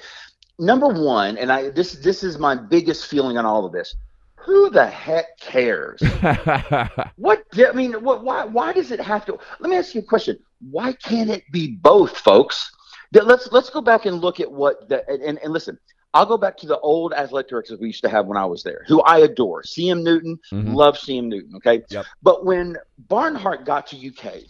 Number 0.58 0.88
one, 0.88 1.36
and 1.36 1.50
I 1.50 1.70
this 1.70 1.94
this 1.94 2.22
is 2.22 2.38
my 2.38 2.54
biggest 2.54 3.06
feeling 3.06 3.36
on 3.38 3.44
all 3.44 3.64
of 3.64 3.72
this. 3.72 3.94
Who 4.36 4.70
the 4.70 4.86
heck 4.86 5.38
cares? 5.40 6.00
What 7.16 7.44
I 7.56 7.72
mean, 7.72 7.92
what 8.04 8.22
why 8.24 8.44
why 8.44 8.72
does 8.72 8.90
it 8.90 9.00
have 9.00 9.24
to 9.26 9.38
Let 9.60 9.70
me 9.70 9.76
ask 9.76 9.94
you 9.94 10.00
a 10.00 10.04
question. 10.04 10.38
Why 10.70 10.92
can't 10.92 11.30
it 11.30 11.44
be 11.50 11.68
both, 11.72 12.18
folks? 12.18 12.70
Let's 13.12 13.50
let's 13.52 13.70
go 13.70 13.80
back 13.80 14.06
and 14.06 14.20
look 14.20 14.40
at 14.40 14.50
what 14.50 14.88
the 14.88 15.06
and, 15.08 15.38
and, 15.38 15.52
listen. 15.52 15.78
I'll 16.12 16.26
go 16.26 16.36
back 16.36 16.56
to 16.58 16.66
the 16.68 16.78
old 16.78 17.12
athletic 17.12 17.50
directors 17.50 17.80
we 17.80 17.88
used 17.88 18.04
to 18.04 18.08
have 18.08 18.26
when 18.26 18.38
I 18.38 18.44
was 18.44 18.62
there, 18.62 18.84
who 18.86 19.02
I 19.02 19.18
adore. 19.18 19.62
CM 19.64 20.04
Newton, 20.04 20.38
Mhm. 20.52 20.72
love 20.72 20.96
CM 20.96 21.26
Newton, 21.26 21.56
okay? 21.56 21.82
Yep. 21.90 22.06
But 22.22 22.44
when 22.44 22.76
Barnhart 23.08 23.64
got 23.64 23.88
to 23.88 23.96
UK, 23.96 24.44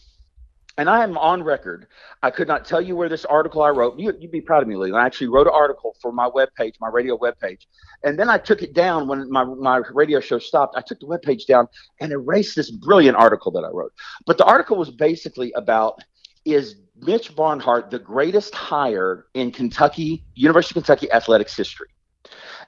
and 0.76 0.90
I 0.90 1.04
am 1.04 1.16
on 1.16 1.42
record, 1.42 1.86
I 2.22 2.30
could 2.30 2.48
not 2.48 2.64
tell 2.64 2.80
you 2.80 2.96
where 2.96 3.08
this 3.08 3.24
article 3.24 3.62
I 3.62 3.68
wrote. 3.68 3.98
You, 3.98 4.12
you'd 4.18 4.32
be 4.32 4.40
proud 4.40 4.62
of 4.62 4.68
me, 4.68 4.76
Lee. 4.76 4.92
I 4.92 5.06
actually 5.06 5.28
wrote 5.28 5.46
an 5.46 5.52
article 5.54 5.96
for 6.02 6.12
my 6.12 6.28
webpage, 6.28 6.74
my 6.80 6.88
radio 6.88 7.16
webpage. 7.16 7.66
And 8.02 8.18
then 8.18 8.28
I 8.28 8.38
took 8.38 8.62
it 8.62 8.74
down 8.74 9.06
when 9.06 9.30
my, 9.30 9.44
my 9.44 9.82
radio 9.92 10.18
show 10.18 10.38
stopped. 10.38 10.76
I 10.76 10.82
took 10.82 10.98
the 10.98 11.06
webpage 11.06 11.46
down 11.46 11.68
and 12.00 12.10
erased 12.12 12.56
this 12.56 12.70
brilliant 12.70 13.16
article 13.16 13.52
that 13.52 13.64
I 13.64 13.68
wrote. 13.68 13.92
But 14.26 14.36
the 14.36 14.44
article 14.44 14.76
was 14.76 14.90
basically 14.90 15.52
about 15.52 16.00
is 16.44 16.76
Mitch 17.00 17.34
Barnhart 17.34 17.90
the 17.90 17.98
greatest 17.98 18.54
hire 18.54 19.26
in 19.34 19.50
Kentucky, 19.50 20.24
University 20.34 20.78
of 20.78 20.84
Kentucky 20.84 21.10
athletics 21.10 21.56
history? 21.56 21.88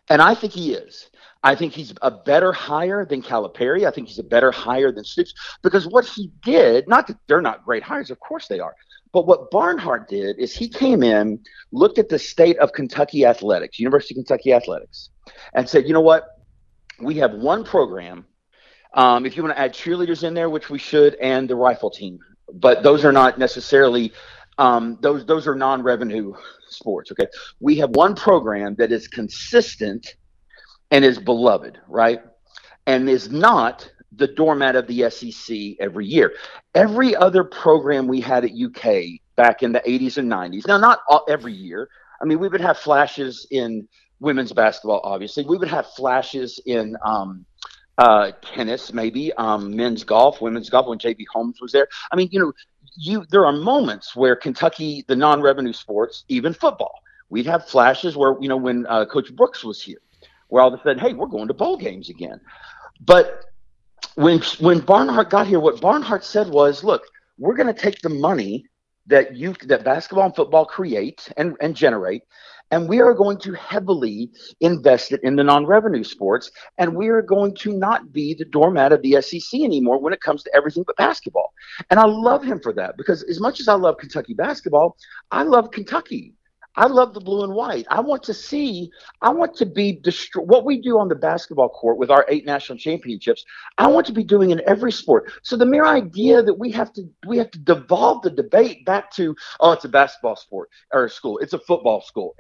And 0.09 0.23
I 0.23 0.35
think 0.35 0.53
he 0.53 0.73
is. 0.73 1.11
I 1.47 1.55
think 1.55 1.75
he's 1.75 1.95
a 2.03 2.11
better 2.11 2.53
hire 2.53 3.05
than 3.05 3.23
Calipari. 3.23 3.87
I 3.87 3.93
think 3.93 4.09
he's 4.09 4.19
a 4.19 4.25
better 4.25 4.51
hire 4.51 4.91
than 4.91 5.05
Stoops 5.05 5.33
because 5.63 5.87
what 5.87 6.05
he 6.05 6.33
did, 6.43 6.89
not 6.89 7.07
that 7.07 7.19
they're 7.29 7.41
not 7.41 7.65
great 7.65 7.85
hires, 7.85 8.11
of 8.11 8.19
course 8.19 8.49
they 8.49 8.59
are, 8.59 8.75
but 9.13 9.29
what 9.29 9.53
Barnhart 9.53 10.09
did 10.09 10.41
is 10.41 10.57
he 10.57 10.69
came 10.69 11.05
in, 11.05 11.39
looked 11.71 11.99
at 12.01 12.09
the 12.09 12.19
state 12.19 12.59
of 12.59 12.73
Kentucky 12.73 13.25
athletics, 13.25 13.79
University 13.79 14.15
of 14.15 14.27
Kentucky 14.27 14.55
athletics, 14.55 15.11
and 15.55 15.69
said, 15.69 15.87
you 15.87 15.93
know 15.93 16.01
what? 16.01 16.25
We 17.01 17.15
have 17.19 17.33
one 17.35 17.63
program. 17.63 18.27
Um, 18.95 19.25
if 19.25 19.37
you 19.37 19.45
want 19.45 19.55
to 19.55 19.61
add 19.61 19.73
cheerleaders 19.73 20.25
in 20.25 20.35
there, 20.35 20.51
which 20.51 20.69
we 20.69 20.81
should, 20.81 21.15
and 21.15 21.49
the 21.49 21.55
rifle 21.55 21.91
team, 21.91 22.19
but 22.55 22.83
those 22.83 23.05
are 23.05 23.13
not 23.13 23.39
necessarily 23.39 24.13
um, 24.59 24.99
those 25.01 25.25
those 25.27 25.47
are 25.47 25.55
non-revenue 25.55 26.33
sports. 26.71 27.13
Okay, 27.13 27.29
we 27.61 27.77
have 27.77 27.91
one 27.91 28.17
program 28.17 28.75
that 28.77 28.91
is 28.91 29.07
consistent 29.07 30.17
and 30.91 31.05
is 31.05 31.19
beloved, 31.19 31.79
right? 31.89 32.21
And 32.87 33.09
is 33.09 33.31
not 33.31 33.91
the 34.13 34.29
doormat 34.29 34.77
of 34.77 34.87
the 34.87 35.11
SEC 35.11 35.77
every 35.81 36.07
year. 36.07 36.33
Every 36.75 37.15
other 37.15 37.45
program 37.45 38.07
we 38.07 38.21
had 38.21 38.45
at 38.45 38.53
UK 38.53 39.21
back 39.37 39.63
in 39.63 39.73
the 39.73 39.81
80s 39.81 40.17
and 40.19 40.31
90s, 40.31 40.67
now 40.67 40.79
not 40.79 41.01
all, 41.09 41.25
every 41.29 41.53
year. 41.53 41.89
I 42.21 42.25
mean, 42.25 42.39
we 42.39 42.49
would 42.49 42.61
have 42.61 42.79
flashes 42.79 43.47
in 43.51 43.87
women's 44.21 44.53
basketball, 44.53 45.01
obviously. 45.05 45.45
We 45.45 45.59
would 45.59 45.69
have 45.69 45.87
flashes 45.89 46.61
in 46.65 46.97
um, 47.05 47.45
uh, 47.99 48.33
tennis, 48.43 48.93
maybe 48.93 49.33
um, 49.35 49.75
men's 49.75 50.05
golf, 50.05 50.41
women's 50.41 50.71
golf 50.71 50.87
when 50.87 50.99
JB 50.99 51.25
Holmes 51.33 51.61
was 51.61 51.73
there. 51.73 51.89
I 52.11 52.17
mean, 52.17 52.29
you 52.31 52.41
know, 52.41 52.53
you 52.97 53.27
there 53.31 53.45
are 53.45 53.53
moments 53.53 54.17
where 54.17 54.37
Kentucky, 54.37 55.05
the 55.09 55.17
non-revenue 55.17 55.75
sports, 55.75 56.25
even 56.29 56.55
football, 56.55 57.01
we'd 57.29 57.45
have 57.45 57.69
flashes 57.69 58.17
where 58.17 58.37
you 58.41 58.49
know 58.49 58.57
when 58.57 58.87
uh, 58.87 59.05
Coach 59.05 59.35
Brooks 59.35 59.63
was 59.63 59.83
here 59.83 59.99
where 60.49 60.63
all 60.63 60.73
of 60.73 60.79
a 60.79 60.83
sudden, 60.83 60.99
hey, 60.99 61.13
we're 61.13 61.27
going 61.27 61.49
to 61.49 61.55
bowl 61.55 61.77
games 61.77 62.09
again. 62.09 62.41
But 63.01 63.45
when 64.15 64.41
when 64.61 64.81
Barnhart 64.81 65.31
got 65.31 65.47
here, 65.47 65.61
what 65.61 65.81
Barnhart 65.81 66.25
said 66.25 66.49
was, 66.49 66.83
look, 66.83 67.03
we're 67.39 67.57
going 67.57 67.73
to 67.73 67.81
take 67.81 68.01
the 68.01 68.09
money 68.09 68.67
that 69.07 69.37
you 69.37 69.55
that 69.65 69.85
basketball 69.85 70.27
and 70.27 70.37
football 70.37 70.65
create 70.65 71.29
and, 71.37 71.57
and 71.61 71.77
generate, 71.77 72.23
and 72.71 72.89
we 72.89 73.01
are 73.01 73.15
going 73.15 73.39
to 73.39 73.53
heavily 73.53 74.31
invest 74.61 75.13
it 75.13 75.21
in 75.23 75.37
the 75.37 75.45
non-revenue 75.45 76.03
sports, 76.03 76.51
and 76.79 76.97
we 76.97 77.09
are 77.09 77.23
going 77.23 77.55
to 77.57 77.73
not 77.73 78.13
be 78.13 78.35
the 78.35 78.45
doormat 78.47 78.93
of 78.93 79.03
the 79.03 79.21
SEC 79.23 79.61
anymore 79.61 80.01
when 80.01 80.13
it 80.13 80.21
comes 80.21 80.43
to 80.43 80.55
everything 80.55 80.83
but 80.87 80.97
basketball. 80.97 81.53
And 81.91 82.01
I 82.01 82.07
love 82.07 82.43
him 82.43 82.61
for 82.61 82.73
that 82.75 82.97
because 82.97 83.23
as 83.25 83.41
much 83.41 83.61
as 83.61 83.69
I 83.69 83.75
love 83.75 83.99
Kentucky 83.99 84.35
basketball, 84.35 84.97
I 85.31 85.43
love 85.43 85.71
Kentucky. 85.71 86.35
I 86.77 86.87
love 86.87 87.15
the 87.15 87.21
blue 87.21 87.43
and 87.43 87.55
white. 87.55 87.87
I 87.91 88.01
want 88.01 88.23
to 88.25 88.35
see, 88.35 88.91
I 89.23 89.31
want 89.31 89.55
to 89.57 89.67
be 89.67 90.01
what 90.35 90.65
we 90.65 90.81
do 90.81 90.99
on 90.99 91.09
the 91.09 91.15
basketball 91.15 91.71
court 91.71 91.97
with 91.97 92.11
our 92.11 92.27
eight 92.29 92.45
national 92.45 92.79
championships. 92.79 93.45
I 93.79 93.87
want 93.87 94.07
to 94.07 94.13
be 94.13 94.25
doing 94.25 94.51
in 94.51 94.61
every 94.67 94.93
sport. 94.93 95.33
So 95.43 95.57
the 95.57 95.67
mere 95.67 95.87
idea 95.87 96.43
that 96.43 96.55
we 96.55 96.71
have 96.73 96.93
to 96.95 97.09
we 97.27 97.39
have 97.39 97.51
to 97.53 97.59
devolve 97.59 98.23
the 98.23 98.31
debate 98.31 98.85
back 98.85 99.11
to 99.13 99.35
oh 99.61 99.73
it's 99.73 99.85
a 99.85 99.89
basketball 99.89 100.37
sport 100.37 100.71
or 100.93 101.07
a 101.07 101.11
school, 101.11 101.39
it's 101.39 101.55
a 101.55 101.59
football 101.61 102.03
school. 102.03 102.37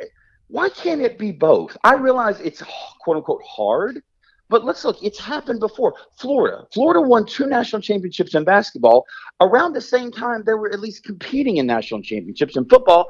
Why 0.49 0.69
can't 0.69 1.01
it 1.01 1.19
be 1.19 1.33
both? 1.33 1.77
I 1.83 1.95
realize 1.95 2.41
it's 2.41 2.63
quote 3.01 3.17
unquote 3.17 3.43
hard, 3.45 4.03
but 4.49 4.65
let's 4.65 4.85
look. 4.85 5.03
It's 5.03 5.19
happened 5.19 5.61
before. 5.61 5.95
Florida, 6.19 6.67
Florida 6.73 7.01
won 7.01 7.27
two 7.27 7.47
national 7.47 7.83
championships 7.83 8.35
in 8.35 8.45
basketball 8.45 9.05
around 9.41 9.73
the 9.73 9.81
same 9.81 10.13
time 10.13 10.45
they 10.45 10.55
were 10.55 10.73
at 10.73 10.81
least 10.81 11.05
competing 11.05 11.57
in 11.57 11.67
national 11.67 12.01
championships 12.03 12.57
in 12.57 12.65
football 12.67 13.07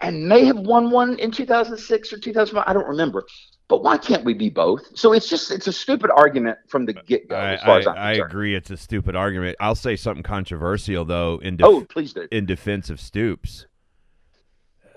and 0.00 0.28
may 0.28 0.44
have 0.44 0.58
won 0.58 0.90
one 0.90 1.18
in 1.18 1.30
2006 1.30 2.12
or 2.12 2.18
2005. 2.18 2.64
I 2.66 2.72
don't 2.72 2.88
remember. 2.88 3.24
But 3.68 3.84
why 3.84 3.98
can't 3.98 4.24
we 4.24 4.34
be 4.34 4.48
both? 4.50 4.82
So 4.98 5.12
it's 5.12 5.28
just 5.28 5.50
it's 5.52 5.68
a 5.68 5.72
stupid 5.72 6.10
argument 6.10 6.58
from 6.68 6.86
the 6.86 6.92
get 6.94 7.28
go. 7.28 7.36
I, 7.36 7.52
As 7.52 7.62
far 7.62 7.78
as 7.78 7.86
I- 7.86 7.92
I'm 7.92 7.98
I 7.98 8.12
agree. 8.14 8.56
It's 8.56 8.70
a 8.70 8.76
stupid 8.76 9.14
argument. 9.14 9.56
I'll 9.60 9.76
say 9.76 9.94
something 9.94 10.24
controversial 10.24 11.04
though. 11.04 11.38
In 11.42 11.56
def- 11.56 11.66
Oh, 11.66 11.84
please 11.88 12.12
do. 12.12 12.26
in 12.32 12.46
defense 12.46 12.90
of 12.90 13.00
Stoops, 13.00 13.66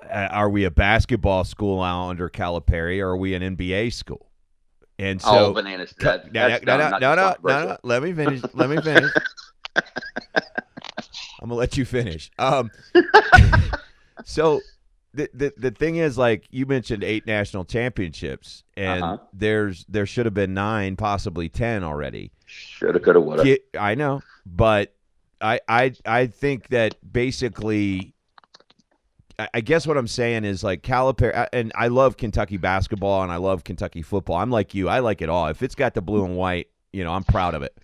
are 0.09 0.49
we 0.49 0.63
a 0.63 0.71
basketball 0.71 1.43
school 1.43 1.81
now 1.83 2.09
under 2.09 2.29
Calipari, 2.29 2.99
or 2.99 3.09
are 3.09 3.17
we 3.17 3.35
an 3.35 3.43
NBA 3.55 3.93
school? 3.93 4.31
And 4.97 5.21
so, 5.21 5.47
oh, 5.47 5.53
bananas. 5.53 5.93
That, 5.99 6.33
no, 6.33 6.47
no, 6.47 6.89
no, 6.89 6.97
no, 6.97 7.15
no, 7.15 7.35
no. 7.43 7.77
Let 7.83 8.01
me 8.03 8.13
finish. 8.13 8.41
Let 8.53 8.69
me 8.71 8.77
finish. 8.81 9.11
I'm 11.41 11.49
gonna 11.49 11.55
let 11.55 11.77
you 11.77 11.85
finish. 11.85 12.31
Um, 12.39 12.71
so 14.23 14.61
the, 15.13 15.29
the 15.33 15.53
the 15.57 15.71
thing 15.71 15.97
is, 15.97 16.17
like 16.17 16.47
you 16.49 16.65
mentioned, 16.65 17.03
eight 17.03 17.25
national 17.27 17.65
championships, 17.65 18.63
and 18.75 19.03
Uh-huh. 19.03 19.17
there's 19.33 19.85
there 19.87 20.05
should 20.05 20.25
have 20.25 20.33
been 20.33 20.53
nine, 20.53 20.95
possibly 20.95 21.49
ten 21.49 21.83
already. 21.83 22.31
Shoulda, 22.45 22.99
coulda, 22.99 23.21
woulda. 23.21 23.57
I 23.79 23.95
know, 23.95 24.21
but 24.45 24.93
I 25.39 25.59
I 25.67 25.93
I 26.05 26.27
think 26.27 26.69
that 26.69 26.95
basically, 27.11 28.13
I- 29.37 29.49
I 29.55 29.61
guess 29.61 29.85
what 29.85 29.97
I'm 29.97 30.07
saying 30.07 30.45
is 30.45 30.63
like 30.63 30.81
Calipari, 30.83 31.47
and 31.53 31.71
I 31.75 31.87
love 31.87 32.17
Kentucky 32.17 32.57
basketball 32.57 33.23
and 33.23 33.31
I 33.31 33.37
love 33.37 33.63
Kentucky 33.63 34.01
football. 34.01 34.37
I'm 34.37 34.49
like 34.51 34.73
you, 34.73 34.89
I 34.89 34.99
like 34.99 35.21
it 35.21 35.29
all. 35.29 35.47
If 35.47 35.61
it's 35.61 35.75
got 35.75 35.93
the 35.93 36.01
blue 36.01 36.25
and 36.25 36.35
white, 36.35 36.67
you 36.91 37.03
know, 37.03 37.13
I'm 37.13 37.23
proud 37.23 37.53
of 37.53 37.61
it. 37.63 37.77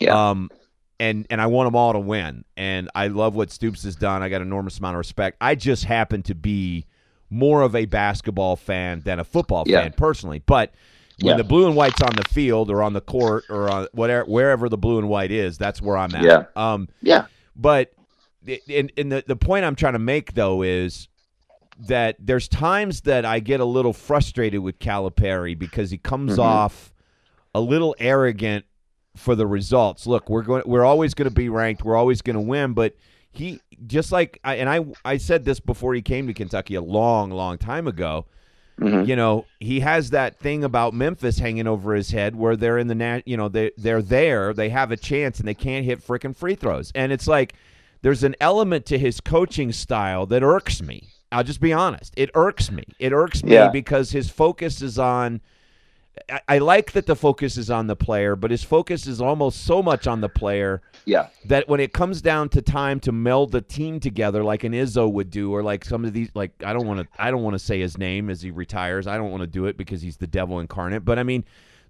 Yeah. 0.00 0.30
Um, 0.30 0.50
and 1.00 1.26
and 1.30 1.40
I 1.40 1.46
want 1.46 1.66
them 1.66 1.76
all 1.76 1.92
to 1.92 1.98
win. 1.98 2.44
And 2.56 2.90
I 2.94 3.08
love 3.08 3.34
what 3.34 3.50
Stoops 3.50 3.82
has 3.84 3.96
done. 3.96 4.22
I 4.22 4.28
got 4.28 4.40
an 4.40 4.46
enormous 4.48 4.78
amount 4.78 4.94
of 4.96 4.98
respect. 4.98 5.36
I 5.40 5.54
just 5.54 5.84
happen 5.84 6.22
to 6.24 6.34
be 6.34 6.86
more 7.30 7.62
of 7.62 7.74
a 7.74 7.84
basketball 7.86 8.56
fan 8.56 9.00
than 9.04 9.18
a 9.18 9.24
football 9.24 9.64
Yeah. 9.66 9.82
fan 9.82 9.94
personally, 9.96 10.42
but. 10.44 10.72
When 11.20 11.30
Yeah. 11.30 11.36
the 11.36 11.44
blue 11.44 11.64
and 11.68 11.76
white's 11.76 12.02
on 12.02 12.10
the 12.16 12.24
field 12.24 12.72
or 12.72 12.82
on 12.82 12.92
the 12.92 13.00
court 13.00 13.44
or 13.48 13.70
on 13.70 13.86
whatever 13.92 14.24
wherever 14.28 14.68
the 14.68 14.76
blue 14.76 14.98
and 14.98 15.08
white 15.08 15.30
is, 15.30 15.56
that's 15.56 15.80
where 15.80 15.96
I'm 15.96 16.12
at. 16.12 16.24
Yeah. 16.24 16.44
Um, 16.56 16.88
Yeah. 17.02 17.26
but 17.54 17.92
and, 18.68 18.90
and 18.96 19.12
the 19.12 19.22
the 19.24 19.36
point 19.36 19.64
I'm 19.64 19.76
trying 19.76 19.92
to 19.92 20.00
make 20.00 20.32
though 20.34 20.62
is 20.62 21.06
that 21.86 22.16
there's 22.18 22.48
times 22.48 23.02
that 23.02 23.24
I 23.24 23.38
get 23.38 23.60
a 23.60 23.64
little 23.64 23.92
frustrated 23.92 24.58
with 24.58 24.80
Calipari 24.80 25.56
because 25.56 25.92
he 25.92 25.98
comes 25.98 26.36
Mhm. 26.36 26.42
off 26.42 26.92
a 27.54 27.60
little 27.60 27.94
arrogant 28.00 28.64
for 29.16 29.34
the 29.34 29.46
results. 29.46 30.06
Look, 30.06 30.28
we're 30.28 30.42
going 30.42 30.62
we're 30.66 30.84
always 30.84 31.14
going 31.14 31.28
to 31.28 31.34
be 31.34 31.48
ranked, 31.48 31.84
we're 31.84 31.96
always 31.96 32.22
going 32.22 32.34
to 32.36 32.40
win, 32.42 32.72
but 32.72 32.94
he 33.32 33.60
just 33.86 34.12
like 34.12 34.38
I 34.44 34.56
and 34.56 34.68
I 34.68 34.84
I 35.04 35.16
said 35.16 35.44
this 35.44 35.60
before 35.60 35.94
he 35.94 36.02
came 36.02 36.26
to 36.26 36.34
Kentucky 36.34 36.74
a 36.76 36.80
long 36.82 37.30
long 37.30 37.58
time 37.58 37.86
ago 37.88 38.26
Mhm. 38.80 39.06
you 39.06 39.14
know, 39.14 39.46
he 39.60 39.78
has 39.78 40.10
that 40.10 40.40
thing 40.40 40.64
about 40.64 40.92
Memphis 40.94 41.38
hanging 41.38 41.68
over 41.68 41.94
his 41.94 42.10
head 42.10 42.34
where 42.34 42.56
they're 42.56 42.76
in 42.78 42.88
the 42.88 42.94
nat, 42.96 43.20
you 43.24 43.36
know, 43.36 43.48
they 43.48 43.70
they're 43.78 44.02
there, 44.02 44.52
they 44.52 44.68
have 44.70 44.90
a 44.90 44.96
chance 44.96 45.38
and 45.38 45.46
they 45.46 45.54
can't 45.54 45.84
hit 45.84 46.04
freaking 46.04 46.34
free 46.34 46.56
throws. 46.56 46.90
And 46.92 47.12
it's 47.12 47.28
like 47.28 47.54
there's 48.02 48.24
an 48.24 48.34
element 48.40 48.84
to 48.86 48.98
his 48.98 49.20
coaching 49.20 49.70
style 49.70 50.26
that 50.26 50.42
irks 50.42 50.82
me. 50.82 51.06
I'll 51.30 51.44
just 51.44 51.60
be 51.60 51.72
honest. 51.72 52.14
It 52.16 52.30
irks 52.34 52.72
me. 52.72 52.82
It 52.98 53.12
irks 53.12 53.44
me 53.44 53.52
Yeah. 53.52 53.68
because 53.70 54.10
his 54.10 54.28
focus 54.28 54.82
is 54.82 54.98
on 54.98 55.40
I, 56.30 56.40
I 56.48 56.58
like 56.58 56.92
that 56.92 57.06
the 57.06 57.16
focus 57.16 57.56
is 57.56 57.70
on 57.70 57.86
the 57.86 57.96
player, 57.96 58.36
but 58.36 58.50
his 58.50 58.62
focus 58.62 59.06
is 59.06 59.20
almost 59.20 59.64
so 59.64 59.82
much 59.82 60.06
on 60.06 60.20
the 60.20 60.28
player 60.28 60.80
Yeah. 61.04 61.28
that 61.46 61.68
when 61.68 61.80
it 61.80 61.92
comes 61.92 62.22
down 62.22 62.48
to 62.50 62.62
time 62.62 63.00
to 63.00 63.12
meld 63.12 63.52
the 63.52 63.60
team 63.60 64.00
together, 64.00 64.44
like 64.44 64.64
an 64.64 64.72
Izzo 64.72 65.10
would 65.12 65.30
do, 65.30 65.52
or 65.52 65.62
like 65.62 65.84
some 65.84 66.04
of 66.04 66.12
these, 66.12 66.30
like 66.34 66.52
I 66.64 66.72
don't 66.72 66.86
want 66.86 67.00
to, 67.00 67.22
I 67.22 67.30
don't 67.30 67.42
want 67.42 67.54
to 67.54 67.58
say 67.58 67.80
his 67.80 67.98
name 67.98 68.30
as 68.30 68.42
he 68.42 68.50
retires. 68.50 69.06
I 69.06 69.16
don't 69.16 69.30
want 69.30 69.42
to 69.42 69.46
do 69.46 69.66
it 69.66 69.76
because 69.76 70.02
he's 70.02 70.16
the 70.16 70.26
devil 70.26 70.60
incarnate. 70.60 71.04
But 71.04 71.18
I 71.18 71.22
mean, 71.24 71.44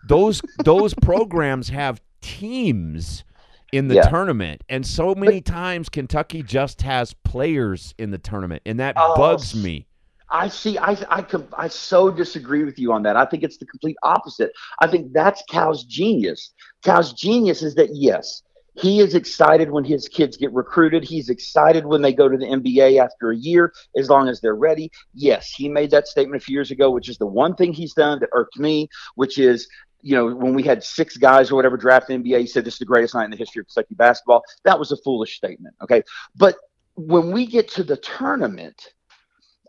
those 0.08 0.40
those 0.64 0.94
programs 1.02 1.68
have 1.68 2.00
teams 2.22 3.24
in 3.72 3.88
the 3.88 3.96
Yeah. 3.96 4.08
tournament, 4.08 4.62
and 4.68 4.87
so 4.87 5.14
many 5.14 5.40
times 5.40 5.88
Kentucky 5.88 6.42
just 6.42 6.82
has 6.82 7.12
players 7.12 7.94
in 7.98 8.10
the 8.10 8.18
tournament, 8.18 8.62
and 8.66 8.78
that 8.80 8.94
Oh, 8.96 9.14
bugs 9.16 9.54
me. 9.54 9.87
I 10.30 10.48
see. 10.48 10.78
I 10.78 10.92
I 11.10 11.24
I 11.56 11.68
so 11.68 12.10
disagree 12.10 12.64
with 12.64 12.78
you 12.78 12.92
on 12.92 13.02
that. 13.02 13.16
I 13.16 13.24
think 13.24 13.42
it's 13.42 13.58
the 13.58 13.66
complete 13.66 13.96
opposite. 14.02 14.52
I 14.80 14.87
think 14.87 15.12
that's 15.12 15.42
Cal's 15.48 15.84
genius. 15.84 16.52
Cal's 16.82 17.12
genius 17.12 17.62
is 17.62 17.74
that 17.74 17.90
yes, 17.94 18.42
he 18.74 19.00
is 19.00 19.14
excited 19.14 19.70
when 19.70 19.84
his 19.84 20.08
kids 20.08 20.37
get 20.37 20.52
recruited. 20.52 21.04
He's 21.04 21.28
excited 21.28 21.87
when 21.87 22.02
they 22.02 22.12
go 22.12 22.28
to 22.28 22.37
the 22.37 22.46
NBA 22.46 23.02
after 23.02 23.30
a 23.30 23.37
year, 23.37 23.72
as 23.96 24.08
long 24.08 24.28
as 24.28 24.40
they're 24.40 24.56
ready. 24.56 24.90
Yes, 25.14 25.50
he 25.50 25.68
made 25.68 25.90
that 25.92 26.08
statement 26.08 26.42
a 26.42 26.44
few 26.44 26.54
years 26.54 26.70
ago, 26.70 26.90
which 26.90 27.08
is 27.08 27.18
the 27.18 27.26
one 27.26 27.54
thing 27.54 27.72
he's 27.72 27.94
done 27.94 28.18
that 28.20 28.30
irked 28.32 28.58
me, 28.58 28.88
which 29.14 29.38
is. 29.38 29.68
You 30.06 30.14
know, 30.14 30.34
when 30.34 30.52
we 30.52 30.62
had 30.62 30.84
six 30.84 31.16
guys 31.16 31.50
or 31.50 31.54
whatever 31.54 31.78
draft 31.78 32.10
NBA, 32.10 32.40
he 32.40 32.46
said 32.46 32.62
this 32.62 32.74
is 32.74 32.78
the 32.78 32.84
greatest 32.84 33.14
night 33.14 33.24
in 33.24 33.30
the 33.30 33.38
history 33.38 33.60
of 33.60 33.68
Kentucky 33.68 33.94
basketball. 33.94 34.42
That 34.64 34.78
was 34.78 34.92
a 34.92 34.98
foolish 34.98 35.34
statement. 35.34 35.74
Okay. 35.82 36.02
But 36.37 36.56
when 36.94 37.32
we 37.32 37.46
get 37.46 37.68
to 37.70 37.82
the 37.82 37.96
tournament, 37.96 38.92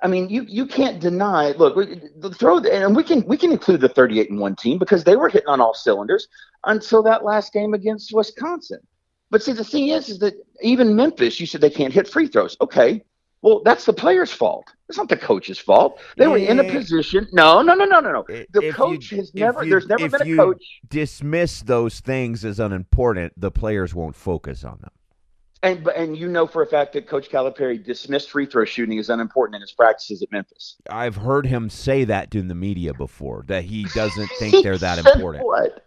I 0.05 0.07
mean, 0.07 0.29
you 0.29 0.45
you 0.47 0.67
can't 0.67 0.99
deny. 0.99 1.53
Look, 1.53 1.75
we, 1.75 1.99
throw 2.35 2.59
and 2.59 2.95
we 2.95 3.03
can 3.03 3.25
we 3.25 3.37
can 3.37 3.51
include 3.51 3.81
the 3.81 3.89
38 3.89 4.29
and 4.29 4.39
one 4.39 4.55
team 4.55 4.77
because 4.77 5.03
they 5.03 5.15
were 5.15 5.29
hitting 5.29 5.47
on 5.47 5.59
all 5.59 5.73
cylinders 5.73 6.27
until 6.65 7.01
that 7.01 7.23
last 7.23 7.51
game 7.51 7.73
against 7.73 8.13
Wisconsin. 8.13 8.81
But 9.31 9.41
see, 9.41 9.53
the 9.53 9.63
thing 9.63 9.87
is, 9.87 10.07
is 10.09 10.19
that 10.19 10.35
even 10.61 10.95
Memphis, 10.95 11.39
you 11.39 11.47
said 11.47 11.59
they 11.59 11.71
can't 11.71 11.91
hit 11.91 12.07
free 12.07 12.27
throws. 12.27 12.55
Okay, 12.61 13.03
well, 13.41 13.63
that's 13.65 13.85
the 13.85 13.93
player's 13.93 14.31
fault. 14.31 14.67
It's 14.89 14.97
not 14.99 15.09
the 15.09 15.17
coach's 15.17 15.57
fault. 15.57 15.99
They 16.17 16.27
were 16.27 16.37
in 16.37 16.59
a 16.59 16.71
position. 16.71 17.27
No, 17.31 17.63
no, 17.63 17.73
no, 17.73 17.85
no, 17.85 17.99
no, 17.99 18.11
no. 18.11 18.25
The 18.27 18.61
if 18.61 18.75
coach 18.75 19.11
you- 19.11 19.17
has 19.17 19.33
never. 19.33 19.63
you- 19.63 19.71
there's 19.71 19.87
never 19.87 20.07
been 20.07 20.21
a 20.21 20.25
you 20.25 20.35
coach. 20.35 20.81
Dismiss 20.87 21.63
those 21.63 21.99
things 21.99 22.45
as 22.45 22.59
unimportant. 22.59 23.33
The 23.37 23.49
players 23.49 23.95
won't 23.95 24.15
focus 24.15 24.63
on 24.63 24.77
them. 24.81 24.91
And 25.65 25.83
but 25.83 25.95
and 25.95 26.15
you 26.15 26.27
know 26.27 26.45
for 26.45 26.61
a 26.61 26.67
fact 26.67 26.93
that 26.93 27.07
Coach 27.07 27.29
Calipari 27.29 27.83
dismissed 27.83 28.29
free 28.29 28.45
throw 28.45 28.65
shooting 28.65 28.99
as 28.99 29.09
unimportant 29.09 29.55
in 29.55 29.61
his 29.61 29.71
practices 29.71 30.21
at 30.21 30.31
Memphis. 30.31 30.75
I've 30.91 31.15
heard 31.15 31.47
him 31.47 31.71
say 31.71 32.03
that 32.03 32.35
in 32.35 32.49
the 32.49 32.53
media 32.53 32.93
before 32.93 33.45
that 33.47 33.63
he 33.63 33.85
doesn't 33.95 34.29
think 34.37 34.53
He 34.53 34.61
they're 34.61 34.77
that 34.77 34.99
important. 34.99 35.43
What? 35.43 35.81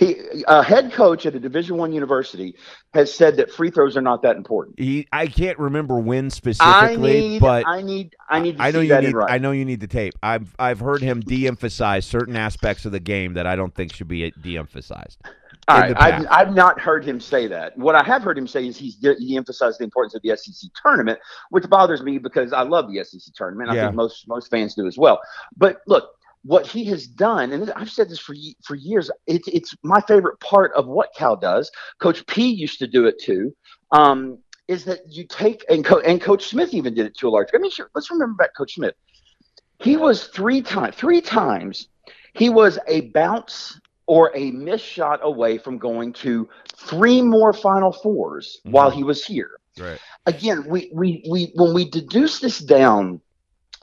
He, 0.00 0.16
a 0.48 0.64
head 0.64 0.92
coach 0.92 1.24
at 1.26 1.36
a 1.36 1.38
Division 1.38 1.76
One 1.76 1.92
university, 1.92 2.56
has 2.92 3.14
said 3.14 3.36
that 3.36 3.52
free 3.52 3.70
throws 3.70 3.96
are 3.96 4.00
not 4.02 4.22
that 4.22 4.34
important. 4.34 4.80
He, 4.80 5.06
I 5.12 5.28
can't 5.28 5.60
remember 5.60 6.00
when 6.00 6.26
I 6.26 6.28
specifically, 6.30 7.20
need, 7.20 7.40
but 7.40 7.64
I 7.68 7.82
need, 7.82 8.16
I 8.28 8.40
need 8.40 8.56
to 8.56 8.62
I 8.64 8.72
know 8.72 8.80
see 8.80 8.86
you 8.86 8.88
that 8.88 9.04
need. 9.04 9.14
I 9.28 9.38
know 9.38 9.52
you 9.52 9.64
need 9.64 9.78
the 9.78 9.86
tape. 9.86 10.14
I've 10.24 10.52
I've 10.58 10.80
heard 10.80 11.02
him 11.02 11.20
de-emphasize 11.20 12.04
certain 12.04 12.34
aspects 12.34 12.84
of 12.84 12.90
the 12.90 12.98
game 12.98 13.34
that 13.34 13.46
I 13.46 13.54
don't 13.54 13.72
think 13.72 13.94
should 13.94 14.08
be 14.08 14.32
de-emphasized. 14.32 15.20
All 15.68 15.80
right, 15.80 15.94
I've. 15.96 16.26
I've 16.30 16.54
not 16.54 16.78
heard 16.78 17.04
him 17.04 17.20
say 17.20 17.46
that. 17.46 17.76
What 17.78 17.94
I 17.94 18.02
have 18.02 18.22
heard 18.22 18.36
him 18.36 18.46
say 18.46 18.66
is 18.66 18.76
he's 18.76 18.98
he 19.18 19.36
emphasized 19.36 19.78
the 19.80 19.84
importance 19.84 20.14
of 20.14 20.22
the 20.22 20.36
SEC 20.36 20.70
tournament, 20.82 21.18
which 21.50 21.68
bothers 21.70 22.02
me 22.02 22.18
because 22.18 22.52
I 22.52 22.62
love 22.62 22.90
the 22.92 23.02
SEC 23.02 23.32
tournament. 23.34 23.70
I 23.70 23.74
Yeah. 23.74 23.84
think 23.86 23.94
most 23.94 24.28
most 24.28 24.50
fans 24.50 24.74
do 24.74 24.86
as 24.86 24.98
well. 24.98 25.20
But 25.56 25.80
look, 25.86 26.10
what 26.44 26.66
he 26.66 26.84
has 26.86 27.06
done, 27.06 27.52
and 27.52 27.70
I've 27.72 27.90
said 27.90 28.10
this 28.10 28.18
for 28.18 28.34
for 28.62 28.74
years, 28.74 29.10
it, 29.26 29.42
it's 29.46 29.74
my 29.82 30.00
favorite 30.02 30.38
part 30.40 30.72
of 30.74 30.86
what 30.86 31.08
Cal 31.16 31.36
does. 31.36 31.70
Coach 31.98 32.26
P 32.26 32.46
used 32.50 32.78
to 32.80 32.86
do 32.86 33.06
it 33.06 33.18
too. 33.18 33.54
Um, 33.92 34.38
is 34.66 34.84
that 34.86 35.00
you 35.10 35.26
take 35.26 35.62
and, 35.68 35.84
Co- 35.84 36.00
and 36.00 36.20
Coach 36.20 36.46
Smith 36.46 36.72
even 36.72 36.94
did 36.94 37.04
it 37.04 37.16
to 37.18 37.28
a 37.28 37.30
large. 37.30 37.48
I 37.54 37.58
mean, 37.58 37.70
sure, 37.70 37.90
let's 37.94 38.10
remember 38.10 38.34
back 38.34 38.56
Coach 38.56 38.74
Smith. 38.74 38.94
He 39.78 39.96
was 39.96 40.28
three 40.28 40.62
times, 40.62 40.94
three 40.96 41.20
times, 41.20 41.88
he 42.34 42.48
was 42.48 42.78
a 42.88 43.02
bounce 43.10 43.78
or 44.06 44.30
a 44.34 44.50
missed 44.50 44.84
shot 44.84 45.20
away 45.22 45.58
from 45.58 45.78
going 45.78 46.12
to 46.12 46.48
three 46.76 47.22
more 47.22 47.52
Final 47.52 47.92
4s 47.92 48.58
Mhm. 48.66 48.70
while 48.70 48.90
he 48.90 49.02
was 49.02 49.24
here. 49.24 49.50
Right. 49.78 49.98
Again, 50.26 50.64
we, 50.68 50.90
we, 50.92 51.24
we 51.28 51.50
when 51.54 51.74
we 51.74 51.88
deduce 51.88 52.38
this 52.38 52.58
down 52.58 53.20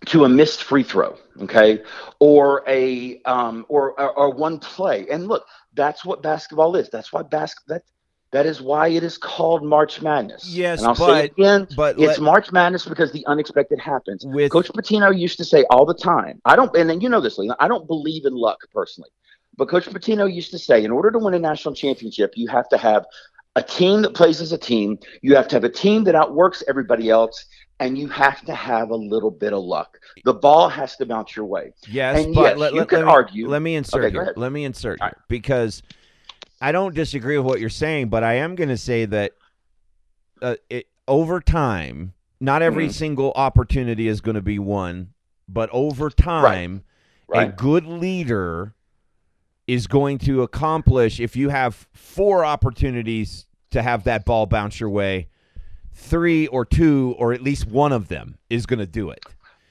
to 0.08 0.24
a 0.26 0.30
missed 0.30 0.64
free 0.64 0.84
throw, 0.84 1.18
okay, 1.42 1.84
or 2.20 2.64
a 2.68 3.22
um, 3.24 3.66
or, 3.70 4.00
or 4.00 4.12
or 4.18 4.30
one 4.34 4.58
play, 4.60 5.06
and 5.12 5.28
look, 5.28 5.46
that's 5.74 6.04
what 6.06 6.24
basketball 6.24 6.76
is. 6.76 6.90
That's 6.90 7.12
why 7.14 7.22
bas- 7.24 7.54
that 7.68 7.84
that 8.32 8.46
is 8.46 8.62
why 8.62 8.88
it 8.88 9.04
is 9.04 9.18
called 9.18 9.64
March 9.64 10.02
Madness. 10.02 10.48
Yes, 10.48 10.80
and 10.80 10.88
I'll 10.88 10.96
say 10.96 11.06
but- 11.06 11.26
it 11.26 11.32
again. 11.34 11.68
But 11.76 12.00
It's 12.00 12.18
let- 12.18 12.22
March 12.22 12.52
Madness 12.54 12.86
because 12.86 13.12
the 13.12 13.26
unexpected 13.28 13.80
happens. 13.80 14.26
with 14.26 14.50
Coach 14.52 14.70
Pitino 14.70 15.16
used 15.16 15.38
to 15.40 15.44
say 15.46 15.66
all 15.70 15.86
the 15.86 15.94
time, 15.94 16.42
I 16.46 16.56
don't, 16.56 16.74
and 16.76 16.90
then 16.90 17.02
you 17.02 17.10
know 17.10 17.20
this, 17.22 17.38
Leland, 17.38 17.58
I 17.60 17.68
don't 17.68 17.86
believe 17.86 18.26
in 18.26 18.34
luck 18.34 18.60
personally. 18.74 19.10
But 19.58 19.70
Coach 19.70 19.86
Pitino 19.86 20.32
used 20.34 20.52
to 20.52 20.60
say, 20.60 20.84
in 20.84 20.92
order 20.92 21.12
to 21.12 21.20
win 21.20 21.34
a 21.34 21.40
national 21.40 21.76
championship, 21.76 22.34
you 22.36 22.48
have 22.48 22.70
to 22.70 22.78
have 22.78 23.06
a 23.56 23.62
team 23.64 24.02
that 24.04 24.14
plays 24.14 24.40
as 24.40 24.54
a 24.54 24.58
team, 24.58 24.98
you 25.22 25.36
have 25.36 25.48
to 25.50 25.56
have 25.58 25.66
a 25.66 25.70
team 25.70 26.06
that 26.06 26.16
outworks 26.16 26.64
everybody 26.70 27.10
else, 27.10 27.46
and 27.82 27.98
you 27.98 28.08
have 28.08 28.42
to 28.46 28.54
have 28.56 28.92
a 28.92 28.96
little 28.96 29.32
bit 29.32 29.52
of 29.52 29.62
luck. 29.64 29.98
The 30.24 30.34
ball 30.34 30.70
has 30.70 30.96
to 30.98 31.06
bounce 31.06 31.36
your 31.36 31.46
way. 31.46 31.74
Yes, 31.90 32.24
And 32.24 32.34
but 32.34 32.42
yes, 32.52 32.58
let, 32.58 32.74
you 32.74 32.80
let- 32.80 32.88
could 32.90 33.00
let 33.00 33.06
me, 33.06 33.12
argue- 33.12 33.50
Let 33.50 33.62
me 33.62 33.76
insert 33.76 34.06
Okay, 34.06 34.12
here. 34.14 34.34
Let 34.38 34.52
me 34.54 34.64
insert 34.64 35.02
here 35.02 35.18
because 35.28 35.84
I 36.62 36.72
don't 36.72 36.96
disagree 36.96 37.38
with 37.38 37.46
what 37.46 37.60
you're 37.60 37.70
saying, 37.70 38.08
but 38.10 38.24
I 38.24 38.36
am 38.36 38.56
going 38.56 38.70
to 38.70 38.78
say 38.78 39.06
that 39.06 39.34
uh, 40.42 40.56
it, 40.70 40.88
over 41.08 41.42
time, 41.42 42.14
not 42.40 42.62
every 42.62 42.88
Mhm. 42.88 42.94
single 42.94 43.32
opportunity 43.36 44.08
is 44.08 44.22
going 44.22 44.36
to 44.36 44.42
be 44.42 44.60
won, 44.60 45.10
but 45.50 45.70
over 45.74 46.10
time, 46.10 46.84
a 47.30 47.32
Right? 47.32 47.56
good 47.56 47.86
leader 47.86 48.74
is 49.72 49.88
going 49.88 50.18
to 50.18 50.42
accomplish 50.42 51.22
if 51.22 51.34
you 51.38 51.48
have 51.48 51.88
four 51.94 52.44
opportunities 52.44 53.46
to 53.72 53.82
have 53.82 54.04
that 54.04 54.26
ball 54.26 54.46
bounce 54.46 54.82
your 54.82 54.90
way, 54.90 55.30
three 55.94 56.46
or 56.48 56.66
two 56.66 57.16
or 57.18 57.32
at 57.32 57.42
least 57.42 57.66
one 57.68 57.94
of 57.94 58.10
them 58.10 58.38
is 58.50 58.66
going 58.66 58.80
to 58.80 58.86
do 58.86 59.10
it. 59.10 59.24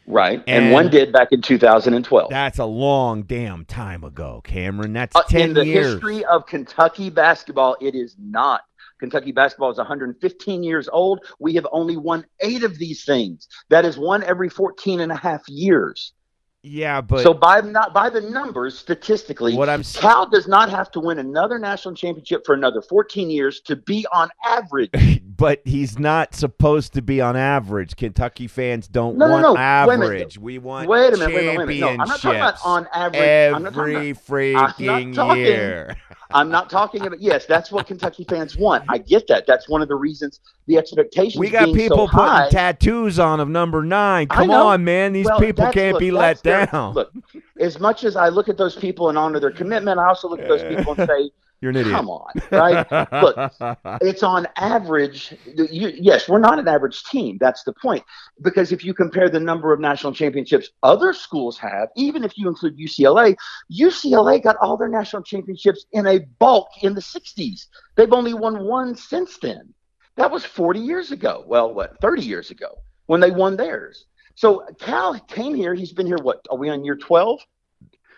Right. 0.06 0.42
And, 0.46 0.64
And- 0.64 0.72
one 0.72 0.88
did 0.88 1.12
back 1.12 1.28
in 1.32 1.42
2012. 1.42 2.30
That's 2.30 2.58
a 2.58 2.64
long 2.64 3.24
damn 3.24 3.66
time 3.66 4.02
ago, 4.02 4.40
Cameron. 4.42 4.94
That's 4.94 5.14
Uh, 5.14 5.22
10 5.28 5.50
in 5.50 5.54
the 5.54 5.66
years. 5.66 5.92
history 5.92 6.24
of 6.24 6.46
Kentucky 6.46 7.10
basketball, 7.10 7.76
it 7.82 7.94
is 7.94 8.16
not. 8.18 8.62
Kentucky 9.00 9.32
basketball 9.32 9.70
is 9.70 9.76
115 9.76 10.62
years 10.62 10.88
old. 10.90 11.20
We 11.38 11.54
have 11.56 11.66
only 11.72 11.98
won 11.98 12.24
eight 12.40 12.64
of 12.64 12.78
these 12.78 13.04
things. 13.04 13.48
That 13.68 13.84
is 13.84 13.98
one 13.98 14.22
every 14.22 14.48
14 14.48 15.00
and 15.00 15.12
a 15.12 15.16
half 15.16 15.46
years. 15.46 16.14
Yeah, 16.62 17.00
but 17.00 17.22
so 17.22 17.32
by 17.32 17.60
not 17.62 17.94
by 17.94 18.10
the 18.10 18.20
numbers, 18.20 18.78
statistically, 18.78 19.54
what 19.54 19.68
I'm 19.68 19.82
Cal 19.82 20.28
does 20.28 20.46
not 20.46 20.68
have 20.70 20.90
to 20.92 21.00
win 21.00 21.18
another 21.18 21.58
national 21.58 21.94
championship 21.94 22.44
for 22.44 22.54
another 22.54 22.82
14 22.82 23.30
years 23.30 23.60
to 23.60 23.76
be 23.76 24.06
on 24.12 24.28
average. 24.44 24.90
but 25.36 25.62
he's 25.64 25.98
not 25.98 26.34
supposed 26.34 26.92
to 26.94 27.02
be 27.02 27.20
on 27.20 27.34
average. 27.34 27.96
Kentucky 27.96 28.46
fans 28.46 28.88
don't 28.88 29.16
No, 29.16 29.26
no, 29.26 29.32
want 29.32 29.42
no. 29.42 29.54
Minute. 29.54 30.04
average. 30.04 30.38
We 30.38 30.58
want 30.58 30.86
Wait 30.88 31.14
a 31.14 31.16
minute, 31.16 31.34
wait 31.34 31.48
a 31.48 31.52
minute, 31.52 31.58
wait 31.58 31.64
a 31.64 31.66
minute. 31.66 31.80
No, 31.80 31.88
I'm 32.02 32.08
not 32.08 32.20
talking 32.20 32.40
about 32.40 32.58
on 32.62 32.86
average. 32.92 33.54
I'm 33.54 33.62
not 33.62 33.72
talking 33.72 33.94
every 33.96 34.52
about, 34.52 34.76
freaking 34.76 35.14
talking- 35.14 35.42
year. 35.42 35.96
I'm 36.32 36.50
not 36.50 36.70
talking 36.70 37.06
about. 37.06 37.20
Yes, 37.20 37.46
that's 37.46 37.72
what 37.72 37.86
Kentucky 37.86 38.24
fans 38.24 38.56
want. 38.56 38.84
I 38.88 38.98
get 38.98 39.26
that. 39.28 39.46
That's 39.46 39.68
one 39.68 39.82
of 39.82 39.88
the 39.88 39.94
reasons 39.94 40.40
the 40.66 40.78
expectations. 40.78 41.38
We 41.38 41.50
got 41.50 41.72
people 41.74 41.98
so 41.98 42.06
high, 42.06 42.44
putting 42.44 42.52
tattoos 42.58 43.18
on 43.18 43.40
of 43.40 43.48
number 43.48 43.82
nine. 43.82 44.28
Come 44.28 44.50
on, 44.50 44.84
man. 44.84 45.12
These 45.12 45.26
Well, 45.26 45.40
people 45.40 45.70
can't 45.72 45.94
look, 45.94 46.00
be 46.00 46.10
let 46.10 46.42
their- 46.42 46.66
down. 46.66 46.94
Look, 46.94 47.12
as 47.58 47.80
much 47.80 48.04
as 48.04 48.16
I 48.16 48.28
look 48.28 48.48
at 48.48 48.56
those 48.56 48.76
people 48.76 49.08
and 49.08 49.18
honor 49.18 49.40
their 49.40 49.50
commitment, 49.50 49.98
I 49.98 50.06
also 50.08 50.28
look 50.28 50.40
at 50.40 50.48
those 50.48 50.62
people 50.62 50.94
and 50.96 51.08
say, 51.08 51.30
You're 51.60 51.70
an 51.70 51.76
idiot. 51.76 51.94
"Come 51.94 52.08
on, 52.08 52.32
right? 52.50 52.90
Look, 53.22 53.52
it's 54.00 54.22
on 54.22 54.46
average. 54.56 55.34
You, 55.44 55.92
yes, 55.94 56.28
we're 56.28 56.38
not 56.38 56.58
an 56.58 56.66
average 56.66 57.04
team. 57.04 57.36
That's 57.38 57.64
the 57.64 57.74
point. 57.74 58.02
Because 58.40 58.72
if 58.72 58.82
you 58.84 58.94
compare 58.94 59.28
the 59.28 59.40
number 59.40 59.72
of 59.72 59.80
national 59.80 60.14
championships 60.14 60.70
other 60.82 61.12
schools 61.12 61.58
have, 61.58 61.88
even 61.96 62.24
if 62.24 62.38
you 62.38 62.48
include 62.48 62.78
UCLA, 62.78 63.36
UCLA 63.70 64.42
got 64.42 64.56
all 64.56 64.76
their 64.76 64.88
national 64.88 65.22
championships 65.22 65.84
in 65.92 66.06
a 66.06 66.20
bulk 66.38 66.68
in 66.82 66.94
the 66.94 67.02
'60s. 67.02 67.66
They've 67.96 68.12
only 68.12 68.32
won 68.32 68.64
one 68.64 68.94
since 68.94 69.36
then. 69.38 69.74
That 70.16 70.30
was 70.30 70.44
40 70.44 70.80
years 70.80 71.12
ago. 71.12 71.44
Well, 71.46 71.72
what 71.74 72.00
30 72.00 72.22
years 72.22 72.50
ago 72.50 72.78
when 73.06 73.20
they 73.20 73.30
won 73.30 73.56
theirs. 73.56 74.06
So 74.36 74.64
Cal 74.78 75.18
came 75.20 75.54
here. 75.54 75.74
He's 75.74 75.92
been 75.92 76.06
here. 76.06 76.18
What 76.22 76.46
are 76.50 76.56
we 76.56 76.70
on 76.70 76.84
year 76.84 76.96
12? 76.96 77.40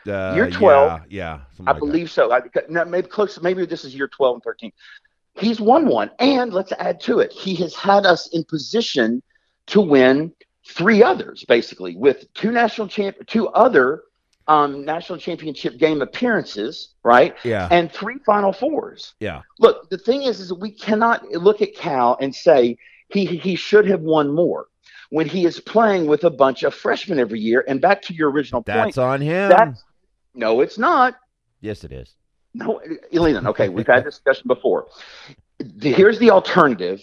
Uh, 0.07 0.33
Year 0.35 0.51
12. 0.51 1.03
Yeah, 1.09 1.09
yeah 1.09 1.33
I 1.67 1.71
like 1.73 1.75
that. 1.75 1.79
believe 1.79 2.11
so. 2.11 2.33
I, 2.33 2.41
maybe 2.85 3.09
close. 3.09 3.41
Maybe 3.41 3.65
this 3.67 3.85
is 3.85 3.95
year 3.95 4.09
12 4.09 4.37
and 4.37 4.43
13. 4.43 4.73
He's 5.35 5.61
won 5.61 5.87
one, 5.87 6.11
and 6.19 6.53
let's 6.53 6.73
add 6.73 7.01
to 7.03 7.21
it. 7.21 7.33
He 7.33 7.55
has 7.57 7.75
had 7.75 8.05
us 8.05 8.29
in 8.29 8.45
position 8.45 9.23
to 9.67 9.81
win 9.81 10.33
three 10.69 11.03
others, 11.03 11.45
basically, 11.49 11.97
with 11.97 12.33
two 12.35 12.51
national 12.53 12.89
champ, 12.89 13.17
two 13.27 13.49
other 13.49 14.03
um, 14.49 14.85
national 14.85 15.19
championship 15.19 15.79
game 15.79 16.03
appearances, 16.03 16.95
right? 17.03 17.35
Yeah. 17.45 17.69
And 17.71 17.91
three 17.91 18.19
Final 18.27 18.53
Fours. 18.53 19.15
Yeah. 19.21 19.43
Look, 19.59 19.89
the 19.89 19.99
thing 19.99 20.23
is, 20.23 20.41
is 20.41 20.53
we 20.53 20.71
cannot 20.71 21.25
look 21.31 21.63
at 21.63 21.75
Cal 21.75 22.19
and 22.21 22.35
say 22.35 22.77
he 23.09 23.25
he 23.25 23.55
should 23.55 23.87
have 23.87 24.01
won 24.01 24.35
more 24.35 24.67
when 25.11 25.29
he 25.29 25.45
is 25.45 25.61
playing 25.61 26.07
with 26.07 26.25
a 26.25 26.31
bunch 26.31 26.63
of 26.63 26.75
freshmen 26.75 27.19
every 27.19 27.39
year. 27.39 27.65
And 27.69 27.81
back 27.81 28.03
to 28.03 28.15
your 28.15 28.31
original 28.31 28.63
That's 28.63 28.97
point, 28.97 28.99
on 28.99 29.21
him. 29.21 29.49
that's 29.49 29.85
no, 30.35 30.61
it's 30.61 30.79
not. 30.79 31.15
yes, 31.61 31.85
it 31.85 31.93
is. 31.93 32.15
No, 32.55 32.81
Leland. 33.13 33.47
Okay, 33.49 33.69
we've 33.69 33.87
had 33.87 34.05
this 34.05 34.17
discussion 34.17 34.47
before. 34.47 34.87
The, 35.59 35.93
here's 35.93 36.19
the 36.19 36.31
alternative 36.31 37.01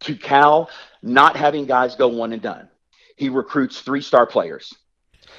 to 0.00 0.16
Cal 0.16 0.68
not 1.02 1.36
having 1.36 1.66
guys 1.66 1.94
go 1.94 2.08
one 2.08 2.32
and 2.32 2.42
done. 2.42 2.68
He 3.16 3.28
recruits 3.28 3.80
three 3.80 4.00
star 4.00 4.26
players. 4.26 4.74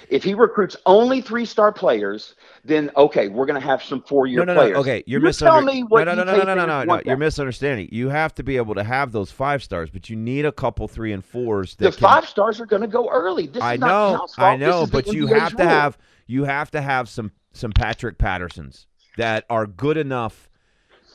If 0.09 0.23
he 0.23 0.33
recruits 0.33 0.75
only 0.85 1.21
three 1.21 1.45
star 1.45 1.71
players, 1.71 2.35
then 2.63 2.91
okay, 2.97 3.27
we're 3.27 3.45
going 3.45 3.59
to 3.59 3.65
have 3.65 3.81
some 3.83 4.01
four 4.03 4.27
year 4.27 4.43
No, 4.45 4.53
no, 4.53 4.67
no. 4.67 4.79
Okay, 4.79 5.03
you're 5.05 5.19
You 5.19 5.25
misunderstanding. 5.25 5.85
what 5.87 6.05
no, 6.05 6.13
no, 6.13 6.23
no, 6.23 6.37
no, 6.37 6.43
no, 6.43 6.55
no, 6.55 6.65
no, 6.65 6.83
no. 6.83 7.01
You're 7.05 7.17
misunderstanding. 7.17 7.89
You 7.91 8.09
have 8.09 8.33
to 8.35 8.43
be 8.43 8.57
able 8.57 8.75
to 8.75 8.83
have 8.83 9.11
those 9.11 9.31
five 9.31 9.63
stars, 9.63 9.89
but 9.89 10.09
you 10.09 10.15
need 10.15 10.45
a 10.45 10.51
couple 10.51 10.87
three 10.87 11.13
and 11.13 11.23
fours. 11.23 11.75
The 11.75 11.91
can, 11.91 11.99
five 11.99 12.27
stars 12.27 12.59
are 12.59 12.65
going 12.65 12.81
to 12.81 12.87
go 12.87 13.09
early. 13.09 13.47
This 13.47 13.63
I 13.63 13.75
is 13.75 13.79
not 13.79 13.87
know. 13.87 14.27
I 14.37 14.55
know, 14.57 14.81
This 14.81 14.83
is 14.85 14.91
the 14.91 14.97
but 15.03 15.07
you 15.13 15.25
NBA's 15.27 15.39
have 15.39 15.55
to 15.57 15.63
rule. 15.63 15.69
have 15.69 15.97
you 16.27 16.43
have 16.45 16.71
to 16.71 16.81
have 16.81 17.09
some 17.09 17.31
some 17.53 17.71
Patrick 17.71 18.17
Pattersons 18.17 18.87
that 19.17 19.45
are 19.49 19.67
good 19.67 19.97
enough 19.97 20.49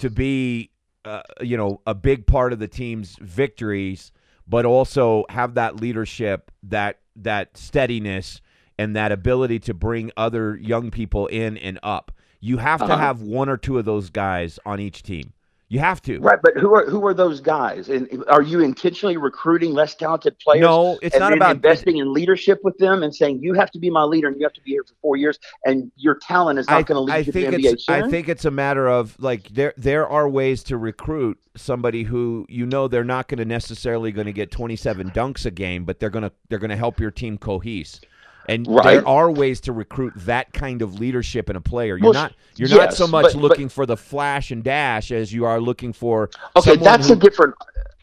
to 0.01 0.11
be, 0.11 0.71
uh, 1.05 1.23
you 1.41 1.57
know, 1.57 1.81
a 1.87 1.95
big 1.95 2.27
part 2.27 2.53
of 2.53 2.59
the 2.59 2.69
team's 2.69 3.17
victories, 3.21 4.12
but 4.47 4.67
also 4.67 5.25
have 5.31 5.55
that 5.55 5.81
leadership, 5.81 6.51
that 6.62 6.99
that 7.17 7.57
steadiness, 7.57 8.41
and 8.79 8.95
that 8.97 9.12
ability 9.12 9.59
to 9.61 9.75
bring 9.75 10.11
other 10.17 10.57
young 10.57 10.91
people 10.91 11.27
in 11.29 11.57
and 11.57 11.79
up. 11.83 12.12
You 12.41 12.59
have 12.59 12.81
to 12.81 12.85
Uh-huh. 12.87 12.97
have 12.99 13.23
one 13.23 13.49
or 13.49 13.57
two 13.57 13.79
of 13.79 13.85
those 13.85 14.11
guys 14.11 14.59
on 14.67 14.79
each 14.81 15.03
team. 15.03 15.33
You 15.69 15.81
have 15.81 16.01
to. 16.03 16.21
Right, 16.21 16.39
but 16.41 16.57
who 16.57 16.73
are 16.77 16.89
who 16.89 17.05
are 17.07 17.12
those 17.15 17.41
guys? 17.41 17.89
And 17.89 18.23
are 18.29 18.41
you 18.43 18.61
intentionally 18.61 19.17
recruiting 19.17 19.73
less 19.73 19.97
talented 19.97 20.39
players? 20.39 20.61
No, 20.61 20.97
it's 21.03 21.19
not 21.19 21.33
about 21.33 21.57
investing 21.57 21.97
in 21.97 22.12
leadership 22.12 22.61
with 22.62 22.79
them 22.79 23.03
and 23.03 23.12
saying 23.12 23.41
you 23.43 23.53
have 23.55 23.73
to 23.73 23.81
be 23.81 23.91
my 23.91 24.05
leader 24.05 24.29
and 24.29 24.37
you 24.39 24.45
have 24.45 24.53
to 24.53 24.61
be 24.61 24.71
here 24.73 24.85
for 24.85 24.95
four 25.03 25.17
years 25.17 25.41
and 25.65 25.91
your 25.97 26.15
talent 26.23 26.61
is 26.61 26.69
not 26.69 26.87
going 26.87 26.95
to 26.95 27.01
lead 27.01 27.12
I 27.15 27.19
you 27.19 27.25
to 27.25 27.33
think 27.33 27.51
the 27.51 27.57
NBA 27.62 27.73
it's 27.73 27.89
I 27.89 28.09
think 28.09 28.29
it's 28.29 28.45
a 28.45 28.51
matter 28.53 28.87
of 28.87 29.17
like 29.19 29.49
there 29.49 29.75
there 29.77 30.07
are 30.07 30.29
ways 30.29 30.62
to 30.65 30.77
recruit 30.79 31.37
somebody 31.57 32.05
who 32.05 32.47
you 32.49 32.65
know 32.65 32.87
they're 32.87 33.03
not 33.03 33.27
going 33.27 33.39
to 33.39 33.45
necessarily 33.45 34.12
going 34.12 34.27
to 34.27 34.33
get 34.33 34.53
27 34.53 35.11
dunks 35.11 35.47
a 35.47 35.51
game, 35.51 35.85
but 35.85 35.99
they're 35.99 36.11
going 36.11 36.23
to 36.23 36.33
they're 36.49 36.61
going 36.61 36.71
to 36.71 36.77
help 36.77 37.01
your 37.01 37.11
team 37.11 37.39
cohese. 37.39 37.99
And 38.48 38.66
Right. 38.66 38.85
there 38.94 39.09
are 39.09 39.30
ways 39.30 39.61
to 39.62 39.72
recruit 39.72 40.12
that 40.18 40.52
kind 40.52 40.82
of 40.82 40.98
leadership 41.00 41.50
in 41.50 41.56
a 41.56 41.61
player. 41.61 41.96
You're 41.96 42.04
Well, 42.11 42.12
not 42.12 42.32
you're 42.56 42.68
not 42.68 42.94
so 42.94 43.06
much 43.06 43.24
but- 43.24 43.32
but- 43.35 43.40
looking 43.42 43.68
for 43.68 43.87
the 43.87 43.96
flash 43.96 44.50
and 44.50 44.62
dash 44.62 45.11
as 45.12 45.32
you 45.32 45.44
are 45.44 45.61
looking 45.61 45.92
for 45.92 46.30
okay, 46.56 46.70
someone 46.70 46.85
that's 46.85 47.09
who, 47.09 47.14
a 47.14 47.16
different. 47.16 47.54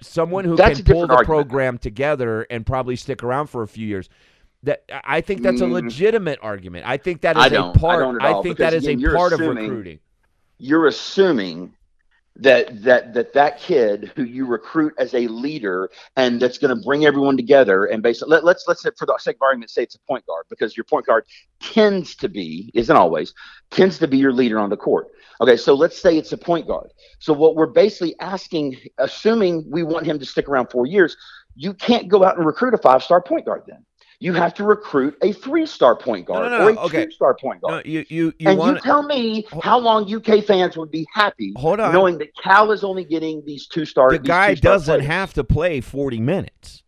someone 0.01 0.45
who 0.45 0.55
can 0.57 0.75
pull 0.83 1.07
the 1.07 1.13
argument. 1.13 1.25
program 1.25 1.77
together 1.77 2.45
and 2.49 2.65
probably 2.65 2.95
stick 2.95 3.23
around 3.23 3.47
for 3.47 3.63
a 3.63 3.67
few 3.67 3.87
years. 3.87 4.09
That 4.63 4.83
I 5.03 5.21
think 5.21 5.41
that's 5.43 5.61
a 5.61 5.65
Mm. 5.65 5.71
legitimate 5.73 6.39
argument. 6.41 6.85
I 6.87 6.97
think 6.97 7.21
that 7.21 7.35
is 7.35 7.43
I 7.43 7.47
a. 7.47 7.69
I 7.69 7.71
part. 7.73 7.99
don't 7.99 8.21
at 8.21 8.31
all, 8.31 8.43
think 8.43 8.57
that 8.59 8.73
is 8.73 8.85
again, 8.87 9.09
a 9.13 9.15
part 9.15 9.33
of 9.33 9.39
assuming- 9.41 9.67
recruiting. 9.69 9.99
You're 10.59 10.87
assuming 10.87 11.73
that 12.35 12.81
that 12.83 13.13
that 13.13 13.33
that 13.33 13.59
kid 13.59 14.11
who 14.15 14.23
you 14.23 14.45
recruit 14.45 14.93
as 14.97 15.13
a 15.13 15.27
leader 15.27 15.89
and 16.15 16.41
that's 16.41 16.57
going 16.57 16.75
to 16.75 16.83
bring 16.83 17.05
everyone 17.05 17.37
together 17.37 17.85
and 17.85 18.01
basically 18.01 18.31
let, 18.31 18.43
let's 18.43 18.65
let's 18.67 18.81
say 18.81 18.89
for 18.97 19.05
the 19.05 19.15
sake 19.19 19.35
of 19.35 19.41
argument 19.43 19.69
say 19.69 19.83
it's 19.83 19.93
a 19.93 19.99
point 19.99 20.25
guard 20.25 20.45
because 20.49 20.75
your 20.75 20.83
point 20.83 21.05
guard 21.05 21.25
tends 21.59 22.15
to 22.15 22.27
be 22.27 22.71
isn't 22.73 22.95
always 22.95 23.33
tends 23.69 23.99
to 23.99 24.07
be 24.07 24.17
your 24.17 24.33
leader 24.33 24.57
on 24.57 24.71
the 24.71 24.77
court. 24.77 25.09
Okay 25.41 25.55
so 25.55 25.75
let's 25.75 26.01
say 26.01 26.17
it's 26.17 26.31
a 26.31 26.37
point 26.37 26.67
guard. 26.67 26.89
So 27.19 27.33
what 27.33 27.55
we're 27.55 27.67
basically 27.67 28.15
asking 28.19 28.77
assuming 28.97 29.65
we 29.69 29.83
want 29.83 30.07
him 30.07 30.17
to 30.17 30.25
stick 30.25 30.49
around 30.49 30.71
four 30.71 30.87
years 30.87 31.15
you 31.55 31.73
can't 31.73 32.07
go 32.07 32.23
out 32.23 32.37
and 32.37 32.45
recruit 32.47 32.73
a 32.73 32.79
five 32.79 33.03
star 33.03 33.21
point 33.21 33.45
guard 33.45 33.61
then 33.67 33.85
you 34.19 34.33
have 34.33 34.53
to 34.55 34.63
recruit 34.63 35.17
a 35.21 35.31
three 35.33 35.65
star 35.65 35.95
point 35.95 36.25
guard 36.25 36.51
no, 36.51 36.57
no, 36.57 36.65
or 36.67 36.69
a 36.71 36.79
okay. 36.85 37.05
two 37.05 37.11
star 37.11 37.35
point 37.35 37.59
No, 37.63 37.69
guard 37.69 37.85
you 37.85 38.05
you 38.09 38.33
you 38.39 38.49
and 38.49 38.57
want 38.59 38.75
you 38.77 38.81
tell 38.81 39.03
me 39.03 39.45
how 39.61 39.77
long 39.79 40.11
UK 40.13 40.43
fans 40.43 40.77
would 40.77 40.91
be 40.91 41.05
happy 41.13 41.53
hold 41.57 41.79
on. 41.79 41.93
knowing 41.93 42.17
that 42.19 42.29
Cal 42.41 42.71
is 42.71 42.83
only 42.83 43.03
getting 43.03 43.43
these 43.45 43.67
two 43.67 43.85
star. 43.85 44.11
the 44.11 44.19
these 44.19 44.27
guy 44.27 44.49
two-star 44.55 44.73
doesn't 44.73 44.93
players. 44.99 45.07
have 45.07 45.33
to 45.33 45.43
play 45.43 45.81
40 45.81 46.19
minutes. 46.19 46.79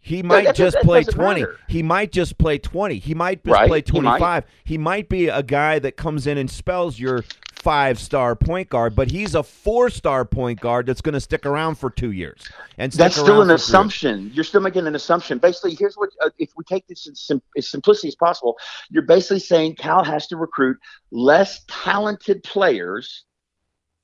He 0.00 0.22
might 0.22 0.44
that- 0.46 0.54
just 0.56 0.76
that 0.76 0.84
play 0.84 1.04
20. 1.04 1.40
matter. 1.42 1.56
He 1.68 1.82
might 1.82 2.12
just 2.12 2.38
play 2.38 2.56
20. 2.58 2.98
He 2.98 3.14
might 3.14 3.44
just 3.44 3.52
Right, 3.52 3.68
play 3.68 3.82
he 3.84 4.00
might. 4.00 4.18
25. 4.18 4.44
He 4.64 4.78
might 4.78 5.08
be 5.10 5.28
a 5.28 5.42
guy 5.42 5.78
that 5.80 5.96
comes 5.96 6.26
in 6.26 6.38
and 6.38 6.50
spells 6.50 6.98
your 6.98 7.24
five-star 7.68 8.34
point 8.34 8.70
guard, 8.70 8.96
but 8.96 9.10
he's 9.10 9.34
a 9.34 9.42
four-star 9.42 10.24
point 10.24 10.58
guard 10.58 10.86
that's 10.86 11.02
going 11.02 11.12
to 11.12 11.20
stick 11.20 11.44
around 11.44 11.74
for 11.74 11.90
2 11.90 12.12
years. 12.12 12.48
And 12.78 12.90
That's 12.92 13.14
still 13.14 13.42
an 13.42 13.50
assumption. 13.50 14.30
You're 14.32 14.44
still 14.44 14.62
making 14.62 14.86
an 14.86 14.94
assumption. 14.94 15.36
Basically, 15.36 15.74
here's 15.74 15.94
what: 15.94 16.08
uh, 16.24 16.30
if 16.38 16.48
we 16.56 16.64
take 16.64 16.86
this 16.86 17.06
in 17.06 17.14
sim- 17.14 17.42
as 17.58 17.68
simplicity 17.68 18.08
as 18.08 18.14
possible, 18.14 18.56
you're 18.88 19.02
basically 19.02 19.40
saying 19.40 19.74
Cal 19.74 20.02
has 20.02 20.26
to 20.28 20.38
recruit 20.38 20.78
less 21.10 21.60
talented 21.68 22.42
players 22.42 23.26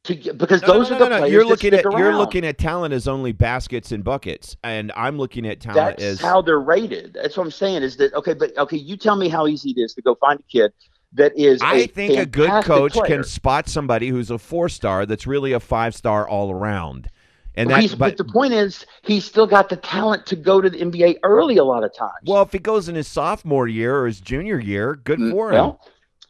to 0.03 0.15
get, 0.15 0.37
because 0.37 0.61
No, 0.61 0.69
no, 0.69 0.75
those 0.75 0.91
no, 0.91 0.97
are 0.97 0.99
the 0.99 1.09
no. 1.09 1.19
players 1.21 1.33
You're 1.33 1.47
looking 1.47 1.73
at 1.73 1.85
you're 1.85 2.17
looking 2.19 2.45
at 2.45 2.59
talent 2.59 2.93
as 2.93 3.09
only 3.09 3.33
baskets 3.33 3.93
and 3.93 4.05
buckets, 4.05 4.59
and 4.63 4.93
I'm 4.95 5.17
looking 5.17 5.47
at 5.47 5.61
talent 5.61 5.97
That's 5.97 6.03
as 6.03 6.21
how 6.21 6.43
they're 6.43 6.61
rated. 6.61 7.15
That's 7.15 7.39
what 7.39 7.45
I'm 7.45 7.51
saying. 7.51 7.83
Is 7.83 7.97
that 7.97 8.13
okay? 8.13 8.35
But 8.35 8.59
okay, 8.59 8.77
you 8.77 8.99
tell 8.99 9.17
me 9.17 9.29
how 9.31 9.47
easy 9.47 9.71
it 9.71 9.81
is 9.81 9.95
to 9.95 10.03
go 10.03 10.17
find 10.17 10.39
a 10.39 10.43
kid 10.53 10.71
that 11.15 11.33
is. 11.39 11.61
I 11.63 11.87
think 11.87 12.17
a 12.19 12.27
good 12.27 12.65
coach 12.65 12.93
player. 12.93 13.07
can 13.07 13.25
spot 13.25 13.69
somebody 13.69 14.09
who's 14.09 14.31
a 14.31 14.39
four 14.39 14.69
star 14.69 15.07
that's 15.07 15.27
really 15.27 15.53
a 15.53 15.61
five 15.61 15.95
star 15.95 16.29
all 16.29 16.51
around. 16.51 17.09
And 17.57 17.71
Well, 17.71 17.81
that, 17.81 17.91
but, 17.91 17.99
but 17.99 18.17
the 18.17 18.25
point 18.33 18.53
is, 18.53 18.85
he's 19.03 19.25
still 19.25 19.47
got 19.47 19.69
the 19.69 19.77
talent 19.77 20.27
to 20.27 20.35
go 20.37 20.61
to 20.61 20.69
the 20.69 20.79
NBA 20.79 21.19
early 21.23 21.57
a 21.59 21.65
lot 21.65 21.85
of 21.85 21.95
times. 21.95 22.13
well, 22.27 22.43
if 22.43 22.51
he 22.51 22.59
goes 22.59 22.89
in 22.89 22.97
his 22.97 23.07
sophomore 23.07 23.69
year 23.69 23.97
or 23.97 24.07
his 24.07 24.21
junior 24.21 24.59
year, 24.59 24.97
good 24.97 25.21
Mm, 25.21 25.31
for 25.31 25.51
him. 25.51 25.55
well, 25.55 25.81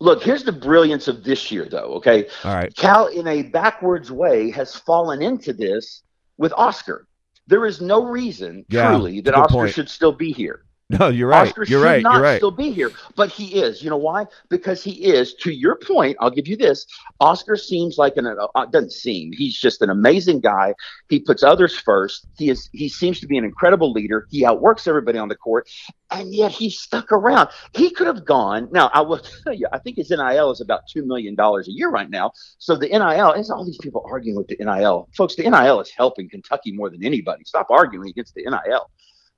look, 0.01 0.23
here's 0.23 0.44
the 0.44 0.53
brilliance 0.53 1.09
of 1.09 1.25
this 1.25 1.51
year, 1.51 1.66
though. 1.70 1.94
Okay, 1.94 2.27
all 2.44 2.55
right, 2.55 2.77
Cal, 2.77 3.07
in 3.07 3.27
a 3.27 3.40
backwards 3.42 4.12
way, 4.12 4.51
has 4.51 4.75
fallen 4.75 5.23
into 5.23 5.55
this 5.55 6.03
with 6.37 6.53
Oscar. 6.59 7.07
There 7.47 7.64
is 7.64 7.81
no 7.81 8.05
reason, 8.05 8.66
Yeah, 8.68 8.90
truly, 8.90 9.23
that 9.23 9.35
Oscar 9.35 9.53
point. 9.55 9.73
should 9.73 9.88
still 9.88 10.12
be 10.12 10.31
here. 10.31 10.66
no, 11.01 11.09
you're 11.09 11.29
right. 11.29 11.49
Oscar 11.49 11.64
you're 11.64 11.81
should 11.81 11.85
right. 11.85 12.03
not 12.03 12.14
You're 12.14 12.23
right. 12.23 12.37
still 12.37 12.51
be 12.51 12.70
here, 12.70 12.90
but 13.16 13.31
he 13.31 13.55
is. 13.55 13.83
You 13.83 13.88
know 13.88 13.97
why? 13.97 14.27
Because 14.51 14.85
he 14.85 14.92
is. 14.92 15.33
To 15.37 15.51
your 15.51 15.77
point, 15.77 16.14
I'll 16.20 16.31
give 16.31 16.47
you 16.47 16.59
this. 16.59 16.87
Oscar 17.20 17.57
seems 17.57 17.97
like 17.97 18.18
an 18.18 18.27
uh, 18.27 18.66
doesn't 18.66 18.92
seem. 18.92 19.33
He's 19.33 19.59
just 19.59 19.81
an 19.81 19.88
amazing 19.88 20.40
guy. 20.40 20.75
He 21.09 21.20
puts 21.20 21.42
others 21.42 21.75
first. 21.75 22.27
He 22.37 22.51
is. 22.51 22.68
He 22.73 22.90
seems 22.90 23.18
to 23.20 23.27
be 23.27 23.38
an 23.38 23.44
incredible 23.44 23.92
leader. 23.92 24.27
He 24.31 24.44
outworks 24.44 24.87
everybody 24.87 25.18
on 25.18 25.29
the 25.29 25.37
court, 25.37 25.70
and 26.11 26.35
yet 26.35 26.53
he 26.53 26.68
stuck 26.68 27.11
around. 27.12 27.49
He 27.75 27.88
could 27.88 28.07
have 28.07 28.27
gone. 28.27 28.68
Now 28.70 28.90
I 28.92 29.01
will 29.01 29.18
tell 29.44 29.55
you. 29.55 29.66
I 29.73 29.79
think 29.79 29.97
his 29.97 30.11
NIL 30.11 30.51
is 30.51 30.61
about 30.61 30.83
two 30.87 31.07
million 31.07 31.35
dollars 31.35 31.66
a 31.66 31.73
year 31.73 31.88
right 31.88 32.11
now. 32.11 32.33
So 32.59 32.77
the 32.77 32.88
NIL 32.88 33.33
is 33.33 33.51
all 33.51 33.64
these 33.64 33.79
people 33.79 34.05
arguing 34.07 34.37
with 34.37 34.49
the 34.49 34.59
NIL. 34.61 35.09
Folks, 35.16 35.35
the 35.35 35.49
NIL 35.49 35.81
is 35.81 35.90
helping 35.97 36.29
Kentucky 36.29 36.73
more 36.73 36.90
than 36.90 37.03
anybody. 37.03 37.44
Stop 37.44 37.70
arguing 37.70 38.11
against 38.11 38.35
the 38.35 38.42
NIL 38.42 38.90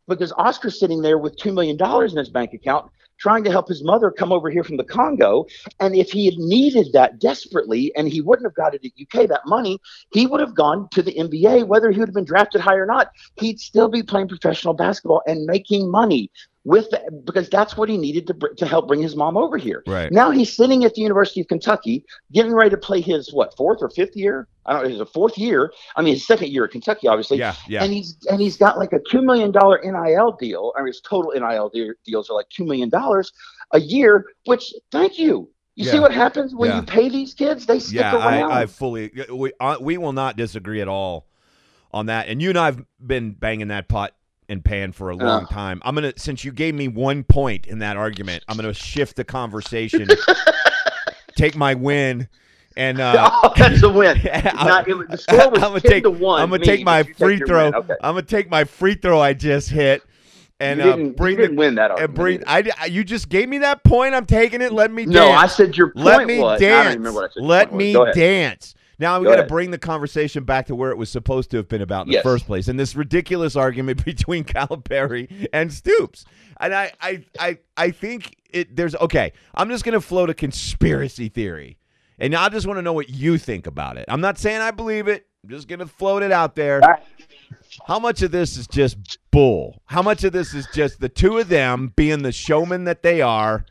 because 0.08 0.32
Oscar's 0.36 0.78
sitting 0.78 1.02
there 1.02 1.18
with 1.18 1.36
$2 1.38 1.52
million 1.52 1.76
in 2.10 2.16
his 2.16 2.30
bank 2.30 2.52
account 2.52 2.90
trying 3.18 3.44
to 3.44 3.50
help 3.50 3.68
his 3.68 3.82
mother 3.82 4.10
come 4.10 4.32
over 4.32 4.50
here 4.50 4.64
from 4.64 4.76
the 4.76 4.84
Congo. 4.84 5.46
And 5.80 5.94
if 5.94 6.10
he 6.10 6.26
had 6.26 6.34
needed 6.36 6.92
that 6.92 7.18
desperately 7.18 7.92
and 7.96 8.08
he 8.08 8.20
wouldn't 8.20 8.46
have 8.46 8.54
got 8.54 8.74
it 8.74 8.84
at 8.84 8.92
UK, 9.00 9.28
that 9.28 9.42
money, 9.46 9.78
he 10.12 10.26
would 10.26 10.40
have 10.40 10.54
gone 10.54 10.88
to 10.90 11.02
the 11.02 11.14
NBA, 11.14 11.66
whether 11.66 11.90
he 11.90 11.98
would 11.98 12.08
have 12.08 12.14
been 12.14 12.24
drafted 12.24 12.60
high 12.60 12.76
or 12.76 12.86
not. 12.86 13.10
He'd 13.40 13.60
still 13.60 13.88
be 13.88 14.02
playing 14.02 14.28
professional 14.28 14.74
basketball 14.74 15.22
and 15.26 15.44
making 15.44 15.90
money 15.90 16.30
with 16.66 16.90
that 16.90 17.24
because 17.24 17.48
that's 17.48 17.76
what 17.76 17.88
he 17.88 17.96
needed 17.96 18.26
to, 18.26 18.34
br- 18.34 18.48
to 18.58 18.66
help 18.66 18.88
bring 18.88 19.00
his 19.00 19.14
mom 19.14 19.36
over 19.36 19.56
here. 19.56 19.84
Right. 19.86 20.10
Now 20.10 20.32
he's 20.32 20.52
sitting 20.54 20.84
at 20.84 20.94
the 20.94 21.00
University 21.00 21.40
of 21.40 21.46
Kentucky, 21.46 22.04
getting 22.32 22.52
ready 22.52 22.70
to 22.70 22.76
play 22.76 23.00
his 23.00 23.32
what 23.32 23.56
fourth 23.56 23.78
or 23.82 23.88
fifth 23.88 24.16
year? 24.16 24.48
I 24.66 24.72
don't 24.72 24.82
know. 24.82 24.88
It's 24.90 25.00
a 25.00 25.06
fourth 25.06 25.38
year. 25.38 25.72
I 25.94 26.02
mean, 26.02 26.14
his 26.14 26.26
second 26.26 26.50
year 26.50 26.64
at 26.64 26.72
Kentucky, 26.72 27.06
obviously 27.06 27.38
Yeah, 27.38 27.54
yeah. 27.68 27.84
and 27.84 27.92
he's 27.92 28.18
and 28.28 28.40
he's 28.40 28.56
got 28.56 28.78
like 28.78 28.92
a 28.92 28.98
two 29.08 29.22
million 29.22 29.52
dollar 29.52 29.80
NIL 29.84 30.32
deal. 30.40 30.72
I 30.76 30.80
mean, 30.80 30.88
his 30.88 31.00
total 31.00 31.30
NIL 31.30 31.68
de- 31.68 31.94
deals 32.04 32.28
are 32.30 32.34
like 32.34 32.48
two 32.50 32.64
million 32.64 32.88
dollars 32.88 33.32
a 33.72 33.78
year. 33.78 34.26
Which, 34.46 34.74
thank 34.90 35.20
you. 35.20 35.48
You 35.76 35.84
see 35.84 36.00
what 36.00 36.12
happens 36.12 36.52
when 36.54 36.70
Yeah. 36.70 36.76
you 36.80 36.82
pay 36.82 37.08
these 37.10 37.32
kids? 37.34 37.66
They 37.66 37.78
stick 37.78 38.00
yeah, 38.00 38.16
around. 38.16 38.50
I, 38.50 38.62
I 38.62 38.66
fully 38.66 39.12
we 39.30 39.52
uh, 39.60 39.76
we 39.80 39.98
will 39.98 40.14
not 40.14 40.36
disagree 40.36 40.80
at 40.80 40.88
all 40.88 41.28
on 41.92 42.06
that. 42.06 42.26
And 42.26 42.42
you 42.42 42.48
and 42.48 42.58
I've 42.58 42.82
been 42.98 43.32
banging 43.32 43.68
that 43.68 43.86
pot 43.86 44.14
and 44.48 44.64
pan 44.64 44.92
for 44.92 45.10
a 45.10 45.16
long 45.16 45.44
Uh. 45.44 45.48
time. 45.48 45.80
I'm 45.84 45.94
gonna 45.94 46.12
since 46.16 46.44
you 46.44 46.52
gave 46.52 46.74
me 46.74 46.88
one 46.88 47.24
point 47.24 47.66
in 47.66 47.80
that 47.80 47.96
argument, 47.96 48.44
I'm 48.48 48.56
gonna 48.56 48.72
shift 48.74 49.16
the 49.16 49.24
conversation, 49.24 50.08
take 51.36 51.56
my 51.56 51.74
win, 51.74 52.28
and 52.76 53.00
uh, 53.00 53.30
oh, 53.42 53.52
that's 53.56 53.82
a 53.82 53.88
win. 53.88 54.16
I'm- 54.32 54.66
Not- 54.66 54.88
it 54.88 55.10
the 55.10 55.16
score 55.18 55.50
was 55.50 55.62
I'm 55.62 55.70
gonna 55.70 55.80
10 55.80 55.90
take 55.90 56.02
to 56.04 56.10
one. 56.10 56.40
I'm 56.42 56.50
gonna 56.50 56.64
take 56.64 56.84
my 56.84 57.02
free 57.02 57.38
throw. 57.38 57.66
Okay. 57.68 57.94
I'm 58.02 58.14
gonna 58.14 58.22
take 58.22 58.50
my 58.50 58.64
free 58.64 58.94
throw 58.94 59.20
I 59.20 59.32
just 59.32 59.70
hit, 59.70 60.02
and 60.60 60.80
you 60.80 60.84
uh, 60.90 60.96
didn't, 60.96 61.16
bring 61.16 61.32
you 61.36 61.42
didn't 61.42 61.56
the 61.56 61.60
win 61.60 61.74
that 61.76 61.90
argument. 61.90 62.14
bring. 62.14 62.42
I, 62.46 62.62
I- 62.80 62.86
you 62.86 63.04
just 63.04 63.28
gave 63.28 63.48
me 63.48 63.58
that 63.58 63.82
point. 63.84 64.14
I'm 64.14 64.26
taking 64.26 64.60
it. 64.62 64.72
Let 64.72 64.90
me 64.92 65.04
dance. 65.04 65.14
no, 65.14 65.30
I 65.32 65.46
said 65.46 65.76
your 65.76 65.88
point 65.90 66.06
Let 66.06 66.26
me 66.26 66.38
was. 66.38 66.60
I 66.62 66.64
dance. 66.64 66.84
don't 66.84 66.92
even 66.92 66.98
remember 67.02 67.20
what 67.20 67.30
I 67.30 67.34
said. 67.34 67.42
Let 67.42 67.74
me 67.74 67.92
dance. 68.14 68.74
Now 68.98 69.18
we 69.20 69.24
Go 69.26 69.34
got 69.36 69.42
to 69.42 69.46
bring 69.46 69.70
the 69.70 69.78
conversation 69.78 70.44
back 70.44 70.66
to 70.66 70.74
where 70.74 70.90
it 70.90 70.96
was 70.96 71.10
supposed 71.10 71.50
to 71.50 71.56
have 71.58 71.68
been 71.68 71.82
about 71.82 72.06
in 72.06 72.12
Yes. 72.12 72.22
the 72.22 72.28
first 72.30 72.46
place, 72.46 72.68
and 72.68 72.78
this 72.80 72.96
ridiculous 72.96 73.54
argument 73.56 74.04
between 74.04 74.44
Calipari 74.44 75.46
and 75.52 75.72
Stoops. 75.72 76.24
And 76.60 76.74
I, 76.74 76.92
I, 77.00 77.24
I, 77.38 77.58
I 77.76 77.90
think 77.90 78.36
it. 78.50 78.74
There's 78.76 78.94
okay. 78.96 79.32
I'm 79.54 79.68
just 79.68 79.84
gonna 79.84 80.00
float 80.00 80.30
a 80.30 80.34
conspiracy 80.34 81.28
theory, 81.28 81.78
and 82.18 82.34
I 82.34 82.48
just 82.48 82.66
want 82.66 82.78
to 82.78 82.82
know 82.82 82.94
what 82.94 83.10
you 83.10 83.36
think 83.38 83.66
about 83.66 83.98
it. 83.98 84.06
I'm 84.08 84.20
not 84.22 84.38
saying 84.38 84.60
I 84.62 84.70
believe 84.70 85.08
it. 85.08 85.26
I'm 85.44 85.50
just 85.50 85.68
gonna 85.68 85.86
float 85.86 86.22
it 86.22 86.32
out 86.32 86.56
there. 86.56 86.80
How 87.86 87.98
much 87.98 88.22
of 88.22 88.30
this 88.30 88.56
is 88.56 88.66
just 88.66 88.96
bull? 89.30 89.82
How 89.84 90.00
much 90.02 90.24
of 90.24 90.32
this 90.32 90.54
is 90.54 90.66
just 90.72 91.00
the 91.00 91.08
two 91.10 91.38
of 91.38 91.48
them 91.48 91.92
being 91.94 92.22
the 92.22 92.32
showmen 92.32 92.84
that 92.84 93.02
they 93.02 93.20
are, 93.20 93.66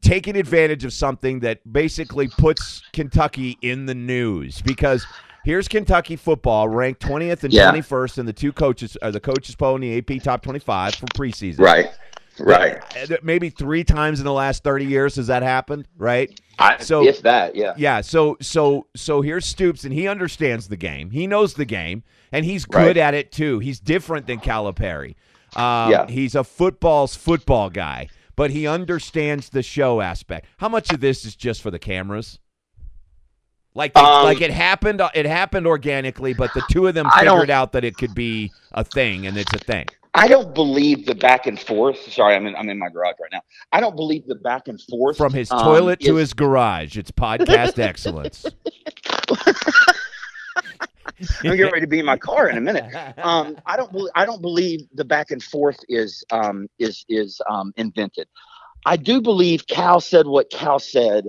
taking 0.00 0.36
advantage 0.36 0.84
of 0.84 0.92
something 0.92 1.40
that 1.40 1.60
basically 1.72 2.28
puts 2.28 2.82
Kentucky 2.92 3.58
in 3.62 3.86
the 3.86 3.94
news? 3.94 4.62
Because 4.62 5.06
here's 5.44 5.68
Kentucky 5.68 6.16
football 6.16 6.68
ranked 6.68 7.00
20th 7.02 7.44
and 7.44 7.52
Yeah. 7.52 7.70
21st 7.70 8.18
in 8.18 8.26
the 8.26 8.32
two 8.32 8.52
coaches, 8.52 8.96
uh, 9.02 9.10
the 9.10 9.20
coaches 9.20 9.54
poll 9.54 9.74
and 9.74 9.84
the 9.84 9.98
AP 9.98 10.18
top 10.22 10.42
25 10.42 10.94
for 10.94 11.06
preseason. 11.06 11.58
Right. 11.60 11.90
Right. 12.40 12.78
Uh, 13.10 13.16
Maybe 13.22 13.48
three 13.48 13.84
times 13.84 14.18
in 14.18 14.24
the 14.24 14.32
last 14.32 14.64
30 14.64 14.86
years 14.86 15.14
has 15.16 15.28
that 15.28 15.44
happened, 15.44 15.86
right? 15.96 16.36
I, 16.58 16.78
So- 16.78 17.06
if 17.06 17.22
that, 17.22 17.54
yeah. 17.54 17.74
Yeah, 17.76 18.00
so 18.00 18.36
so 18.40 18.86
so 18.96 19.22
here's 19.22 19.44
Stoops, 19.46 19.84
and 19.84 19.92
he 19.92 20.08
understands 20.08 20.66
the 20.68 20.76
game. 20.76 21.10
He 21.10 21.26
knows 21.28 21.54
the 21.54 21.64
game, 21.64 22.02
and 22.32 22.44
he's 22.44 22.64
good 22.64 22.78
Right. 22.78 22.96
at 22.96 23.14
it 23.14 23.30
too. 23.30 23.60
He's 23.60 23.78
different 23.78 24.26
than 24.26 24.38
Calipari. 24.40 25.14
Um, 25.54 25.90
Yeah. 25.92 26.06
he's 26.08 26.34
a 26.34 26.42
football's 26.42 27.14
football 27.14 27.70
guy, 27.70 28.08
but 28.36 28.50
he 28.50 28.66
understands 28.66 29.48
the 29.50 29.62
show 29.62 30.00
aspect. 30.00 30.46
How 30.58 30.68
much 30.68 30.92
of 30.92 31.00
this 31.00 31.24
is 31.24 31.36
just 31.36 31.62
for 31.62 31.70
the 31.70 31.78
cameras? 31.78 32.38
Like, 33.74 33.94
they, 33.94 34.00
Um, 34.00 34.24
like 34.24 34.40
it 34.40 34.52
happened. 34.52 35.02
It 35.14 35.26
happened 35.26 35.66
organically, 35.66 36.32
but 36.32 36.54
the 36.54 36.62
two 36.70 36.86
of 36.86 36.94
them 36.94 37.08
figured 37.18 37.50
out 37.50 37.72
that 37.72 37.84
it 37.84 37.96
could 37.96 38.14
be 38.14 38.52
a 38.72 38.84
thing, 38.84 39.26
and 39.26 39.36
it's 39.36 39.52
a 39.52 39.58
thing. 39.58 39.86
I 40.16 40.28
don't 40.28 40.54
believe 40.54 41.06
the 41.06 41.14
back 41.16 41.48
and 41.48 41.58
forth. 41.58 41.98
Sorry, 42.12 42.36
I'm 42.36 42.46
in 42.46 42.54
I'm 42.54 42.68
in 42.68 42.78
my 42.78 42.88
garage 42.88 43.16
right 43.20 43.32
now. 43.32 43.40
I 43.72 43.80
don't 43.80 43.96
believe 43.96 44.24
the 44.28 44.36
back 44.36 44.68
and 44.68 44.80
forth 44.80 45.16
From 45.16 45.32
his 45.32 45.50
um, 45.50 45.58
toilet 45.58 45.98
to 46.00 46.14
is- 46.18 46.20
his 46.28 46.34
garage, 46.34 46.96
it's 46.96 47.10
podcast 47.10 47.80
excellence. 47.80 48.46
I'm 51.42 51.56
getting 51.56 51.72
ready 51.72 51.80
to 51.80 51.86
be 51.86 51.98
in 51.98 52.06
my 52.06 52.16
car 52.16 52.48
in 52.48 52.56
a 52.56 52.60
minute. 52.60 52.84
Um, 53.24 53.56
I 53.64 53.76
don't 53.76 53.90
believe 53.90 54.10
I 54.14 54.26
don't 54.26 54.42
believe 54.42 54.80
the 54.92 55.04
back 55.04 55.30
and 55.30 55.42
forth 55.42 55.78
is 55.88 56.24
um, 56.30 56.68
is 56.78 57.04
is 57.08 57.40
um, 57.48 57.72
invented. 57.76 58.28
I 58.84 58.96
do 58.96 59.20
believe 59.20 59.66
Cal 59.66 60.00
said 60.00 60.26
what 60.26 60.50
Cal 60.50 60.78
said 60.78 61.28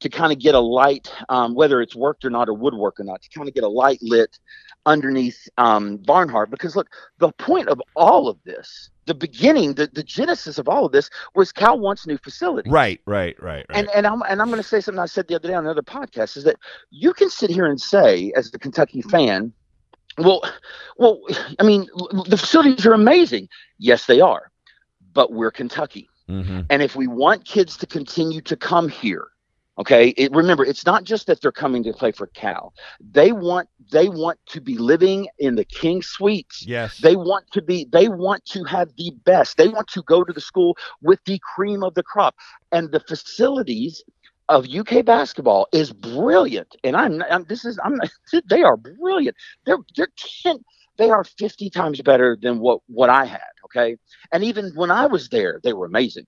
to 0.00 0.08
kind 0.08 0.32
of 0.32 0.38
get 0.38 0.54
a 0.54 0.60
light, 0.60 1.12
um, 1.28 1.54
whether 1.54 1.80
it's 1.80 1.94
worked 1.94 2.24
or 2.24 2.30
not 2.30 2.48
or 2.48 2.54
would 2.54 2.74
work 2.74 2.98
or 3.00 3.04
not, 3.04 3.22
to 3.22 3.28
kind 3.30 3.48
of 3.48 3.54
get 3.54 3.64
a 3.64 3.68
light 3.68 3.98
lit 4.02 4.38
underneath 4.84 5.48
um, 5.56 5.96
Barnhart. 5.98 6.50
Because 6.50 6.76
look, 6.76 6.88
the 7.18 7.32
point 7.32 7.68
of 7.68 7.80
all 7.94 8.28
of 8.28 8.38
this, 8.44 8.90
the 9.06 9.14
beginning, 9.14 9.74
the, 9.74 9.86
the 9.86 10.02
genesis 10.02 10.58
of 10.58 10.68
all 10.68 10.84
of 10.84 10.92
this 10.92 11.08
was 11.34 11.52
Cal 11.52 11.78
wants 11.78 12.06
new 12.06 12.18
facilities. 12.18 12.70
right, 12.72 13.00
right, 13.06 13.40
right, 13.42 13.64
right. 13.68 13.78
And 13.78 13.88
and 13.94 14.06
I'm 14.06 14.22
and 14.28 14.42
I'm 14.42 14.48
going 14.48 14.62
to 14.62 14.68
say 14.68 14.80
something 14.80 15.00
I 15.00 15.06
said 15.06 15.28
the 15.28 15.36
other 15.36 15.48
day 15.48 15.54
on 15.54 15.64
another 15.64 15.82
podcast 15.82 16.36
is 16.36 16.44
that 16.44 16.56
you 16.90 17.12
can 17.12 17.30
sit 17.30 17.50
here 17.50 17.66
and 17.66 17.80
say 17.80 18.32
as 18.36 18.52
a 18.52 18.58
Kentucky 18.58 19.02
fan, 19.02 19.52
well, 20.18 20.42
well, 20.98 21.20
I 21.58 21.62
mean 21.62 21.86
the 22.28 22.36
facilities 22.36 22.84
are 22.86 22.94
amazing. 22.94 23.48
Yes, 23.78 24.06
they 24.06 24.20
are, 24.20 24.50
but 25.14 25.32
we're 25.32 25.52
Kentucky, 25.52 26.08
hmm 26.28 26.60
and 26.70 26.82
if 26.82 26.96
we 26.96 27.06
want 27.06 27.44
kids 27.44 27.76
to 27.78 27.86
continue 27.86 28.40
to 28.42 28.56
come 28.56 28.88
here, 28.88 29.28
okay, 29.78 30.08
it, 30.10 30.32
remember 30.32 30.64
it's 30.64 30.86
not 30.86 31.04
just 31.04 31.26
that 31.26 31.40
they're 31.40 31.52
coming 31.52 31.82
to 31.84 31.92
play 31.92 32.12
for 32.12 32.26
Cal. 32.28 32.72
They 33.00 33.32
want 33.32 33.68
they 33.90 34.08
want 34.08 34.38
to 34.46 34.60
be 34.60 34.78
living 34.78 35.28
in 35.38 35.54
the 35.54 35.64
King 35.64 36.02
Suites. 36.02 36.64
Yes. 36.66 36.98
They 36.98 37.16
want 37.16 37.50
to 37.52 37.62
be, 37.62 37.86
they 37.90 38.08
want 38.08 38.44
to 38.46 38.64
have 38.64 38.94
the 38.96 39.12
best. 39.24 39.56
They 39.56 39.68
want 39.68 39.88
to 39.88 40.02
go 40.02 40.24
to 40.24 40.32
the 40.32 40.40
school 40.40 40.76
with 41.02 41.20
the 41.24 41.40
cream 41.54 41.82
of 41.82 41.94
the 41.94 42.02
crop. 42.02 42.34
And 42.72 42.90
the 42.90 43.00
facilities 43.00 44.02
of 44.48 44.66
UK 44.68 45.04
basketball 45.04 45.68
is 45.72 45.92
brilliant. 45.92 46.76
And 46.84 46.96
I'm, 46.96 47.22
I'm 47.30 47.44
this 47.44 47.64
is, 47.64 47.78
I'm, 47.82 48.00
they 48.48 48.62
are 48.62 48.76
brilliant. 48.76 49.36
They're, 49.64 49.78
they're 49.96 50.08
10, 50.42 50.58
they 50.96 51.10
are 51.10 51.24
50 51.24 51.70
times 51.70 52.00
better 52.02 52.36
than 52.40 52.58
what, 52.58 52.80
what 52.86 53.10
I 53.10 53.24
had. 53.24 53.40
Okay. 53.66 53.96
And 54.32 54.42
even 54.44 54.72
when 54.74 54.90
I 54.90 55.06
was 55.06 55.28
there, 55.28 55.60
they 55.62 55.72
were 55.72 55.86
amazing. 55.86 56.26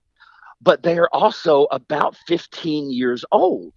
But 0.60 0.82
they 0.82 0.98
are 0.98 1.08
also 1.12 1.66
about 1.70 2.16
15 2.26 2.90
years 2.90 3.24
old 3.30 3.74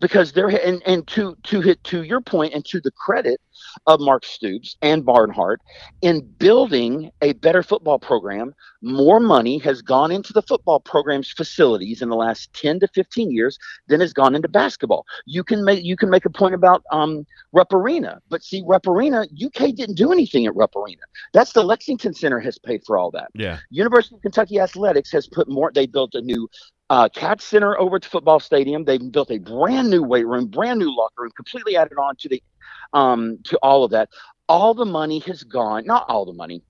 because 0.00 0.32
they're 0.32 0.48
and, 0.48 0.82
and 0.86 1.06
to 1.08 1.36
to 1.44 1.60
hit 1.60 1.82
to 1.84 2.02
your 2.02 2.20
point 2.20 2.54
and 2.54 2.64
to 2.66 2.80
the 2.80 2.90
credit 2.90 3.40
of 3.86 4.00
Mark 4.00 4.24
Stoops 4.24 4.76
and 4.82 5.04
Barnhart 5.04 5.60
in 6.02 6.20
building 6.38 7.10
a 7.22 7.32
better 7.34 7.62
football 7.62 7.98
program, 7.98 8.54
more 8.82 9.20
money 9.20 9.58
has 9.58 9.82
gone 9.82 10.10
into 10.10 10.32
the 10.32 10.42
football 10.42 10.80
program's 10.80 11.30
facilities 11.30 12.02
in 12.02 12.08
the 12.08 12.16
last 12.16 12.52
10 12.54 12.80
to 12.80 12.88
15 12.88 13.30
years 13.30 13.58
than 13.88 14.00
has 14.00 14.12
gone 14.12 14.34
into 14.34 14.48
basketball. 14.48 15.04
You 15.24 15.42
can 15.42 15.64
make 15.64 15.84
you 15.84 15.96
can 15.96 16.10
make 16.10 16.24
a 16.24 16.30
point 16.30 16.54
about 16.54 16.82
um 16.90 17.26
Rupp 17.52 17.72
Arena, 17.72 18.20
but 18.28 18.42
see 18.42 18.62
Rupp 18.66 18.86
Arena, 18.86 19.26
UK 19.44 19.74
didn't 19.74 19.96
do 19.96 20.12
anything 20.12 20.46
at 20.46 20.54
Rupp 20.54 20.76
Arena. 20.76 21.02
That's 21.32 21.52
the 21.52 21.62
Lexington 21.62 22.14
Center 22.14 22.38
has 22.40 22.58
paid 22.58 22.82
for 22.86 22.98
all 22.98 23.10
that. 23.12 23.30
yeah. 23.34 23.58
University 23.70 24.16
of 24.16 24.22
Kentucky 24.22 24.60
Athletics 24.60 25.10
has 25.12 25.26
put 25.26 25.48
more. 25.48 25.70
They 25.74 25.86
built 25.86 26.14
a 26.14 26.20
new 26.20 26.48
uh, 26.90 27.08
cat 27.08 27.40
center 27.40 27.78
over 27.78 27.96
at 27.96 28.02
the 28.02 28.08
football 28.08 28.40
stadium. 28.40 28.84
They've 28.84 29.12
built 29.12 29.30
a 29.30 29.38
brand 29.38 29.90
new 29.90 30.02
weight 30.02 30.26
room, 30.26 30.46
brand 30.46 30.78
new 30.78 30.94
locker 30.96 31.22
room, 31.22 31.32
completely 31.36 31.76
added 31.76 31.98
on 31.98 32.16
to 32.16 32.28
the 32.28 32.42
um, 32.92 33.38
to 33.44 33.58
all 33.58 33.84
of 33.84 33.90
that. 33.90 34.08
All 34.48 34.74
the 34.74 34.84
money 34.84 35.18
has 35.20 35.42
gone. 35.42 35.84
Not 35.86 36.06
all 36.08 36.24
the 36.24 36.32
money. 36.32 36.62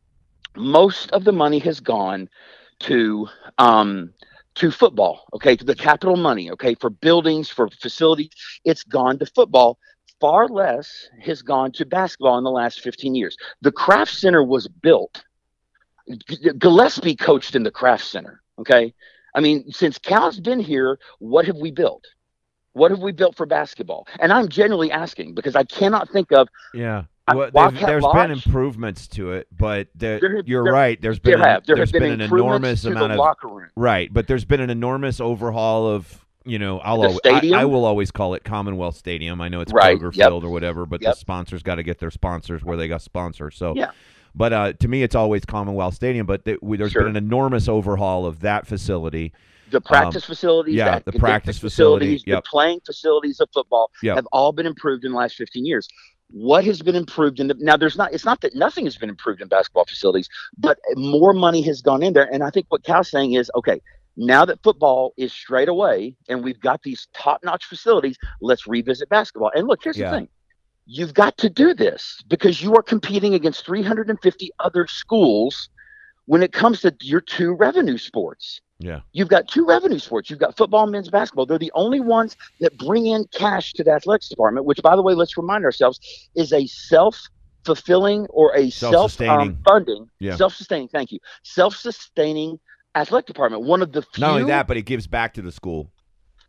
Most 0.57 1.11
of 1.11 1.25
the 1.25 1.33
money 1.33 1.59
has 1.61 1.81
gone 1.81 2.29
to 2.81 3.29
um, 3.59 4.13
to 4.55 4.71
football. 4.71 5.27
Okay, 5.35 5.57
to 5.57 5.65
the 5.65 5.75
capital 5.75 6.17
money. 6.17 6.51
Okay, 6.53 6.75
for 6.75 6.91
buildings, 6.91 7.51
for 7.51 7.69
facilities. 7.69 8.31
It's 8.65 8.85
gone 8.85 9.19
to 9.19 9.27
football. 9.27 9.79
Far 10.19 10.49
less 10.49 11.11
has 11.21 11.43
gone 11.43 11.73
to 11.73 11.85
basketball 11.85 12.39
in 12.39 12.45
the 12.45 12.51
last 12.51 12.81
15 12.81 13.15
years. 13.15 13.37
The 13.61 13.73
Craft 13.73 14.15
Center 14.15 14.43
was 14.43 14.67
built 14.67 15.23
Gillespie 16.59 17.17
coached 17.17 17.55
in 17.55 17.63
the 17.63 17.71
Craft 17.71 18.05
Center. 18.05 18.43
Okay, 18.59 18.95
I 19.37 19.41
mean, 19.41 19.71
since 19.71 19.99
Cal's 19.99 20.41
been 20.41 20.59
here, 20.59 20.99
what 21.21 21.45
have 21.47 21.57
we 21.57 21.71
built? 21.71 22.05
What 22.73 22.91
have 22.91 23.01
we 23.01 23.13
built 23.13 23.37
for 23.37 23.47
basketball? 23.47 24.09
And 24.19 24.33
I'm 24.33 24.49
genuinely 24.49 24.91
asking 24.91 25.35
because 25.35 25.55
I 25.55 25.65
cannot 25.65 26.09
think 26.11 26.33
of. 26.33 26.49
Yeah. 26.75 27.05
Well, 27.33 27.51
there's 27.73 28.03
Lodge? 28.03 28.15
been 28.15 28.31
improvements 28.31 29.09
to 29.09 29.33
it, 29.33 29.49
but 29.57 29.89
there, 29.95 30.21
There 30.21 30.43
you're 30.47 30.65
there- 30.65 30.73
right. 30.73 31.01
There's 31.01 31.19
There 31.21 31.35
been 31.37 31.43
an, 31.43 31.49
have 31.49 31.67
there 31.67 31.77
there's 31.77 31.91
have 31.91 32.01
been, 32.01 32.11
been 32.19 32.21
an 32.21 32.33
enormous 32.33 32.85
amount 32.85 33.13
of 33.13 33.19
locker 33.19 33.49
room. 33.49 33.71
right, 33.77 34.13
but 34.13 34.27
there's 34.29 34.45
been 34.45 34.61
an 34.61 34.71
enormous 34.71 35.21
overhaul 35.21 35.89
of 35.89 36.25
you 36.45 36.61
know 36.61 36.79
I'll 36.79 37.03
always, 37.03 37.19
I? 37.25 37.51
I 37.55 37.65
will 37.65 37.85
always 37.85 38.13
call 38.13 38.35
it 38.35 38.45
Commonwealth 38.45 38.97
Stadium. 38.97 39.41
I 39.41 39.49
know 39.49 39.61
it's 39.61 39.73
Right, 39.73 39.99
Kroger 39.99 40.15
yep. 40.15 40.29
Field 40.29 40.45
or 40.45 40.51
whatever, 40.51 40.87
but 40.87 41.01
the 41.01 41.15
sponsors 41.15 41.65
got 41.65 41.75
to 41.77 41.83
get 41.83 41.99
their 41.99 42.13
sponsors 42.13 42.63
where 42.65 42.77
they 42.77 42.87
got 42.87 43.03
sponsors. 43.03 43.57
So 43.57 43.75
Yeah. 43.75 43.91
But 44.37 44.53
uh, 44.53 44.73
to 44.75 44.89
me, 44.89 45.03
it's 45.03 45.15
always 45.15 45.45
Commonwealth 45.45 45.95
Stadium. 45.95 46.27
But 46.27 46.45
th- 46.45 46.59
there's 46.63 46.93
Sure. 46.93 47.03
been 47.03 47.17
an 47.17 47.25
enormous 47.25 47.69
overhaul 47.69 48.27
of 48.27 48.41
that 48.41 48.67
facility. 48.67 49.33
The 49.71 49.81
practice 49.81 50.25
facilities, 50.25 50.75
Um, 50.81 50.87
yeah, 50.87 50.99
the 51.01 51.11
the 51.13 51.19
practice 51.19 51.59
facility, 51.59 52.05
facilities, 52.19 52.25
yep. 52.27 52.45
the 52.45 52.49
playing 52.49 52.81
facilities 52.87 53.41
of 53.41 53.49
football 53.53 53.91
Yep. 54.03 54.17
have 54.17 54.27
all 54.31 54.53
been 54.53 54.67
improved 54.67 55.05
in 55.05 55.11
the 55.13 55.19
last 55.19 55.35
15 55.35 55.65
years. 55.65 55.89
What 56.31 56.65
has 56.65 56.83
been 56.83 56.95
improved 56.95 57.41
in 57.41 57.49
the 57.49 57.55
now? 57.59 57.77
There's 57.77 57.97
not. 57.97 58.13
It's 58.13 58.25
not 58.25 58.41
that 58.43 58.55
nothing 58.55 58.85
has 58.85 58.97
been 58.97 59.09
improved 59.09 59.41
in 59.41 59.49
basketball 59.49 59.85
facilities, 59.87 60.29
but 60.59 60.79
more 60.97 61.33
money 61.33 61.63
has 61.63 61.81
gone 61.83 62.03
in 62.03 62.13
there. 62.13 62.33
And 62.33 62.43
I 62.45 62.51
think 62.51 62.67
what 62.69 62.83
Cal's 62.85 63.09
saying 63.11 63.33
is, 63.35 63.51
okay, 63.57 63.81
now 64.17 64.45
that 64.45 64.63
football 64.63 65.15
is 65.17 65.33
straight 65.33 65.69
away, 65.69 66.15
and 66.29 66.43
we've 66.43 66.61
got 66.61 66.83
these 66.83 67.07
top-notch 67.15 67.65
facilities, 67.67 68.17
let's 68.41 68.67
revisit 68.67 69.09
basketball. 69.09 69.51
And 69.55 69.67
look, 69.69 69.83
here's 69.85 69.97
Yeah. 69.99 70.11
the 70.11 70.17
thing: 70.19 70.29
you've 70.87 71.15
got 71.15 71.37
to 71.39 71.51
do 71.51 71.75
this 71.75 72.23
because 72.29 72.63
you 72.63 72.75
are 72.75 72.83
competing 72.83 73.35
against 73.35 73.67
350 73.67 74.51
other 74.61 74.87
schools 74.87 75.69
when 76.27 76.43
it 76.43 76.53
comes 76.53 76.81
to 76.81 76.95
your 77.01 77.21
two 77.21 77.53
revenue 77.55 77.99
sports. 77.99 78.61
Yeah. 78.79 79.01
You've 79.13 79.29
got 79.29 79.49
two 79.49 79.67
revenue 79.67 79.99
sports. 79.99 80.31
You've 80.31 80.39
got 80.39 80.57
football 80.57 80.83
and 80.85 80.93
men's 80.93 81.09
basketball. 81.09 81.47
They're 81.47 81.59
the 81.59 81.73
only 81.75 82.01
ones 82.01 82.37
that 82.61 82.77
bring 82.79 83.07
in 83.07 83.25
cash 83.33 83.73
to 83.75 83.85
the 83.85 83.93
athletics 83.93 84.29
department, 84.29 84.67
which, 84.67 84.83
by 84.83 84.97
the 84.97 85.03
way, 85.03 85.15
let's 85.15 85.37
remind 85.37 85.65
ourselves 85.65 85.99
is 86.35 86.53
a 86.53 86.67
self 86.67 87.21
fulfilling 87.65 88.27
or 88.27 88.55
a 88.55 88.71
self 88.71 89.21
um, 89.23 89.59
funding, 89.67 90.09
Yeah. 90.21 90.37
self 90.37 90.55
sustaining, 90.55 90.89
thank 90.89 91.11
you, 91.11 91.19
self 91.43 91.75
sustaining 91.75 92.61
athletic 92.95 93.27
department. 93.27 93.63
One 93.65 93.83
of 93.83 93.93
the 93.93 94.03
few. 94.03 94.21
Not 94.21 94.33
only 94.33 94.45
that, 94.45 94.69
but 94.69 94.77
it 94.77 94.83
gives 94.83 95.07
back 95.07 95.35
to 95.35 95.43
the 95.43 95.53
school. 95.53 95.91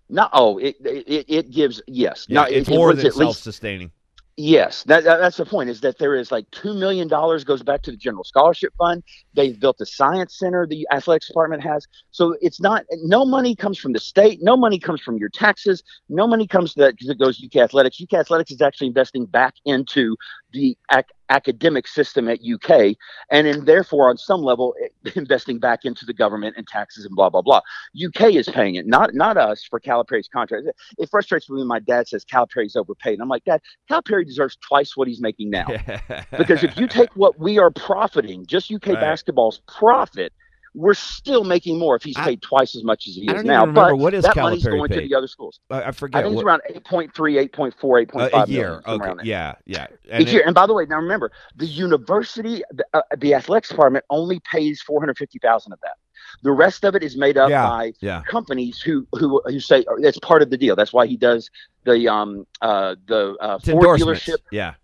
No, 0.09 0.29
oh, 0.31 0.57
it, 0.57 0.75
it, 0.85 1.25
it 1.27 1.51
gives, 1.51 1.81
yes. 1.87 2.27
Yeah, 2.29 2.35
Not, 2.41 2.51
it's 2.51 2.69
it, 2.69 2.73
it 2.73 2.75
more 2.75 2.87
was 2.87 3.01
than 3.01 3.11
self-sustaining. 3.11 3.91
Yes, 4.39 4.83
that, 4.83 5.03
that- 5.03 5.19
that's 5.19 5.37
the 5.37 5.45
point. 5.45 5.69
Is 5.69 5.81
that 5.81 5.99
there 5.99 6.15
is 6.15 6.31
like 6.31 6.49
two 6.51 6.73
million 6.73 7.07
dollars 7.07 7.43
goes 7.43 7.63
back 7.63 7.81
to 7.83 7.91
the 7.91 7.97
general 7.97 8.23
scholarship 8.23 8.73
fund. 8.77 9.03
They've 9.35 9.59
built 9.59 9.77
a 9.81 9.85
science 9.85 10.37
center. 10.37 10.65
The 10.67 10.87
athletics 10.91 11.27
department 11.27 11.63
has. 11.63 11.87
So 12.11 12.35
it's 12.41 12.59
not 12.61 12.83
no 13.03 13.25
money 13.25 13.55
comes 13.55 13.77
from 13.79 13.93
the 13.93 13.99
state. 13.99 14.39
No 14.41 14.57
money 14.57 14.79
comes 14.79 15.01
from 15.01 15.17
your 15.17 15.29
taxes. 15.29 15.83
No 16.09 16.27
money 16.27 16.47
comes 16.47 16.73
that 16.75 16.95
that 17.07 17.19
goes 17.19 17.43
UK 17.43 17.57
athletics. 17.57 17.99
UK 18.01 18.19
athletics 18.19 18.51
is 18.51 18.61
actually 18.61 18.87
investing 18.87 19.25
back 19.25 19.53
into 19.65 20.15
the 20.51 20.77
ac- 20.93 21.05
academic 21.29 21.87
system 21.87 22.29
at 22.29 22.39
UK, 22.41 22.95
and 23.31 23.47
then 23.47 23.65
therefore 23.65 24.09
on 24.09 24.17
some 24.17 24.41
level 24.41 24.73
investing 25.15 25.59
back 25.59 25.85
into 25.85 26.05
the 26.05 26.13
government 26.13 26.55
and 26.57 26.67
taxes 26.67 27.05
and 27.05 27.15
blah 27.15 27.29
blah 27.29 27.41
blah. 27.41 27.61
UK 28.05 28.33
is 28.33 28.47
paying 28.47 28.75
it, 28.75 28.87
not 28.87 29.13
not 29.13 29.37
us 29.37 29.63
for 29.69 29.79
Calipari's 29.79 30.27
contract. 30.27 30.67
It, 30.67 30.75
it 30.97 31.09
frustrates 31.09 31.49
me 31.49 31.57
when 31.59 31.67
my 31.67 31.79
dad 31.79 32.07
says 32.07 32.23
Calipari's 32.25 32.75
overpaid, 32.75 33.13
and 33.13 33.21
I'm 33.21 33.29
like, 33.29 33.43
Dad, 33.45 33.61
Calipari 33.89 34.25
deserves 34.25 34.57
twice 34.67 34.95
what 34.95 35.07
he's 35.07 35.21
making 35.21 35.49
now. 35.49 35.67
because 36.37 36.63
if 36.63 36.77
you 36.77 36.87
take 36.87 37.09
what 37.15 37.39
we 37.39 37.57
are 37.59 37.71
profiting, 37.71 38.45
just 38.45 38.71
UK 38.71 38.87
Right. 38.87 39.01
basketball's 39.01 39.61
profit, 39.67 40.31
we're 40.77 40.93
still 40.93 41.43
making 41.43 41.79
more 41.79 41.95
if 41.95 42.03
he's 42.03 42.15
I- 42.17 42.23
paid 42.23 42.41
twice 42.41 42.75
as 42.75 42.83
much 42.83 43.07
as 43.07 43.15
he 43.15 43.27
I 43.27 43.33
is 43.33 43.43
now. 43.43 43.61
remember 43.65 43.89
but 43.89 43.95
what 43.97 44.13
is 44.13 44.23
that 44.23 44.35
money's 44.35 44.63
going 44.63 44.89
to 44.91 45.01
the 45.01 45.15
other 45.15 45.27
schools. 45.27 45.59
I, 45.71 45.81
I 45.81 45.87
I 45.87 45.91
forget. 45.91 46.23
think 46.23 46.35
it's 46.35 46.43
around 46.43 46.61
8.3, 46.69 47.49
8.4, 47.49 48.07
8.5 48.07 48.33
uh, 48.33 48.37
a 48.45 48.47
year. 48.47 48.81
somewhere 48.85 49.11
Okay. 49.11 49.21
Yeah. 49.23 49.55
Yeah. 49.65 49.87
And 50.09 50.21
Each 50.21 50.29
it- 50.29 50.33
year, 50.33 50.43
and 50.45 50.53
by 50.53 50.67
the 50.67 50.73
way, 50.73 50.85
now 50.85 50.97
remember, 50.97 51.31
the 51.55 51.65
university, 51.65 52.61
the, 52.71 52.85
uh, 52.93 53.01
the 53.17 53.33
athletics 53.33 53.69
department 53.69 54.05
only 54.11 54.39
pays 54.51 54.81
four 54.81 54.99
hundred 55.01 55.17
fifty 55.17 55.39
thousand 55.39 55.73
of 55.73 55.79
that. 55.81 55.97
The 56.43 56.51
rest 56.51 56.83
of 56.83 56.93
it 56.95 57.01
is 57.03 57.17
made 57.17 57.37
up 57.37 57.49
Yeah. 57.49 57.67
by 57.67 57.93
yeah. 57.99 58.21
companies 58.29 58.79
who 58.79 59.07
who 59.13 59.41
who 59.45 59.59
say 59.59 59.83
oh, 59.89 59.97
that's 60.01 60.19
part 60.19 60.41
of 60.43 60.49
the 60.51 60.57
deal. 60.57 60.75
That's 60.75 60.93
why 60.93 61.07
he 61.07 61.17
does 61.17 61.49
the 61.85 62.07
um 62.07 62.45
uh 62.61 62.95
the 63.07 63.35
uh, 63.41 63.57
Ford 63.59 63.99
dealership 63.99 64.37
Yeah. 64.51 64.75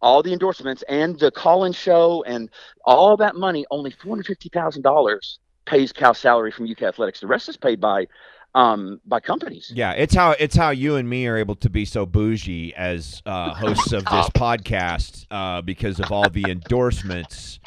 All 0.00 0.22
the 0.22 0.32
endorsements 0.32 0.82
and 0.88 1.18
the 1.18 1.30
call-in 1.30 1.72
show 1.72 2.22
and 2.26 2.50
all 2.84 3.16
that 3.16 3.36
money, 3.36 3.64
only 3.70 3.90
four 3.90 4.10
hundred 4.10 4.26
fifty 4.26 4.48
thousand 4.48 4.82
dollars 4.82 5.38
pays 5.64 5.92
Cal's 5.92 6.18
salary 6.18 6.50
from 6.50 6.70
UK 6.70 6.82
Athletics. 6.82 7.20
The 7.20 7.26
rest 7.26 7.48
is 7.48 7.56
paid 7.56 7.80
by 7.80 8.06
um 8.54 9.00
by 9.06 9.20
companies. 9.20 9.72
Yeah, 9.74 9.92
it's 9.92 10.14
how 10.14 10.32
it's 10.32 10.56
how 10.56 10.70
you 10.70 10.96
and 10.96 11.08
me 11.08 11.26
are 11.26 11.36
able 11.36 11.56
to 11.56 11.70
be 11.70 11.84
so 11.84 12.06
bougie 12.06 12.74
as 12.74 13.22
uh, 13.26 13.54
hosts 13.54 13.92
of 13.92 14.04
this 14.04 14.28
podcast 14.34 15.26
uh, 15.30 15.62
because 15.62 16.00
of 16.00 16.12
all 16.12 16.28
the 16.30 16.44
endorsements 16.48 17.58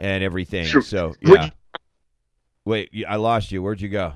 and 0.00 0.22
everything. 0.22 0.66
Sure. 0.66 0.82
So 0.82 1.14
yeah. 1.20 1.50
Wait, 2.64 2.90
I 3.08 3.16
lost 3.16 3.50
you. 3.50 3.62
Where'd 3.62 3.80
you 3.80 3.88
go? 3.88 4.12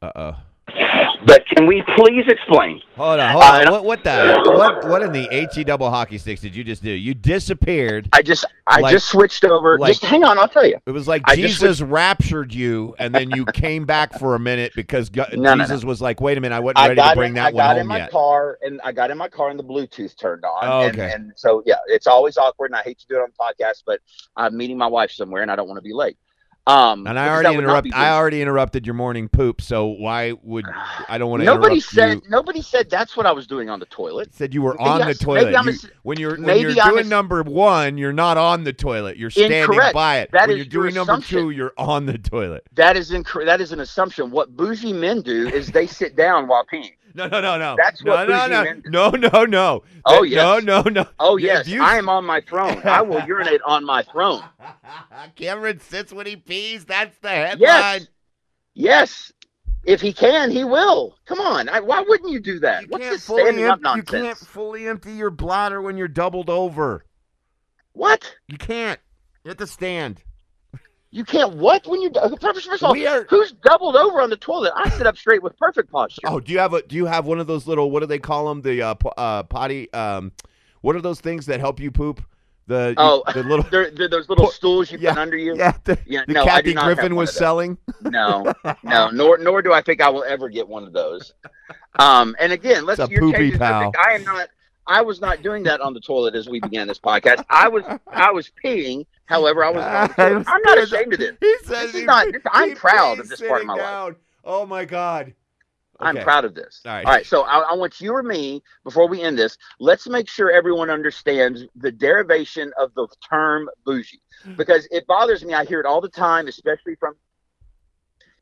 Uh 0.00 0.12
oh. 0.16 0.36
But 1.28 1.44
can 1.46 1.66
we 1.66 1.82
please 1.94 2.24
explain? 2.26 2.80
Hold 2.96 3.20
on, 3.20 3.32
hold 3.32 3.44
Uh, 3.44 3.46
on. 3.46 3.60
and- 3.60 3.70
What 3.70 3.84
what 3.84 4.02
the 4.02 4.40
what 4.56 4.88
what 4.88 5.02
in 5.02 5.12
the 5.12 5.46
he 5.54 5.62
double 5.62 5.90
hockey 5.90 6.16
sticks 6.16 6.40
did 6.40 6.56
you 6.56 6.64
just 6.64 6.82
do? 6.82 6.90
You 6.90 7.12
disappeared. 7.12 8.08
I 8.14 8.22
just 8.22 8.46
I 8.66 8.80
Like- 8.80 8.92
just 8.92 9.08
switched 9.10 9.44
over. 9.44 9.78
like- 9.78 9.90
just 9.92 10.04
hang 10.06 10.24
on, 10.24 10.38
I'll 10.38 10.48
tell 10.48 10.64
you. 10.64 10.78
It 10.86 10.90
was 10.90 11.06
like 11.06 11.20
I 11.26 11.36
Jesus 11.36 11.82
raptured 11.82 12.54
you, 12.54 12.94
and 12.98 13.14
then 13.14 13.30
you 13.30 13.44
came 13.44 13.84
back 13.84 14.18
for 14.18 14.34
a 14.36 14.38
minute 14.38 14.72
because 14.74 15.10
God, 15.10 15.28
No, 15.34 15.42
no, 15.50 15.54
no. 15.56 15.64
Jesus 15.64 15.84
was 15.84 16.00
like, 16.00 16.20
"Wait 16.22 16.38
a 16.38 16.40
minute, 16.40 16.56
I 16.56 16.60
wasn't 16.60 16.78
I 16.78 16.88
ready 16.88 17.02
to 17.02 17.14
bring 17.14 17.28
in, 17.28 17.34
that 17.34 17.40
I 17.48 17.50
one 17.50 17.56
got 17.56 17.76
in 17.78 17.86
my 17.86 17.98
yet." 17.98 18.10
car 18.10 18.58
and 18.62 18.80
I 18.82 18.92
got 18.92 19.10
in 19.10 19.18
my 19.18 19.28
car 19.28 19.50
and 19.50 19.58
the 19.58 19.64
Bluetooth 19.64 20.16
turned 20.16 20.44
on. 20.46 20.58
Oh, 20.62 20.80
okay. 20.88 21.12
and 21.14 21.32
so 21.36 21.62
yeah, 21.66 21.76
it's 21.88 22.06
always 22.06 22.38
awkward 22.38 22.70
and 22.70 22.76
I 22.76 22.82
hate 22.82 22.98
to 23.00 23.06
do 23.06 23.16
it 23.16 23.20
on 23.20 23.32
podcast, 23.38 23.82
but 23.86 24.00
I'm 24.34 24.56
meeting 24.56 24.78
my 24.78 24.86
wife 24.86 25.10
somewhere 25.10 25.42
and 25.42 25.50
I 25.50 25.56
don't 25.56 25.68
want 25.68 25.76
to 25.78 25.82
be 25.82 25.92
late. 25.92 26.16
Um 26.68 27.06
And 27.06 27.18
I 27.18 27.28
already 27.28 27.54
interrupt. 27.56 27.88
I 27.94 28.10
already 28.10 28.42
interrupted 28.42 28.86
your 28.86 28.94
morning 28.94 29.28
poop. 29.28 29.60
So 29.62 29.86
why 29.86 30.32
would 30.42 30.66
I 31.08 31.16
don't 31.18 31.30
want 31.30 31.40
to 31.40 31.44
Nobody 31.46 31.80
said 31.80 32.16
you? 32.16 32.22
nobody 32.28 32.60
said 32.62 32.90
that's 32.90 33.16
what 33.16 33.24
I 33.26 33.32
was 33.32 33.46
doing 33.46 33.70
on 33.70 33.80
the 33.80 33.86
toilet. 33.86 34.34
Said 34.34 34.52
you 34.52 34.60
were 34.62 34.74
Maybe 34.74 34.88
on 34.90 35.02
I- 35.02 35.12
the 35.12 35.18
toilet. 35.18 35.44
maybe 35.44 35.56
I'm 35.56 35.66
You- 35.68 35.72
a 35.72 35.88
when 36.02 36.20
you're 36.20 36.36
when 36.40 36.58
you're 36.60 36.70
I'm 36.72 36.88
a 36.88 36.90
doing 36.90 37.04
s- 37.04 37.06
number 37.08 37.42
one, 37.42 37.96
you're 37.96 38.12
not 38.12 38.36
on 38.36 38.64
the 38.64 38.72
toilet. 38.74 39.16
You're 39.16 39.30
standing 39.30 39.60
Incorrect. 39.60 39.94
by 39.94 40.18
it. 40.18 40.30
That 40.32 40.42
when 40.48 40.50
is 40.50 40.56
you're 40.58 40.66
doing 40.66 40.94
your 40.94 41.06
number 41.06 41.24
two, 41.24 41.50
you're 41.50 41.72
on 41.78 42.04
the 42.06 42.18
toilet. 42.18 42.64
That 42.74 42.96
is 42.96 43.12
incorrect. 43.12 43.46
that 43.46 43.60
is 43.62 43.72
an 43.72 43.80
assumption. 43.80 44.30
What 44.30 44.54
bougie 44.54 44.92
men 44.92 45.22
do 45.22 45.48
is 45.48 45.68
they 45.72 45.86
sit 45.86 46.16
down 46.16 46.48
while 46.48 46.66
peeing. 46.70 46.92
No, 47.14 47.26
no, 47.26 47.40
no, 47.40 47.58
no. 47.58 47.76
That's 47.78 48.02
no, 48.04 48.12
what 48.12 48.28
no, 48.28 48.46
no, 48.46 48.64
do. 48.74 48.82
no, 48.90 49.10
no, 49.10 49.44
no. 49.44 49.82
Oh, 50.04 50.22
That- 50.22 50.28
yes. 50.28 50.64
No, 50.64 50.82
no, 50.82 50.88
no. 50.88 51.06
Oh 51.18 51.36
yes, 51.36 51.66
you- 51.66 51.82
I 51.82 51.96
am 51.96 52.08
on 52.08 52.24
my 52.24 52.40
throne. 52.40 52.80
I 52.84 53.02
will 53.02 53.22
urinate 53.24 53.60
on 53.64 53.84
my 53.84 54.02
throne. 54.02 54.42
Cameron 55.36 55.80
sits 55.80 56.12
when 56.12 56.26
he 56.26 56.36
pees. 56.36 56.84
That's 56.84 57.16
the 57.18 57.28
headline. 57.30 57.58
Yes, 57.60 58.06
yes. 58.74 59.32
If 59.84 60.00
he 60.00 60.12
can, 60.12 60.50
he 60.50 60.64
will. 60.64 61.16
Come 61.24 61.40
on. 61.40 61.68
I, 61.68 61.80
why 61.80 62.02
wouldn't 62.06 62.30
you 62.30 62.40
do 62.40 62.58
that? 62.60 62.82
You 62.82 62.88
What's 62.90 63.08
this 63.08 63.22
standing 63.24 63.64
up 63.64 63.80
empty- 63.84 64.16
You 64.16 64.22
can't 64.24 64.38
fully 64.38 64.86
empty 64.86 65.12
your 65.12 65.30
bladder 65.30 65.80
when 65.80 65.96
you're 65.96 66.08
doubled 66.08 66.50
over. 66.50 67.04
What? 67.92 68.34
You 68.48 68.58
can't. 68.58 69.00
You 69.44 69.48
have 69.50 69.58
to 69.58 69.66
stand. 69.66 70.22
You 71.10 71.24
can't 71.24 71.54
what 71.54 71.86
when 71.86 72.02
you 72.02 72.10
first 72.40 72.66
of 72.68 72.82
all? 72.84 73.06
Are- 73.06 73.26
Who's 73.30 73.52
doubled 73.52 73.96
over 73.96 74.20
on 74.20 74.28
the 74.28 74.36
toilet? 74.36 74.72
I 74.76 74.90
sit 74.90 75.06
up 75.06 75.16
straight 75.16 75.42
with 75.42 75.56
perfect 75.56 75.90
posture. 75.90 76.20
Oh, 76.26 76.38
do 76.38 76.52
you 76.52 76.58
have 76.58 76.74
a? 76.74 76.82
Do 76.82 76.96
you 76.96 77.06
have 77.06 77.24
one 77.26 77.38
of 77.40 77.46
those 77.46 77.66
little? 77.66 77.90
What 77.90 78.00
do 78.00 78.06
they 78.06 78.18
call 78.18 78.48
them? 78.48 78.60
The 78.60 78.82
uh, 78.82 78.94
po- 78.94 79.14
uh, 79.16 79.42
potty. 79.44 79.90
Um, 79.94 80.32
what 80.82 80.96
are 80.96 81.00
those 81.00 81.20
things 81.20 81.46
that 81.46 81.60
help 81.60 81.80
you 81.80 81.90
poop? 81.90 82.22
The 82.66 82.92
Oh, 82.98 83.22
the 83.32 83.42
little. 83.42 83.64
There, 83.70 83.90
there, 83.90 84.08
those 84.08 84.28
little 84.28 84.44
Put- 84.46 84.54
stools 84.54 84.92
you 84.92 84.98
yeah, 85.00 85.14
put 85.14 85.20
under 85.20 85.38
you. 85.38 85.56
Yeah, 85.56 85.72
the, 85.84 85.98
Yeah, 86.06 86.24
the 86.26 86.34
no, 86.34 86.44
Kathy 86.44 86.62
do 86.70 86.74
not 86.74 86.86
have 86.88 86.96
Griffin 86.98 87.16
was 87.16 87.34
selling. 87.34 87.78
No, 88.02 88.52
no, 88.84 89.08
nor 89.08 89.38
nor 89.38 89.62
do 89.62 89.72
I 89.72 89.80
think 89.80 90.02
I 90.02 90.10
will 90.10 90.24
ever 90.24 90.50
get 90.50 90.68
one 90.68 90.84
of 90.84 90.92
those. 90.92 91.32
Um, 91.98 92.36
and 92.38 92.52
again, 92.52 92.84
let's 92.84 93.00
It's 93.00 93.08
a 93.08 93.12
you're 93.12 93.22
poopy 93.22 93.56
pal. 93.56 93.92
I 93.98 94.12
am 94.12 94.24
not. 94.24 94.48
I 94.88 95.02
was 95.02 95.20
not 95.20 95.42
doing 95.42 95.62
that 95.64 95.80
on 95.80 95.92
the 95.94 96.00
toilet 96.00 96.34
as 96.34 96.48
we 96.48 96.60
began 96.60 96.88
this 96.88 96.98
podcast. 96.98 97.44
I 97.50 97.68
was 97.68 97.84
I 98.10 98.32
was 98.32 98.50
peeing. 98.64 99.06
However, 99.26 99.62
I 99.64 99.70
was. 99.70 99.84
The. 100.16 100.44
I'm 100.48 100.62
not 100.62 100.78
ashamed 100.78 101.12
of 101.12 101.18
this. 101.18 101.36
He 101.40 101.56
says 101.64 101.92
This 101.92 102.00
he- 102.00 102.04
not- 102.06 102.32
this- 102.32 102.42
I'm 102.50 102.74
proud 102.74 103.20
of 103.20 103.28
this 103.28 103.40
part 103.40 103.60
of 103.60 103.66
my 103.66 103.74
sitting 103.74 103.84
life. 103.84 103.92
down. 103.92 104.16
Oh 104.44 104.64
my 104.66 104.84
god. 104.84 105.34
I'm 106.00 106.16
proud 106.22 106.44
of 106.44 106.54
this. 106.54 106.80
All 106.86 106.92
right. 106.92 107.04
All 107.04 107.12
right. 107.12 107.26
So 107.26 107.42
I, 107.42 107.58
I 107.58 107.74
want 107.74 108.00
you 108.00 108.14
or 108.14 108.22
me, 108.22 108.62
before 108.84 109.08
we 109.08 109.20
end 109.20 109.36
this, 109.36 109.58
let's 109.80 110.08
make 110.08 110.28
sure 110.28 110.48
everyone 110.50 110.90
understands 110.90 111.64
the 111.74 111.90
derivation 111.90 112.72
of 112.78 112.94
the 112.94 113.08
term 113.28 113.68
bougie, 113.84 114.20
because 114.56 114.86
it 114.92 115.06
bothers 115.08 115.44
me. 115.44 115.54
I 115.54 115.64
hear 115.64 115.80
it 115.80 115.86
all 115.86 116.00
the 116.00 116.08
time, 116.08 116.46
especially 116.46 116.94
from, 117.00 117.16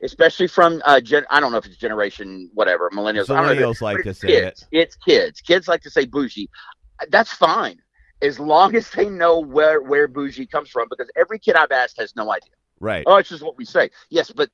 especially 0.03 0.47
from 0.47 0.82
uh, 0.84 1.01
gen, 1.01 1.24
I 1.30 1.40
don't 1.40 1.53
know 1.53 1.59
if 1.59 1.66
it's 1.66 1.76
generation 1.76 2.51
whatever 2.55 2.90
millennials. 2.90 3.30
I 3.30 3.42
don't 3.42 3.57
know, 3.57 3.66
Millennials 3.68 3.80
like 3.80 4.03
to 4.03 4.14
say 4.14 4.28
kids. 4.28 4.66
it. 4.70 4.78
It's 4.78 4.97
kids. 4.97 5.40
Kids 5.40 5.68
like 5.68 5.82
to 5.82 5.90
say 5.90 6.07
bougie. 6.07 6.49
That's 7.09 7.32
fine. 7.32 7.78
As 8.22 8.40
long 8.40 8.74
as 8.76 8.90
they 8.90 9.09
know 9.09 9.40
where, 9.40 9.82
where 9.82 10.09
bougie 10.09 10.47
comes 10.47 10.70
from, 10.70 10.88
because 10.88 11.11
every 11.16 11.38
kid 11.38 11.55
I've 11.55 11.72
asked 11.72 11.99
has 11.99 12.16
no 12.16 12.32
idea. 12.32 12.51
Right. 12.80 13.05
Oh, 13.07 13.16
it's 13.16 13.28
just 13.28 13.42
what 13.42 13.57
we 13.57 13.64
say. 13.64 13.90
Yes, 14.11 14.30
but 14.30 14.51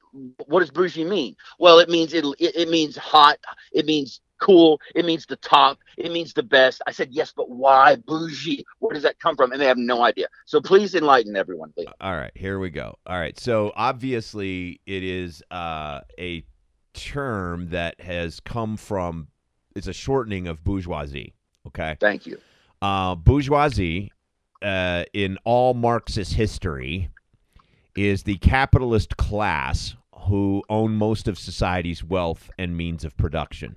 what 0.46 0.60
does 0.60 0.70
bougie 0.70 1.04
mean? 1.04 1.34
Well, 1.58 1.78
it 1.80 1.88
means 1.88 2.12
it, 2.12 2.24
it, 2.38 2.56
it 2.56 2.68
means 2.68 2.96
hot. 2.96 3.38
It 3.72 3.86
means 3.86 4.20
cool. 4.42 4.80
It 4.94 5.04
means 5.04 5.24
the 5.26 5.36
top. 5.36 5.78
It 5.96 6.12
means 6.12 6.32
the 6.34 6.42
best. 6.42 6.82
I 6.86 6.92
said 6.92 7.08
yes, 7.12 7.32
but 7.34 7.48
why 7.48 7.96
bougie? 7.96 8.64
Where 8.80 8.92
does 8.92 9.04
that 9.04 9.18
come 9.20 9.36
from? 9.36 9.52
And 9.52 9.60
they 9.60 9.66
have 9.66 9.78
no 9.78 10.02
idea. 10.02 10.26
So 10.46 10.60
please 10.60 10.94
enlighten 10.94 11.36
everyone, 11.36 11.72
please. 11.72 11.88
All 12.00 12.16
right, 12.16 12.32
here 12.34 12.58
we 12.58 12.70
go. 12.70 12.98
All 13.06 13.18
right, 13.18 13.38
so 13.38 13.72
obviously 13.76 14.80
it 14.86 15.02
is 15.02 15.42
uh, 15.50 16.00
a 16.18 16.44
term 16.94 17.68
that 17.70 18.00
has 18.00 18.40
come 18.40 18.76
from. 18.76 19.28
It's 19.76 19.86
a 19.86 19.92
shortening 19.92 20.48
of 20.48 20.62
bourgeoisie. 20.64 21.34
Okay, 21.68 21.96
Thank 22.00 22.26
you. 22.26 22.38
uh, 22.82 23.14
bourgeoisie 23.14 24.10
uh, 24.62 25.04
in 25.12 25.38
all 25.44 25.74
Marxist 25.74 26.34
history 26.34 27.08
is 27.96 28.24
the 28.24 28.36
capitalist 28.38 29.16
class 29.16 29.94
who 30.28 30.62
own 30.68 30.92
most 30.94 31.28
of 31.28 31.38
society's 31.38 32.02
wealth 32.02 32.50
and 32.58 32.76
means 32.76 33.04
of 33.04 33.16
production. 33.16 33.76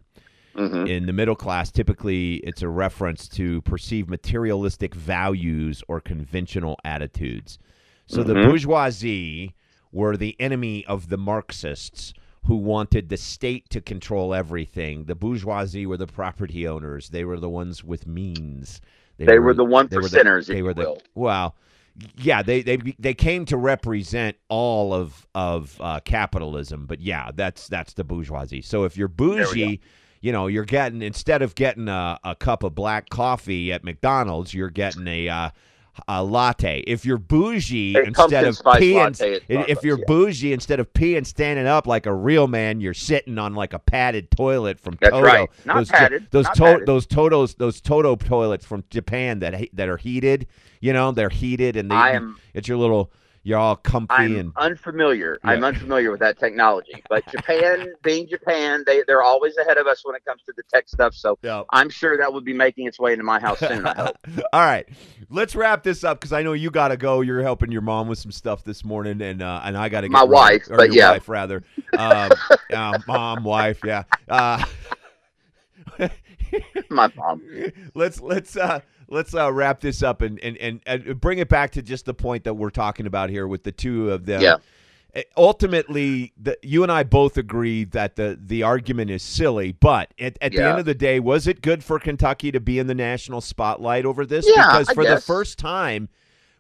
Hmm 0.56 0.86
In 0.88 1.06
the 1.06 1.14
middle 1.14 1.36
class, 1.36 1.72
typically 1.72 2.36
it's 2.38 2.62
a 2.62 2.70
reference 2.70 3.28
to 3.30 3.62
perceived 3.64 4.10
materialistic 4.10 4.95
values 4.95 5.84
or 5.88 5.99
conventional 5.99 6.78
attitudes. 6.86 7.60
So 8.08 8.24
the 8.24 8.34
Mhm. 8.34 8.49
bourgeoisie 8.49 9.53
were 9.91 10.16
the 10.18 10.36
enemy 10.39 10.86
of 10.86 11.10
the 11.10 11.18
Marxists 11.18 12.14
who 12.45 12.56
wanted 12.58 13.10
the 13.10 13.18
state 13.18 13.70
to 13.72 13.82
control 13.82 14.34
everything. 14.34 15.06
The 15.06 15.16
bourgeoisie 15.16 15.86
were 15.88 15.97
the 15.97 16.06
property 16.08 16.68
owners, 16.68 17.10
they 17.10 17.26
were 17.26 17.39
the 17.39 17.49
ones 17.49 17.84
with 17.84 18.06
means. 18.06 18.82
They 19.18 19.39
were 19.39 19.53
the 19.53 19.66
one 19.66 19.88
they 19.88 19.97
were 19.97 20.03
the- 20.08 20.20
percenters, 20.20 20.47
they 20.47 20.62
were 20.62 20.74
the 20.74 20.97
well, 21.16 21.56
yeah, 22.18 22.43
they 22.43 22.62
they 22.62 22.78
they 22.99 23.14
came 23.14 23.45
to 23.45 23.58
represent 23.58 24.36
all 24.49 24.93
of 24.93 25.26
of 25.34 25.78
uh, 25.80 26.01
capitalism, 26.01 26.86
but 26.86 26.99
yeah, 27.01 27.32
that's 27.34 27.68
that's 27.68 27.93
the 27.93 28.03
bourgeoisie. 28.03 28.62
So 28.62 28.84
if 28.84 28.95
you're 28.97 29.08
bougie, 29.08 29.80
you 30.26 30.32
know, 30.32 30.47
you're 30.47 30.65
getting 30.65 31.03
instead 31.03 31.43
of 31.43 31.53
getting 31.53 31.88
a, 31.88 32.19
a 32.23 32.34
cup 32.34 32.63
of 32.63 32.73
black 32.73 33.09
coffee 33.09 33.71
at 33.71 33.84
McDonald's, 33.84 34.55
you're 34.55 34.71
getting 34.71 35.07
a 35.07 35.30
uh, 35.30 35.49
uh, 36.07 36.23
latte. 36.23 36.80
If 36.88 37.05
you're 37.05 37.19
bougie 37.19 37.95
A 37.95 38.01
instead 38.01 38.43
of 38.45 38.55
peeing, 38.55 39.41
if 39.47 39.84
you're 39.84 39.99
yeah. 39.99 40.05
bougie 40.07 40.51
instead 40.51 40.80
of 40.80 40.91
peeing 40.93 41.28
standing 41.28 41.67
up 41.67 41.86
like 41.86 42.07
a 42.07 42.13
real 42.13 42.47
man, 42.47 42.82
you're 42.82 42.95
sitting 42.95 43.38
on 43.38 43.53
like 43.53 43.73
a 43.73 43.78
padded 43.78 44.32
toilet 44.32 44.80
from 44.80 44.97
That's 44.99 45.11
Toto. 45.11 45.23
right. 45.23 45.49
Not 45.63 45.76
those 45.76 45.89
padded, 45.89 46.28
those 46.32 46.45
not 46.45 46.55
to- 46.55 46.61
padded. 46.63 46.88
those 46.88 47.05
Totos 47.05 47.55
those 47.57 47.80
Toto 47.80 48.15
toilets 48.15 48.65
from 48.65 48.84
Japan 48.89 49.38
that 49.41 49.69
that 49.73 49.89
are 49.89 49.97
heated. 49.97 50.47
You 50.82 50.93
know, 50.93 51.11
they're 51.11 51.30
heated 51.30 51.76
and 51.76 51.91
they 51.91 51.95
am 51.95 52.39
it's 52.55 52.67
your 52.67 52.80
little 52.80 53.11
you're 53.46 53.60
all 53.60 53.76
comfy 53.76 54.12
I'm 54.12 54.36
and 54.36 54.52
unfamiliar. 54.58 55.38
I'm 55.43 55.64
unfamiliar 55.64 56.10
with 56.10 56.20
that 56.22 56.39
technology. 56.39 57.04
But 57.08 57.24
Japan, 57.32 57.93
being 58.02 58.28
Japan, 58.28 58.84
they 58.88 59.04
they're 59.06 59.22
always 59.22 59.56
ahead 59.58 59.78
of 59.78 59.86
us 59.86 60.02
when 60.04 60.16
it 60.16 60.26
comes 60.26 60.41
to 60.48 60.54
the 60.58 60.64
tech 60.64 60.89
stuff. 60.89 61.14
So 61.14 61.38
yeah. 61.43 61.62
I'm 61.70 61.91
sure 61.91 62.18
that 62.18 62.34
would 62.34 62.43
be 62.43 62.54
making 62.54 62.88
its 62.88 63.00
way 63.00 63.14
into 63.14 63.24
my 63.24 63.39
house 63.39 63.60
soon. 63.60 63.86
All 63.88 64.14
right, 64.54 64.89
let's 65.30 65.56
wrap 65.56 65.84
this 65.84 66.04
up 66.04 66.20
because 66.20 66.34
I 66.34 66.41
know 66.41 66.54
you 66.54 66.72
got 66.72 66.88
to 66.88 66.98
go. 66.98 67.22
You're 67.22 67.43
helping 67.43 67.72
your 67.72 67.84
mom 67.84 68.08
with 68.08 68.18
some 68.18 68.32
stuff 68.32 68.64
this 68.64 68.84
morning, 68.84 69.22
and 69.22 69.43
uh, 69.43 69.62
and 69.64 69.78
I 69.78 69.89
got 69.89 70.02
to 70.02 70.08
get 70.08 70.14
My 70.14 70.24
wife, 70.24 70.64
or 70.72 70.78
but 70.78 70.88
your 70.88 70.96
yeah. 70.96 71.12
wife 71.12 71.30
rather. 71.30 71.64
Um, 71.96 72.32
uh, 72.74 72.98
mom, 73.08 73.43
wife, 73.43 73.82
yeah. 73.86 74.06
Uh, 74.28 74.66
My 76.89 77.12
mom. 77.16 77.43
let's 77.93 78.20
let's 78.22 78.58
uh 78.58 78.80
let's 79.10 79.34
uh 79.34 79.51
wrap 79.51 79.82
this 79.82 80.03
up 80.03 80.22
and, 80.22 80.39
and 80.39 80.58
and 80.58 80.82
and 80.86 81.20
bring 81.22 81.39
it 81.39 81.49
back 81.49 81.72
to 81.72 81.82
just 81.82 82.06
the 82.06 82.14
point 82.14 82.43
that 82.43 82.53
we're 82.53 82.70
talking 82.70 83.06
about 83.06 83.30
here 83.30 83.47
with 83.47 83.64
the 83.64 83.72
two 83.72 84.12
of 84.12 84.26
them. 84.26 84.41
Yeah. 84.41 84.58
Uh, 85.16 85.22
Ultimately, 85.38 86.34
the, 86.38 86.58
you 86.62 86.84
and 86.84 86.91
I 86.91 87.03
both 87.03 87.38
agree 87.38 87.86
that 87.86 88.16
the 88.16 88.38
the 88.41 88.64
argument 88.64 89.12
is 89.12 89.24
silly, 89.24 89.72
but 89.72 90.14
at, 90.20 90.38
at 90.41 90.51
the 90.51 90.64
end 90.64 90.80
of 90.80 90.86
the 90.86 90.93
day, 90.93 91.20
was 91.20 91.47
it 91.47 91.62
good 91.62 91.84
for 91.84 91.99
Kentucky 91.99 92.51
to 92.51 92.60
be 92.60 92.80
in 92.80 92.88
the 92.88 92.95
national 92.95 93.41
spotlight 93.41 94.06
over 94.06 94.26
this? 94.26 94.45
Yeah, 94.47 94.80
because 94.80 94.89
for 94.93 95.06
the 95.06 95.22
first 95.22 95.58
time, 95.58 96.10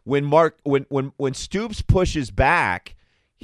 when 0.05 0.23
Mark 0.23 0.57
when 0.63 0.85
when 0.89 1.11
when 1.17 1.33
Stoops 1.33 1.81
pushes 1.81 2.31
back, 2.31 2.94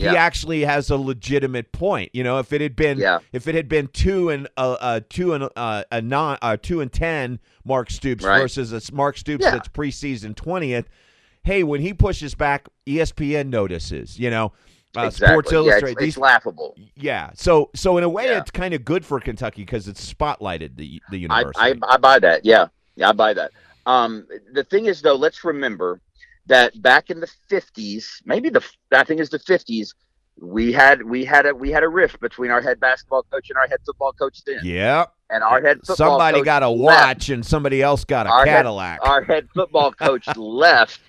he 0.02 0.18
actually 0.18 0.62
has 0.62 0.90
a 0.90 0.98
legitimate 0.98 1.72
point. 1.72 2.10
You 2.14 2.24
know, 2.24 2.40
if 2.40 2.52
it 2.54 2.62
had 2.62 2.76
been 2.76 2.98
Yeah. 2.98 3.20
if 3.32 3.48
it 3.48 3.56
had 3.56 3.68
been 3.70 3.88
two 3.88 4.30
and 4.30 4.48
uh, 4.58 4.78
uh 4.80 5.00
two 5.10 5.34
and 5.34 5.50
uh, 5.56 5.84
a 5.92 6.02
non 6.02 6.38
uh, 6.42 6.58
two 6.62 6.82
and 6.82 6.92
ten 6.92 7.40
Mark 7.66 7.90
Stoops 7.90 8.24
Right. 8.24 8.40
versus 8.40 8.74
a 8.74 8.94
Mark 8.94 9.18
Stoops 9.18 9.44
Yeah. 9.44 9.52
that's 9.52 9.68
preseason 9.68 10.36
twentieth. 10.36 10.88
Hey, 11.44 11.64
when 11.64 11.82
he 11.82 11.94
pushes 11.94 12.36
back, 12.36 12.68
ESPN 12.86 13.48
notices. 13.50 14.20
You 14.20 14.30
know, 14.30 14.52
uh, 14.96 15.06
exactly. 15.08 15.28
Sports 15.34 15.52
yeah, 15.52 15.58
Illustrated. 15.58 15.90
it's, 15.92 16.00
these 16.00 16.08
it's 16.10 16.18
laughable. 16.18 16.76
yeah. 16.96 17.32
So 17.34 17.70
so 17.76 17.98
in 17.98 18.04
a 18.04 18.10
way, 18.10 18.26
Yeah. 18.26 18.40
it's 18.40 18.52
kind 18.52 18.74
of 18.74 18.84
good 18.86 19.06
for 19.06 19.20
Kentucky 19.20 19.64
because 19.64 19.88
it's 19.88 20.14
spotlighted 20.14 20.76
the 20.78 21.02
the 21.10 21.18
I, 21.18 21.20
university. 21.22 21.60
I 21.60 21.74
I 21.94 21.98
buy 21.98 22.20
that. 22.20 22.46
Yeah, 22.46 22.68
yeah, 22.96 23.10
I 23.10 23.12
buy 23.14 23.34
that. 23.34 23.52
Um, 23.88 24.28
the 24.54 24.64
thing 24.64 24.86
is, 24.86 25.02
though, 25.02 25.16
let's 25.16 25.44
remember 25.44 26.00
that 26.52 26.80
back 26.82 27.10
in 27.10 27.20
the 27.20 27.28
fifties, 27.50 28.22
maybe 28.26 28.50
the 28.50 28.64
I 28.92 29.04
think 29.04 29.20
it's 29.22 29.30
the 29.32 29.40
fifties, 29.40 29.94
we 30.40 30.72
had 30.72 31.04
we 31.04 31.26
had 31.26 31.46
a 31.46 31.54
we 31.56 31.72
had 31.72 31.84
a 31.84 31.90
rift 31.90 32.20
between 32.20 32.52
our 32.52 32.62
head 32.62 32.80
basketball 32.80 33.24
coach 33.24 33.50
and 33.50 33.58
our 33.58 33.68
head 33.68 33.80
football 33.86 34.14
coach 34.14 34.44
then, 34.46 34.60
yeah. 34.64 35.06
and 35.30 35.44
our 35.44 35.62
head 35.62 35.78
football 35.80 35.96
Somebody 36.20 36.42
got 36.44 36.64
a 36.64 36.70
left. 36.70 37.08
watch 37.08 37.30
and 37.30 37.46
somebody 37.46 37.82
else 37.82 38.06
got 38.06 38.28
a 38.28 38.30
Our 38.30 38.46
head- 38.46 38.56
Cadillac. 38.58 39.00
Our 39.04 39.24
head 39.24 39.48
football 39.54 39.92
coach 39.92 40.28
left 40.38 41.00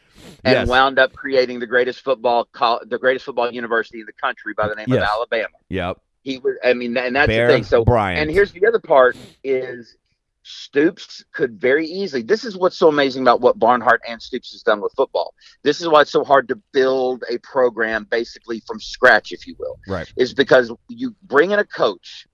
and 0.45 0.55
Yes. 0.55 0.69
wound 0.69 0.99
up 0.99 1.13
creating 1.15 1.59
the 1.61 1.67
greatest 1.67 2.01
football 2.03 2.45
col- 2.53 2.81
the 2.87 2.99
greatest 2.99 3.25
football 3.25 3.53
university 3.53 4.01
in 4.01 4.07
the 4.07 4.13
country 4.13 4.55
by 4.57 4.69
the 4.69 4.75
name 4.75 4.87
Yes. 4.89 4.99
of 5.03 5.09
Alabama. 5.09 5.49
yep. 5.69 5.99
He 6.25 6.39
was, 6.39 6.55
I 6.63 6.73
mean, 6.75 6.97
and 6.97 7.17
that's 7.17 7.27
Bear 7.27 7.49
the 7.49 7.55
thing. 7.55 7.65
So 7.65 7.85
Bryant. 7.85 8.21
And 8.21 8.31
here's 8.31 8.53
the 8.53 8.65
other 8.67 8.79
part 8.79 9.17
is 9.43 9.97
Stoops 10.45 11.25
could 11.33 11.61
very 11.61 11.87
easily. 11.87 12.23
This 12.23 12.45
is 12.45 12.57
what's 12.57 12.77
so 12.77 12.89
amazing 12.89 13.23
about 13.23 13.41
what 13.41 13.59
Barnhart 13.59 14.01
and 14.09 14.21
Stoops 14.21 14.53
has 14.53 14.63
done 14.63 14.81
with 14.81 14.93
football. 14.97 15.35
This 15.63 15.81
is 15.81 15.89
why 15.89 16.03
it's 16.03 16.11
so 16.11 16.25
hard 16.25 16.49
to 16.49 16.57
build 16.73 17.23
a 17.31 17.39
program 17.39 18.07
basically 18.11 18.61
from 18.67 18.81
scratch, 18.81 19.33
if 19.33 19.47
you 19.47 19.55
will. 19.59 19.79
Right. 19.87 20.13
Is 20.17 20.35
because 20.35 20.73
you 20.89 21.15
bring 21.23 21.53
in 21.53 21.61
a 21.61 21.65
coach, 21.65 22.27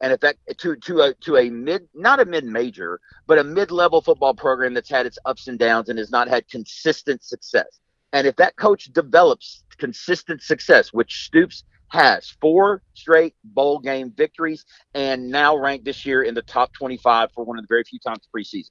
and 0.00 0.12
if 0.12 0.20
that 0.20 0.36
to 0.58 0.76
to 0.76 1.00
a 1.00 1.14
to 1.14 1.36
a 1.38 1.50
mid 1.50 1.88
not 1.94 2.20
a 2.20 2.24
mid 2.24 2.44
major, 2.44 3.00
but 3.26 3.38
a 3.38 3.44
mid 3.44 3.70
level 3.70 4.00
football 4.00 4.34
program 4.34 4.74
that's 4.74 4.90
had 4.90 5.06
its 5.06 5.18
ups 5.24 5.48
and 5.48 5.58
downs 5.58 5.88
and 5.88 5.98
has 5.98 6.10
not 6.10 6.28
had 6.28 6.48
consistent 6.48 7.24
success. 7.24 7.80
And 8.12 8.26
if 8.26 8.36
that 8.36 8.56
coach 8.56 8.92
develops 8.92 9.64
consistent 9.78 10.40
success, 10.42 10.92
which 10.92 11.24
Stoops 11.24 11.64
has 11.88 12.34
four 12.40 12.82
straight 12.94 13.34
bowl 13.44 13.78
game 13.78 14.12
victories 14.16 14.64
and 14.94 15.30
now 15.30 15.56
ranked 15.56 15.84
this 15.84 16.04
year 16.04 16.22
in 16.22 16.34
the 16.34 16.42
top 16.42 16.72
25 16.72 17.30
for 17.32 17.44
one 17.44 17.58
of 17.58 17.62
the 17.62 17.68
very 17.68 17.84
few 17.84 17.98
times 17.98 18.28
preseason. 18.34 18.70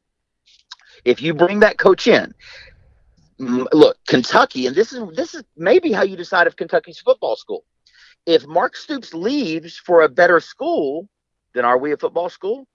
If 1.04 1.22
you 1.22 1.34
bring 1.34 1.60
that 1.60 1.78
coach 1.78 2.08
in, 2.08 2.34
look, 3.38 3.98
Kentucky, 4.08 4.68
and 4.68 4.76
this 4.76 4.94
is 4.94 5.04
this 5.16 5.36
is 5.36 5.44
maybe 5.58 5.92
how 5.92 6.04
you 6.04 6.16
decide 6.16 6.48
if 6.48 6.56
Kentucky's 6.56 7.00
football 7.00 7.36
school. 7.36 7.64
If 8.26 8.48
Mark 8.48 8.76
Stoops 8.76 9.14
leaves 9.14 9.78
for 9.78 10.02
a 10.02 10.10
better 10.10 10.40
school, 10.40 11.08
then 11.54 11.66
are 11.66 11.78
we 11.78 11.92
a 11.92 11.98
football 11.98 12.30
school? 12.30 12.68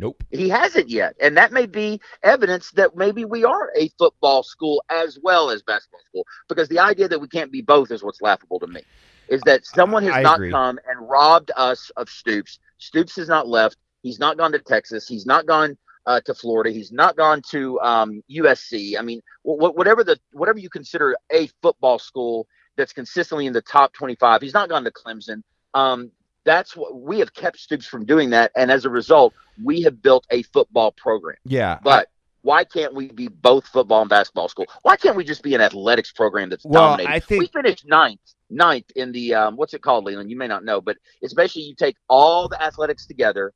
Nope. 0.00 0.22
He 0.30 0.48
hasn't 0.48 0.88
yet, 0.88 1.16
and 1.20 1.36
that 1.36 1.52
may 1.52 1.66
be 1.66 2.00
evidence 2.22 2.70
that 2.72 2.96
maybe 2.96 3.24
we 3.24 3.44
are 3.44 3.72
a 3.76 3.88
football 3.98 4.44
school 4.44 4.82
as 4.90 5.18
well 5.22 5.50
as 5.50 5.62
basketball 5.62 6.00
school. 6.06 6.24
Because 6.48 6.68
the 6.68 6.78
idea 6.78 7.08
that 7.08 7.20
we 7.20 7.28
can't 7.28 7.50
be 7.50 7.62
both 7.62 7.90
is 7.90 8.02
what's 8.02 8.20
laughable 8.20 8.60
to 8.60 8.68
me. 8.68 8.82
Is 9.28 9.40
that 9.46 9.64
someone 9.66 10.02
has 10.04 10.14
I 10.14 10.22
not 10.22 10.36
agree. 10.36 10.50
come 10.50 10.78
and 10.88 11.08
robbed 11.08 11.50
us 11.56 11.90
of 11.96 12.08
Stoops? 12.08 12.58
Stoops 12.78 13.16
has 13.16 13.28
not 13.28 13.48
left. 13.48 13.76
He's 14.02 14.18
not 14.18 14.36
gone 14.38 14.52
to 14.52 14.58
Texas. 14.58 15.06
He's 15.08 15.26
not 15.26 15.46
gone 15.46 15.76
uh, 16.06 16.20
to 16.22 16.34
Florida. 16.34 16.70
He's 16.70 16.92
not 16.92 17.16
gone 17.16 17.42
to 17.50 17.78
um, 17.80 18.22
USC. 18.30 18.98
I 18.98 19.02
mean, 19.02 19.20
wh- 19.42 19.58
wh- 19.58 19.76
whatever 19.76 20.04
the 20.04 20.18
whatever 20.32 20.58
you 20.58 20.70
consider 20.70 21.16
a 21.32 21.48
football 21.62 21.98
school 21.98 22.46
that's 22.76 22.92
consistently 22.92 23.46
in 23.46 23.52
the 23.52 23.60
top 23.62 23.92
25. 23.92 24.40
He's 24.40 24.54
not 24.54 24.68
gone 24.68 24.84
to 24.84 24.90
Clemson. 24.92 25.42
Um, 25.74 26.10
that's 26.44 26.76
what 26.76 26.98
we 26.98 27.18
have 27.18 27.34
kept 27.34 27.58
Stoops 27.58 27.86
from 27.86 28.06
doing 28.06 28.30
that, 28.30 28.52
and 28.56 28.70
as 28.70 28.84
a 28.86 28.90
result, 28.90 29.34
we 29.62 29.82
have 29.82 30.00
built 30.00 30.24
a 30.30 30.42
football 30.44 30.92
program. 30.92 31.36
Yeah. 31.44 31.78
But 31.82 32.08
why 32.42 32.64
can't 32.64 32.94
we 32.94 33.08
be 33.08 33.28
both 33.28 33.66
football 33.66 34.00
and 34.00 34.08
basketball 34.08 34.48
school? 34.48 34.66
Why 34.82 34.96
can't 34.96 35.16
we 35.16 35.24
just 35.24 35.42
be 35.42 35.54
an 35.54 35.60
athletics 35.60 36.12
program 36.12 36.48
that's 36.48 36.64
Well, 36.64 36.90
dominating? 36.92 37.12
I 37.12 37.20
think- 37.20 37.40
we 37.40 37.46
finished 37.48 37.84
ninth, 37.86 38.20
ninth 38.50 38.90
in 38.96 39.12
the 39.12 39.34
um, 39.34 39.56
what's 39.56 39.74
it 39.74 39.82
called, 39.82 40.04
Leland? 40.04 40.30
You 40.30 40.36
may 40.36 40.48
not 40.48 40.64
know, 40.64 40.80
but 40.80 40.96
it's 41.20 41.34
basically 41.34 41.62
you 41.62 41.74
take 41.74 41.96
all 42.08 42.48
the 42.48 42.62
athletics 42.62 43.06
together, 43.06 43.52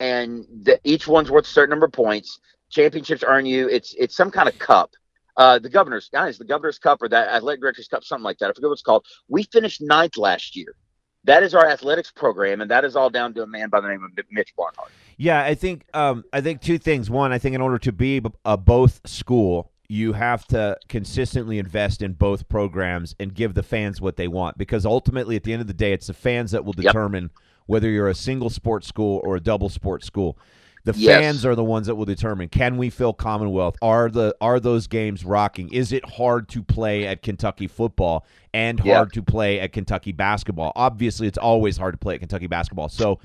and 0.00 0.44
the, 0.62 0.78
each 0.84 1.06
one's 1.06 1.30
worth 1.30 1.44
a 1.44 1.48
certain 1.48 1.70
number 1.70 1.86
of 1.86 1.92
points. 1.92 2.40
Championships 2.70 3.24
earn 3.26 3.46
you. 3.46 3.68
It's 3.68 3.94
it's 3.98 4.16
some 4.16 4.30
kind 4.30 4.48
of 4.48 4.58
cup. 4.58 4.90
Uh, 5.36 5.58
the 5.58 5.68
governor's 5.68 6.08
guys, 6.10 6.38
the 6.38 6.44
governor's 6.44 6.78
cup 6.78 7.02
or 7.02 7.08
that 7.08 7.28
athletic 7.28 7.60
director's 7.60 7.88
cup, 7.88 8.04
something 8.04 8.24
like 8.24 8.38
that. 8.38 8.50
I 8.50 8.52
forget 8.52 8.68
what 8.68 8.74
it's 8.74 8.82
called. 8.82 9.04
We 9.28 9.42
finished 9.44 9.80
ninth 9.80 10.16
last 10.16 10.54
year. 10.54 10.76
That 11.24 11.42
is 11.42 11.54
our 11.54 11.66
athletics 11.66 12.12
program, 12.12 12.60
and 12.60 12.70
that 12.70 12.84
is 12.84 12.96
all 12.96 13.10
down 13.10 13.34
to 13.34 13.42
a 13.42 13.46
man 13.46 13.70
by 13.70 13.80
the 13.80 13.88
name 13.88 14.04
of 14.04 14.10
Mitch 14.30 14.54
Barnhart. 14.56 14.90
Yeah, 15.16 15.42
I 15.42 15.54
think 15.54 15.86
um, 15.94 16.24
I 16.32 16.40
think 16.40 16.60
two 16.60 16.78
things. 16.78 17.08
One, 17.08 17.32
I 17.32 17.38
think 17.38 17.54
in 17.54 17.60
order 17.60 17.78
to 17.78 17.92
be 17.92 18.22
a 18.44 18.56
both 18.56 19.00
school, 19.06 19.72
you 19.88 20.14
have 20.14 20.46
to 20.48 20.76
consistently 20.88 21.58
invest 21.58 22.02
in 22.02 22.12
both 22.14 22.48
programs 22.48 23.14
and 23.20 23.34
give 23.34 23.54
the 23.54 23.62
fans 23.62 24.00
what 24.00 24.16
they 24.16 24.28
want. 24.28 24.56
Because 24.56 24.86
ultimately, 24.86 25.36
at 25.36 25.42
the 25.44 25.52
end 25.52 25.60
of 25.60 25.66
the 25.68 25.74
day, 25.74 25.92
it's 25.92 26.06
the 26.06 26.14
fans 26.14 26.52
that 26.52 26.64
will 26.64 26.74
Yep. 26.76 26.92
determine 26.92 27.30
whether 27.66 27.88
you're 27.88 28.08
a 28.08 28.14
single 28.14 28.50
sports 28.50 28.86
school 28.86 29.20
or 29.24 29.36
a 29.36 29.40
double 29.40 29.68
sports 29.68 30.06
school. 30.06 30.38
The 30.84 30.92
Yes. 30.96 31.18
fans 31.20 31.46
are 31.46 31.54
the 31.54 31.64
ones 31.64 31.86
that 31.86 31.94
will 31.94 32.04
determine 32.04 32.48
can 32.48 32.76
we 32.76 32.90
fill 32.90 33.14
Commonwealth? 33.14 33.76
Are 33.80 34.10
the 34.10 34.34
are 34.42 34.60
those 34.60 34.86
games 34.86 35.24
rocking? 35.24 35.70
Is 35.72 35.92
it 35.92 36.04
hard 36.06 36.46
to 36.50 36.62
play 36.62 37.06
at 37.06 37.22
Kentucky 37.22 37.66
football 37.66 38.26
and 38.52 38.78
Yeah. 38.84 38.96
hard 38.96 39.12
to 39.14 39.22
play 39.22 39.60
at 39.60 39.72
Kentucky 39.72 40.12
basketball? 40.12 40.72
Obviously, 40.76 41.26
it's 41.26 41.38
always 41.38 41.78
hard 41.78 41.94
to 41.94 41.98
play 41.98 42.14
at 42.14 42.20
Kentucky 42.20 42.48
basketball. 42.48 42.90
So, 42.90 43.18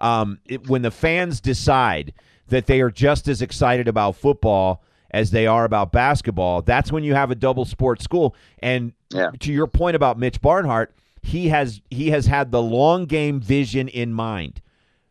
um, 0.00 0.38
it, 0.46 0.68
when 0.68 0.82
the 0.82 0.90
fans 0.90 1.40
decide 1.40 2.12
that 2.48 2.66
they 2.66 2.80
are 2.80 2.90
just 2.90 3.28
as 3.28 3.40
excited 3.42 3.86
about 3.86 4.16
football 4.16 4.82
as 5.14 5.30
they 5.30 5.46
are 5.46 5.64
about 5.64 5.92
basketball, 5.92 6.60
that's 6.60 6.90
when 6.90 7.04
you 7.04 7.14
have 7.14 7.30
a 7.30 7.36
double 7.36 7.64
sports 7.64 8.02
school. 8.02 8.34
And 8.58 8.92
Yeah. 9.10 9.30
to 9.38 9.52
your 9.52 9.68
point 9.68 9.94
about 9.94 10.18
Mitch 10.18 10.40
Barnhart, 10.40 10.92
he 11.22 11.48
has 11.48 11.80
he 11.88 12.10
has 12.10 12.26
had 12.26 12.50
the 12.50 12.60
long 12.60 13.06
game 13.06 13.40
vision 13.40 13.86
in 13.88 14.12
mind 14.12 14.60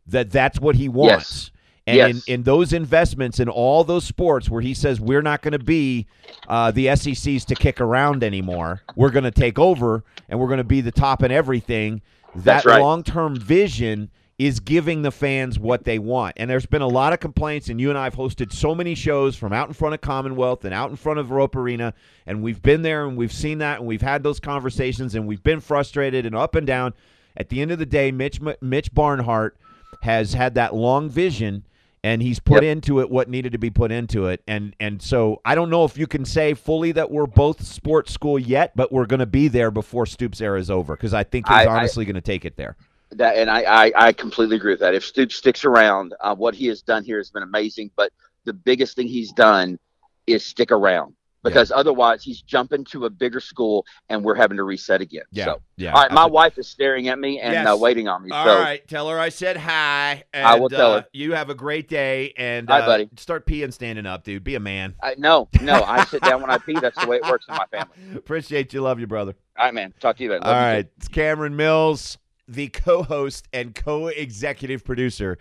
that 0.05 0.29
that's 0.29 0.59
what 0.59 0.75
he 0.75 0.89
wants. 0.89 1.51
And 1.87 1.97
Yes. 1.97 2.27
in, 2.27 2.33
in 2.33 2.43
those 2.43 2.73
investments 2.73 3.39
in 3.39 3.47
all 3.47 3.85
those 3.85 4.03
sports 4.03 4.49
where 4.49 4.61
he 4.61 4.73
says 4.73 4.99
we're 4.99 5.21
not 5.21 5.41
going 5.41 5.53
to 5.53 5.59
be 5.59 6.05
uh, 6.49 6.71
the 6.71 6.87
SECs 6.95 7.45
to 7.45 7.55
kick 7.55 7.79
around 7.79 8.23
anymore, 8.25 8.81
we're 8.97 9.09
going 9.09 9.23
to 9.23 9.31
take 9.31 9.57
over 9.57 10.03
and 10.27 10.37
we're 10.37 10.47
going 10.47 10.57
to 10.57 10.63
be 10.65 10.81
the 10.81 10.91
top 10.91 11.23
in 11.23 11.31
everything. 11.31 12.01
That 12.35 12.65
right. 12.65 12.81
long 12.81 13.03
term 13.03 13.37
vision 13.37 14.09
is 14.39 14.59
giving 14.59 15.03
the 15.03 15.11
fans 15.11 15.59
what 15.59 15.83
they 15.83 15.99
want. 15.99 16.33
And 16.37 16.49
there's 16.49 16.65
been 16.65 16.81
a 16.81 16.87
lot 16.87 17.13
of 17.13 17.19
complaints, 17.19 17.69
and 17.69 17.79
you 17.79 17.89
and 17.89 17.97
I 17.97 18.05
have 18.05 18.15
hosted 18.15 18.51
so 18.51 18.73
many 18.73 18.95
shows 18.95 19.35
from 19.35 19.53
out 19.53 19.67
in 19.67 19.73
front 19.73 19.93
of 19.93 20.01
Commonwealth 20.01 20.65
and 20.65 20.73
out 20.73 20.89
in 20.89 20.95
front 20.95 21.19
of 21.19 21.29
Rupp 21.31 21.55
Arena, 21.55 21.93
and 22.25 22.41
we've 22.41 22.61
been 22.61 22.81
there 22.81 23.05
and 23.05 23.15
we've 23.15 23.31
seen 23.31 23.59
that 23.59 23.77
and 23.79 23.87
we've 23.87 24.01
had 24.01 24.23
those 24.23 24.39
conversations 24.39 25.13
and 25.15 25.27
we've 25.27 25.43
been 25.43 25.59
frustrated 25.59 26.25
and 26.25 26.35
up 26.35 26.55
and 26.55 26.65
down. 26.65 26.93
At 27.37 27.49
the 27.49 27.61
end 27.61 27.71
of 27.71 27.79
the 27.79 27.85
day, 27.85 28.11
Mitch 28.11 28.39
Mitch 28.61 28.93
Barnhart 28.93 29.55
has 30.01 30.33
had 30.33 30.55
that 30.55 30.73
long 30.75 31.09
vision 31.09 31.63
and 32.03 32.21
he's 32.21 32.39
put 32.39 32.63
Yep. 32.63 32.71
into 32.71 32.99
it 32.99 33.09
what 33.09 33.29
needed 33.29 33.53
to 33.53 33.57
be 33.57 33.69
put 33.69 33.91
into 33.91 34.27
it. 34.27 34.41
And 34.47 34.75
and 34.79 35.01
so 35.01 35.41
I 35.45 35.55
don't 35.55 35.69
know 35.69 35.85
if 35.85 35.97
you 35.97 36.05
can 36.07 36.25
say 36.25 36.53
fully 36.53 36.91
that 36.91 37.09
we're 37.09 37.25
both 37.27 37.63
sports 37.63 38.11
school 38.11 38.37
yet, 38.37 38.73
but 38.75 38.91
we're 38.91 39.05
going 39.05 39.19
to 39.21 39.25
be 39.25 39.47
there 39.47 39.71
before 39.71 40.05
Stoops 40.05 40.41
era 40.41 40.59
is 40.59 40.69
over 40.69 40.95
because 40.95 41.13
I 41.13 41.23
think 41.23 41.47
he's 41.47 41.55
I- 41.55 41.67
honestly 41.67 42.03
going 42.05 42.15
to 42.15 42.21
take 42.21 42.45
it 42.45 42.57
there. 42.57 42.75
That 43.17 43.37
and 43.37 43.49
I, 43.49 43.61
I, 43.63 43.91
I 44.07 44.13
completely 44.13 44.55
agree 44.57 44.71
with 44.73 44.79
that. 44.81 44.95
If 44.95 45.05
Stoops 45.05 45.35
sticks 45.35 45.65
around, 45.65 46.13
uh, 46.21 46.35
what 46.35 46.55
he 46.55 46.67
has 46.67 46.81
done 46.81 47.03
here 47.03 47.17
has 47.17 47.29
been 47.29 47.43
amazing. 47.43 47.91
But 47.95 48.11
the 48.45 48.53
biggest 48.53 48.95
thing 48.95 49.07
he's 49.07 49.31
done 49.31 49.79
is 50.27 50.45
stick 50.45 50.71
around 50.71 51.13
because 51.43 51.73
otherwise 51.75 52.23
he's 52.23 52.41
jumping 52.41 52.85
to 52.85 53.03
a 53.03 53.09
bigger 53.09 53.41
school 53.41 53.85
and 54.07 54.23
we're 54.23 54.33
having 54.35 54.55
to 54.55 54.63
reset 54.63 55.01
again. 55.01 55.23
Yeah, 55.33 55.45
So, 55.45 55.61
yeah. 55.75 55.91
all 55.91 56.01
right, 56.03 56.11
my 56.13 56.21
I- 56.23 56.27
wife 56.27 56.57
is 56.57 56.69
staring 56.69 57.09
at 57.09 57.19
me 57.19 57.41
and 57.41 57.51
Yes. 57.51 57.67
uh, 57.67 57.75
waiting 57.75 58.07
on 58.07 58.23
me. 58.23 58.31
All 58.31 58.45
so 58.45 58.59
right, 58.61 58.87
tell 58.87 59.09
her 59.09 59.19
I 59.19 59.27
said 59.27 59.57
hi. 59.57 60.23
And, 60.33 60.45
I 60.47 60.55
will 60.57 60.69
tell 60.69 60.93
uh, 60.93 61.01
her. 61.01 61.07
You 61.11 61.33
have 61.33 61.49
a 61.49 61.55
great 61.55 61.89
day, 61.89 62.31
and 62.37 62.69
Hi, 62.69 62.79
uh, 62.79 62.85
buddy. 62.85 63.09
start 63.17 63.45
peeing 63.45 63.73
standing 63.73 64.05
up, 64.05 64.23
dude. 64.23 64.45
Be 64.45 64.55
a 64.55 64.61
man. 64.61 64.95
I, 65.03 65.15
no, 65.17 65.49
no, 65.61 65.83
I 65.83 66.05
sit 66.05 66.21
down 66.21 66.39
when 66.39 66.49
I 66.49 66.59
pee. 66.59 66.79
That's 66.79 66.97
the 67.01 67.07
way 67.09 67.17
it 67.17 67.23
works 67.23 67.45
in 67.49 67.55
my 67.55 67.65
family. 67.65 67.93
Appreciate 68.15 68.71
you. 68.73 68.79
Love 68.81 69.01
you, 69.01 69.07
brother. 69.07 69.35
All 69.57 69.65
right, 69.65 69.73
man. 69.73 69.93
Talk 69.99 70.15
to 70.17 70.23
you 70.23 70.29
later. 70.31 70.45
All 70.45 70.51
Love 70.53 70.77
you 70.77 70.83
too. 70.83 70.89
it's 70.97 71.07
Cameron 71.09 71.57
Mills, 71.57 72.17
the 72.47 72.69
co-host 72.69 73.47
and 73.53 73.73
co-executive 73.73 74.83
producer 74.83 75.37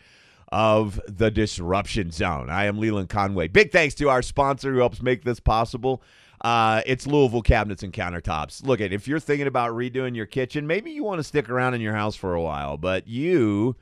of 0.50 1.00
the 1.08 1.30
Disruption 1.30 2.10
Zone. 2.10 2.50
I 2.50 2.66
am 2.66 2.78
Leland 2.78 3.08
Conway. 3.08 3.48
Big 3.48 3.72
thanks 3.72 3.94
to 3.96 4.10
our 4.10 4.22
sponsor 4.22 4.72
who 4.72 4.78
helps 4.78 5.00
make 5.00 5.24
this 5.24 5.40
possible. 5.40 6.02
Uh, 6.42 6.82
it's 6.86 7.06
Louisville 7.06 7.42
Cabinets 7.42 7.82
and 7.82 7.92
Countertops. 7.92 8.66
Look 8.66 8.80
at 8.80 8.92
if 8.92 9.08
you're 9.08 9.20
thinking 9.20 9.46
about 9.46 9.72
redoing 9.72 10.14
your 10.14 10.26
kitchen, 10.26 10.66
maybe 10.66 10.90
you 10.90 11.04
want 11.04 11.20
to 11.20 11.24
stick 11.24 11.48
around 11.48 11.74
in 11.74 11.80
your 11.80 11.94
house 11.94 12.16
for 12.16 12.34
a 12.34 12.42
while, 12.42 12.76
but 12.76 13.06
you 13.06 13.76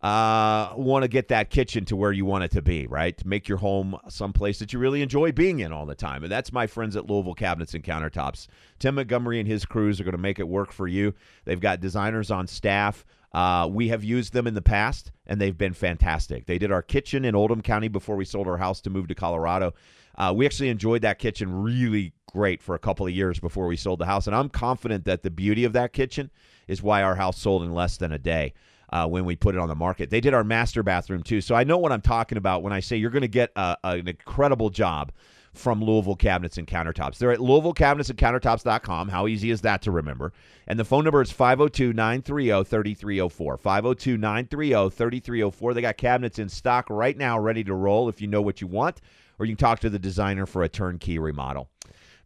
uh, 0.00 0.74
want 0.76 1.02
to 1.02 1.08
get 1.08 1.28
that 1.28 1.50
kitchen 1.50 1.84
to 1.86 1.96
where 1.96 2.12
you 2.12 2.24
want 2.24 2.44
it 2.44 2.52
to 2.52 2.62
be, 2.62 2.86
right? 2.86 3.16
To 3.18 3.26
make 3.26 3.48
your 3.48 3.58
home 3.58 3.96
someplace 4.08 4.60
that 4.60 4.72
you 4.72 4.78
really 4.78 5.02
enjoy 5.02 5.32
being 5.32 5.58
in 5.58 5.72
all 5.72 5.86
the 5.86 5.94
time. 5.94 6.22
And 6.22 6.30
that's 6.30 6.52
my 6.52 6.68
friends 6.68 6.94
at 6.94 7.10
Louisville 7.10 7.34
Cabinets 7.34 7.74
and 7.74 7.82
Countertops. 7.82 8.46
Tim 8.78 8.94
Montgomery 8.94 9.40
and 9.40 9.48
his 9.48 9.64
crews 9.64 10.00
are 10.00 10.04
going 10.04 10.12
to 10.12 10.18
make 10.18 10.38
it 10.38 10.46
work 10.46 10.70
for 10.70 10.86
you. 10.86 11.14
They've 11.44 11.60
got 11.60 11.80
designers 11.80 12.30
on 12.30 12.46
staff. 12.46 13.04
Uh, 13.32 13.68
we 13.70 13.88
have 13.88 14.04
used 14.04 14.32
them 14.32 14.46
in 14.46 14.54
the 14.54 14.62
past, 14.62 15.10
and 15.26 15.40
they've 15.40 15.58
been 15.58 15.74
fantastic. 15.74 16.46
They 16.46 16.58
did 16.58 16.72
our 16.72 16.82
kitchen 16.82 17.24
in 17.24 17.34
Oldham 17.34 17.60
County 17.60 17.88
before 17.88 18.16
we 18.16 18.24
sold 18.24 18.46
our 18.46 18.56
house 18.56 18.80
to 18.82 18.90
move 18.90 19.08
to 19.08 19.14
Colorado. 19.14 19.74
Uh, 20.16 20.32
we 20.34 20.46
actually 20.46 20.68
enjoyed 20.68 21.02
that 21.02 21.18
kitchen 21.18 21.52
really 21.52 22.12
great 22.32 22.62
for 22.62 22.74
a 22.74 22.78
couple 22.78 23.06
of 23.06 23.12
years 23.12 23.38
before 23.38 23.66
we 23.66 23.76
sold 23.76 23.98
the 23.98 24.06
house, 24.06 24.26
and 24.26 24.34
I'm 24.34 24.48
confident 24.48 25.04
that 25.04 25.22
the 25.22 25.30
beauty 25.30 25.64
of 25.64 25.72
that 25.74 25.92
kitchen 25.92 26.30
is 26.68 26.82
why 26.82 27.02
our 27.02 27.16
house 27.16 27.38
sold 27.38 27.62
in 27.62 27.74
less 27.74 27.96
than 27.96 28.12
a 28.12 28.18
day 28.18 28.54
uh, 28.90 29.06
when 29.06 29.24
we 29.24 29.36
put 29.36 29.54
it 29.54 29.60
on 29.60 29.68
the 29.68 29.74
market. 29.74 30.10
They 30.10 30.20
did 30.20 30.34
our 30.34 30.44
master 30.44 30.82
bathroom 30.82 31.22
too, 31.22 31.40
so 31.40 31.54
I 31.54 31.64
know 31.64 31.78
what 31.78 31.92
I'm 31.92 32.00
talking 32.00 32.38
about 32.38 32.62
when 32.62 32.72
I 32.72 32.80
say 32.80 32.96
you're 32.96 33.10
going 33.10 33.22
to 33.22 33.28
get 33.28 33.52
a, 33.56 33.76
an 33.84 34.08
incredible 34.08 34.70
job 34.70 35.12
from 35.58 35.82
Louisville 35.82 36.16
Cabinets 36.16 36.56
and 36.56 36.66
Countertops. 36.66 37.18
They're 37.18 37.32
at 37.32 37.40
LouisvilleCabinetsandCountertops.com. 37.40 39.08
How 39.08 39.26
easy 39.26 39.50
is 39.50 39.62
that 39.62 39.82
to 39.82 39.90
remember? 39.90 40.32
And 40.66 40.78
the 40.78 40.84
phone 40.84 41.04
number 41.04 41.20
is 41.20 41.32
502 41.32 41.92
930 41.92 42.64
3304. 42.64 43.56
502 43.58 44.16
930 44.16 44.90
3304. 44.90 45.74
They 45.74 45.80
got 45.80 45.96
cabinets 45.96 46.38
in 46.38 46.48
stock 46.48 46.86
right 46.88 47.16
now, 47.16 47.38
ready 47.38 47.64
to 47.64 47.74
roll 47.74 48.08
if 48.08 48.20
you 48.20 48.28
know 48.28 48.42
what 48.42 48.60
you 48.60 48.66
want, 48.66 49.00
or 49.38 49.46
you 49.46 49.52
can 49.52 49.58
talk 49.58 49.80
to 49.80 49.90
the 49.90 49.98
designer 49.98 50.46
for 50.46 50.62
a 50.62 50.68
turnkey 50.68 51.18
remodel. 51.18 51.68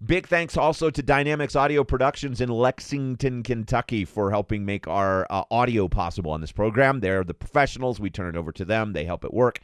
Big 0.05 0.27
thanks 0.27 0.57
also 0.57 0.91
to 0.91 1.01
Dynamics 1.01 1.55
Audio 1.55 1.85
Productions 1.85 2.41
in 2.41 2.49
Lexington, 2.49 3.45
Kentucky 3.45 4.05
for 4.05 4.33
helping 4.33 4.65
make 4.65 4.89
our 4.89 5.29
uh, 5.31 5.45
audio 5.49 5.87
possible 5.87 6.33
on 6.33 6.41
this 6.41 6.51
program. 6.51 6.99
They're 6.99 7.23
the 7.23 7.35
professionals. 7.35 8.01
We 8.01 8.11
turn 8.11 8.35
it 8.35 8.39
over 8.39 8.51
to 8.51 8.65
them, 8.65 8.95
they 8.95 9.05
help 9.05 9.25
it 9.25 9.33
work. 9.33 9.61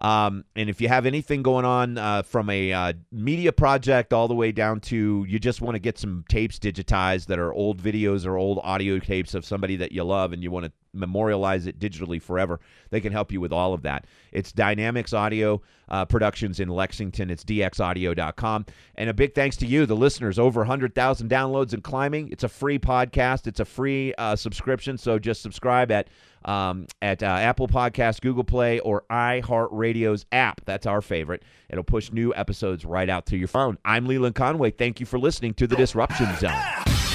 Um, 0.00 0.44
and 0.56 0.70
if 0.70 0.80
you 0.80 0.88
have 0.88 1.04
anything 1.04 1.42
going 1.42 1.64
on 1.64 1.98
uh, 1.98 2.22
from 2.22 2.48
a 2.48 2.72
uh, 2.72 2.92
media 3.12 3.52
project 3.52 4.12
all 4.12 4.28
the 4.28 4.34
way 4.34 4.50
down 4.50 4.80
to 4.80 5.26
you 5.28 5.38
just 5.38 5.60
want 5.60 5.74
to 5.74 5.78
get 5.78 5.98
some 5.98 6.24
tapes 6.28 6.58
digitized 6.58 7.26
that 7.26 7.38
are 7.38 7.52
old 7.52 7.82
videos 7.82 8.26
or 8.26 8.38
old 8.38 8.60
audio 8.62 8.98
tapes 8.98 9.34
of 9.34 9.44
somebody 9.44 9.76
that 9.76 9.92
you 9.92 10.02
love 10.02 10.32
and 10.32 10.42
you 10.42 10.50
want 10.50 10.64
to 10.64 10.72
memorialize 10.92 11.66
it 11.66 11.78
digitally 11.78 12.20
forever, 12.20 12.60
they 12.90 13.00
can 13.00 13.12
help 13.12 13.32
you 13.32 13.40
with 13.40 13.52
all 13.52 13.74
of 13.74 13.82
that. 13.82 14.06
It's 14.32 14.52
Dynamics 14.52 15.12
Audio 15.12 15.60
uh, 15.88 16.04
Productions 16.04 16.60
in 16.60 16.68
Lexington. 16.68 17.30
It's 17.30 17.44
dxaudio.com. 17.44 18.66
And 18.96 19.10
a 19.10 19.14
big 19.14 19.34
thanks 19.34 19.56
to 19.58 19.66
you, 19.66 19.86
the 19.86 19.96
listeners. 19.96 20.38
Over 20.38 20.60
100,000 20.60 21.28
downloads 21.28 21.72
and 21.72 21.82
climbing. 21.82 22.30
It's 22.30 22.44
a 22.44 22.48
free 22.48 22.78
podcast. 22.78 23.46
It's 23.46 23.60
a 23.60 23.64
free 23.64 24.14
uh, 24.18 24.36
subscription. 24.36 24.98
So 24.98 25.18
just 25.18 25.42
subscribe 25.42 25.90
at 25.90 26.08
um, 26.44 26.86
at 27.02 27.22
uh, 27.22 27.26
Apple 27.26 27.68
Podcast, 27.68 28.20
Google 28.20 28.44
Play, 28.44 28.80
or 28.80 29.04
iHeartRadio's 29.10 30.26
app. 30.32 30.62
That's 30.64 30.86
our 30.86 31.02
favorite. 31.02 31.42
It'll 31.68 31.84
push 31.84 32.10
new 32.12 32.34
episodes 32.34 32.84
right 32.84 33.08
out 33.08 33.26
to 33.26 33.36
your 33.36 33.48
phone. 33.48 33.78
I'm 33.84 34.06
Leland 34.06 34.34
Conway. 34.34 34.70
Thank 34.70 35.00
you 35.00 35.06
for 35.06 35.18
listening 35.18 35.54
to 35.54 35.66
the 35.66 35.76
Disruption 35.76 36.28
Zone. 36.36 37.09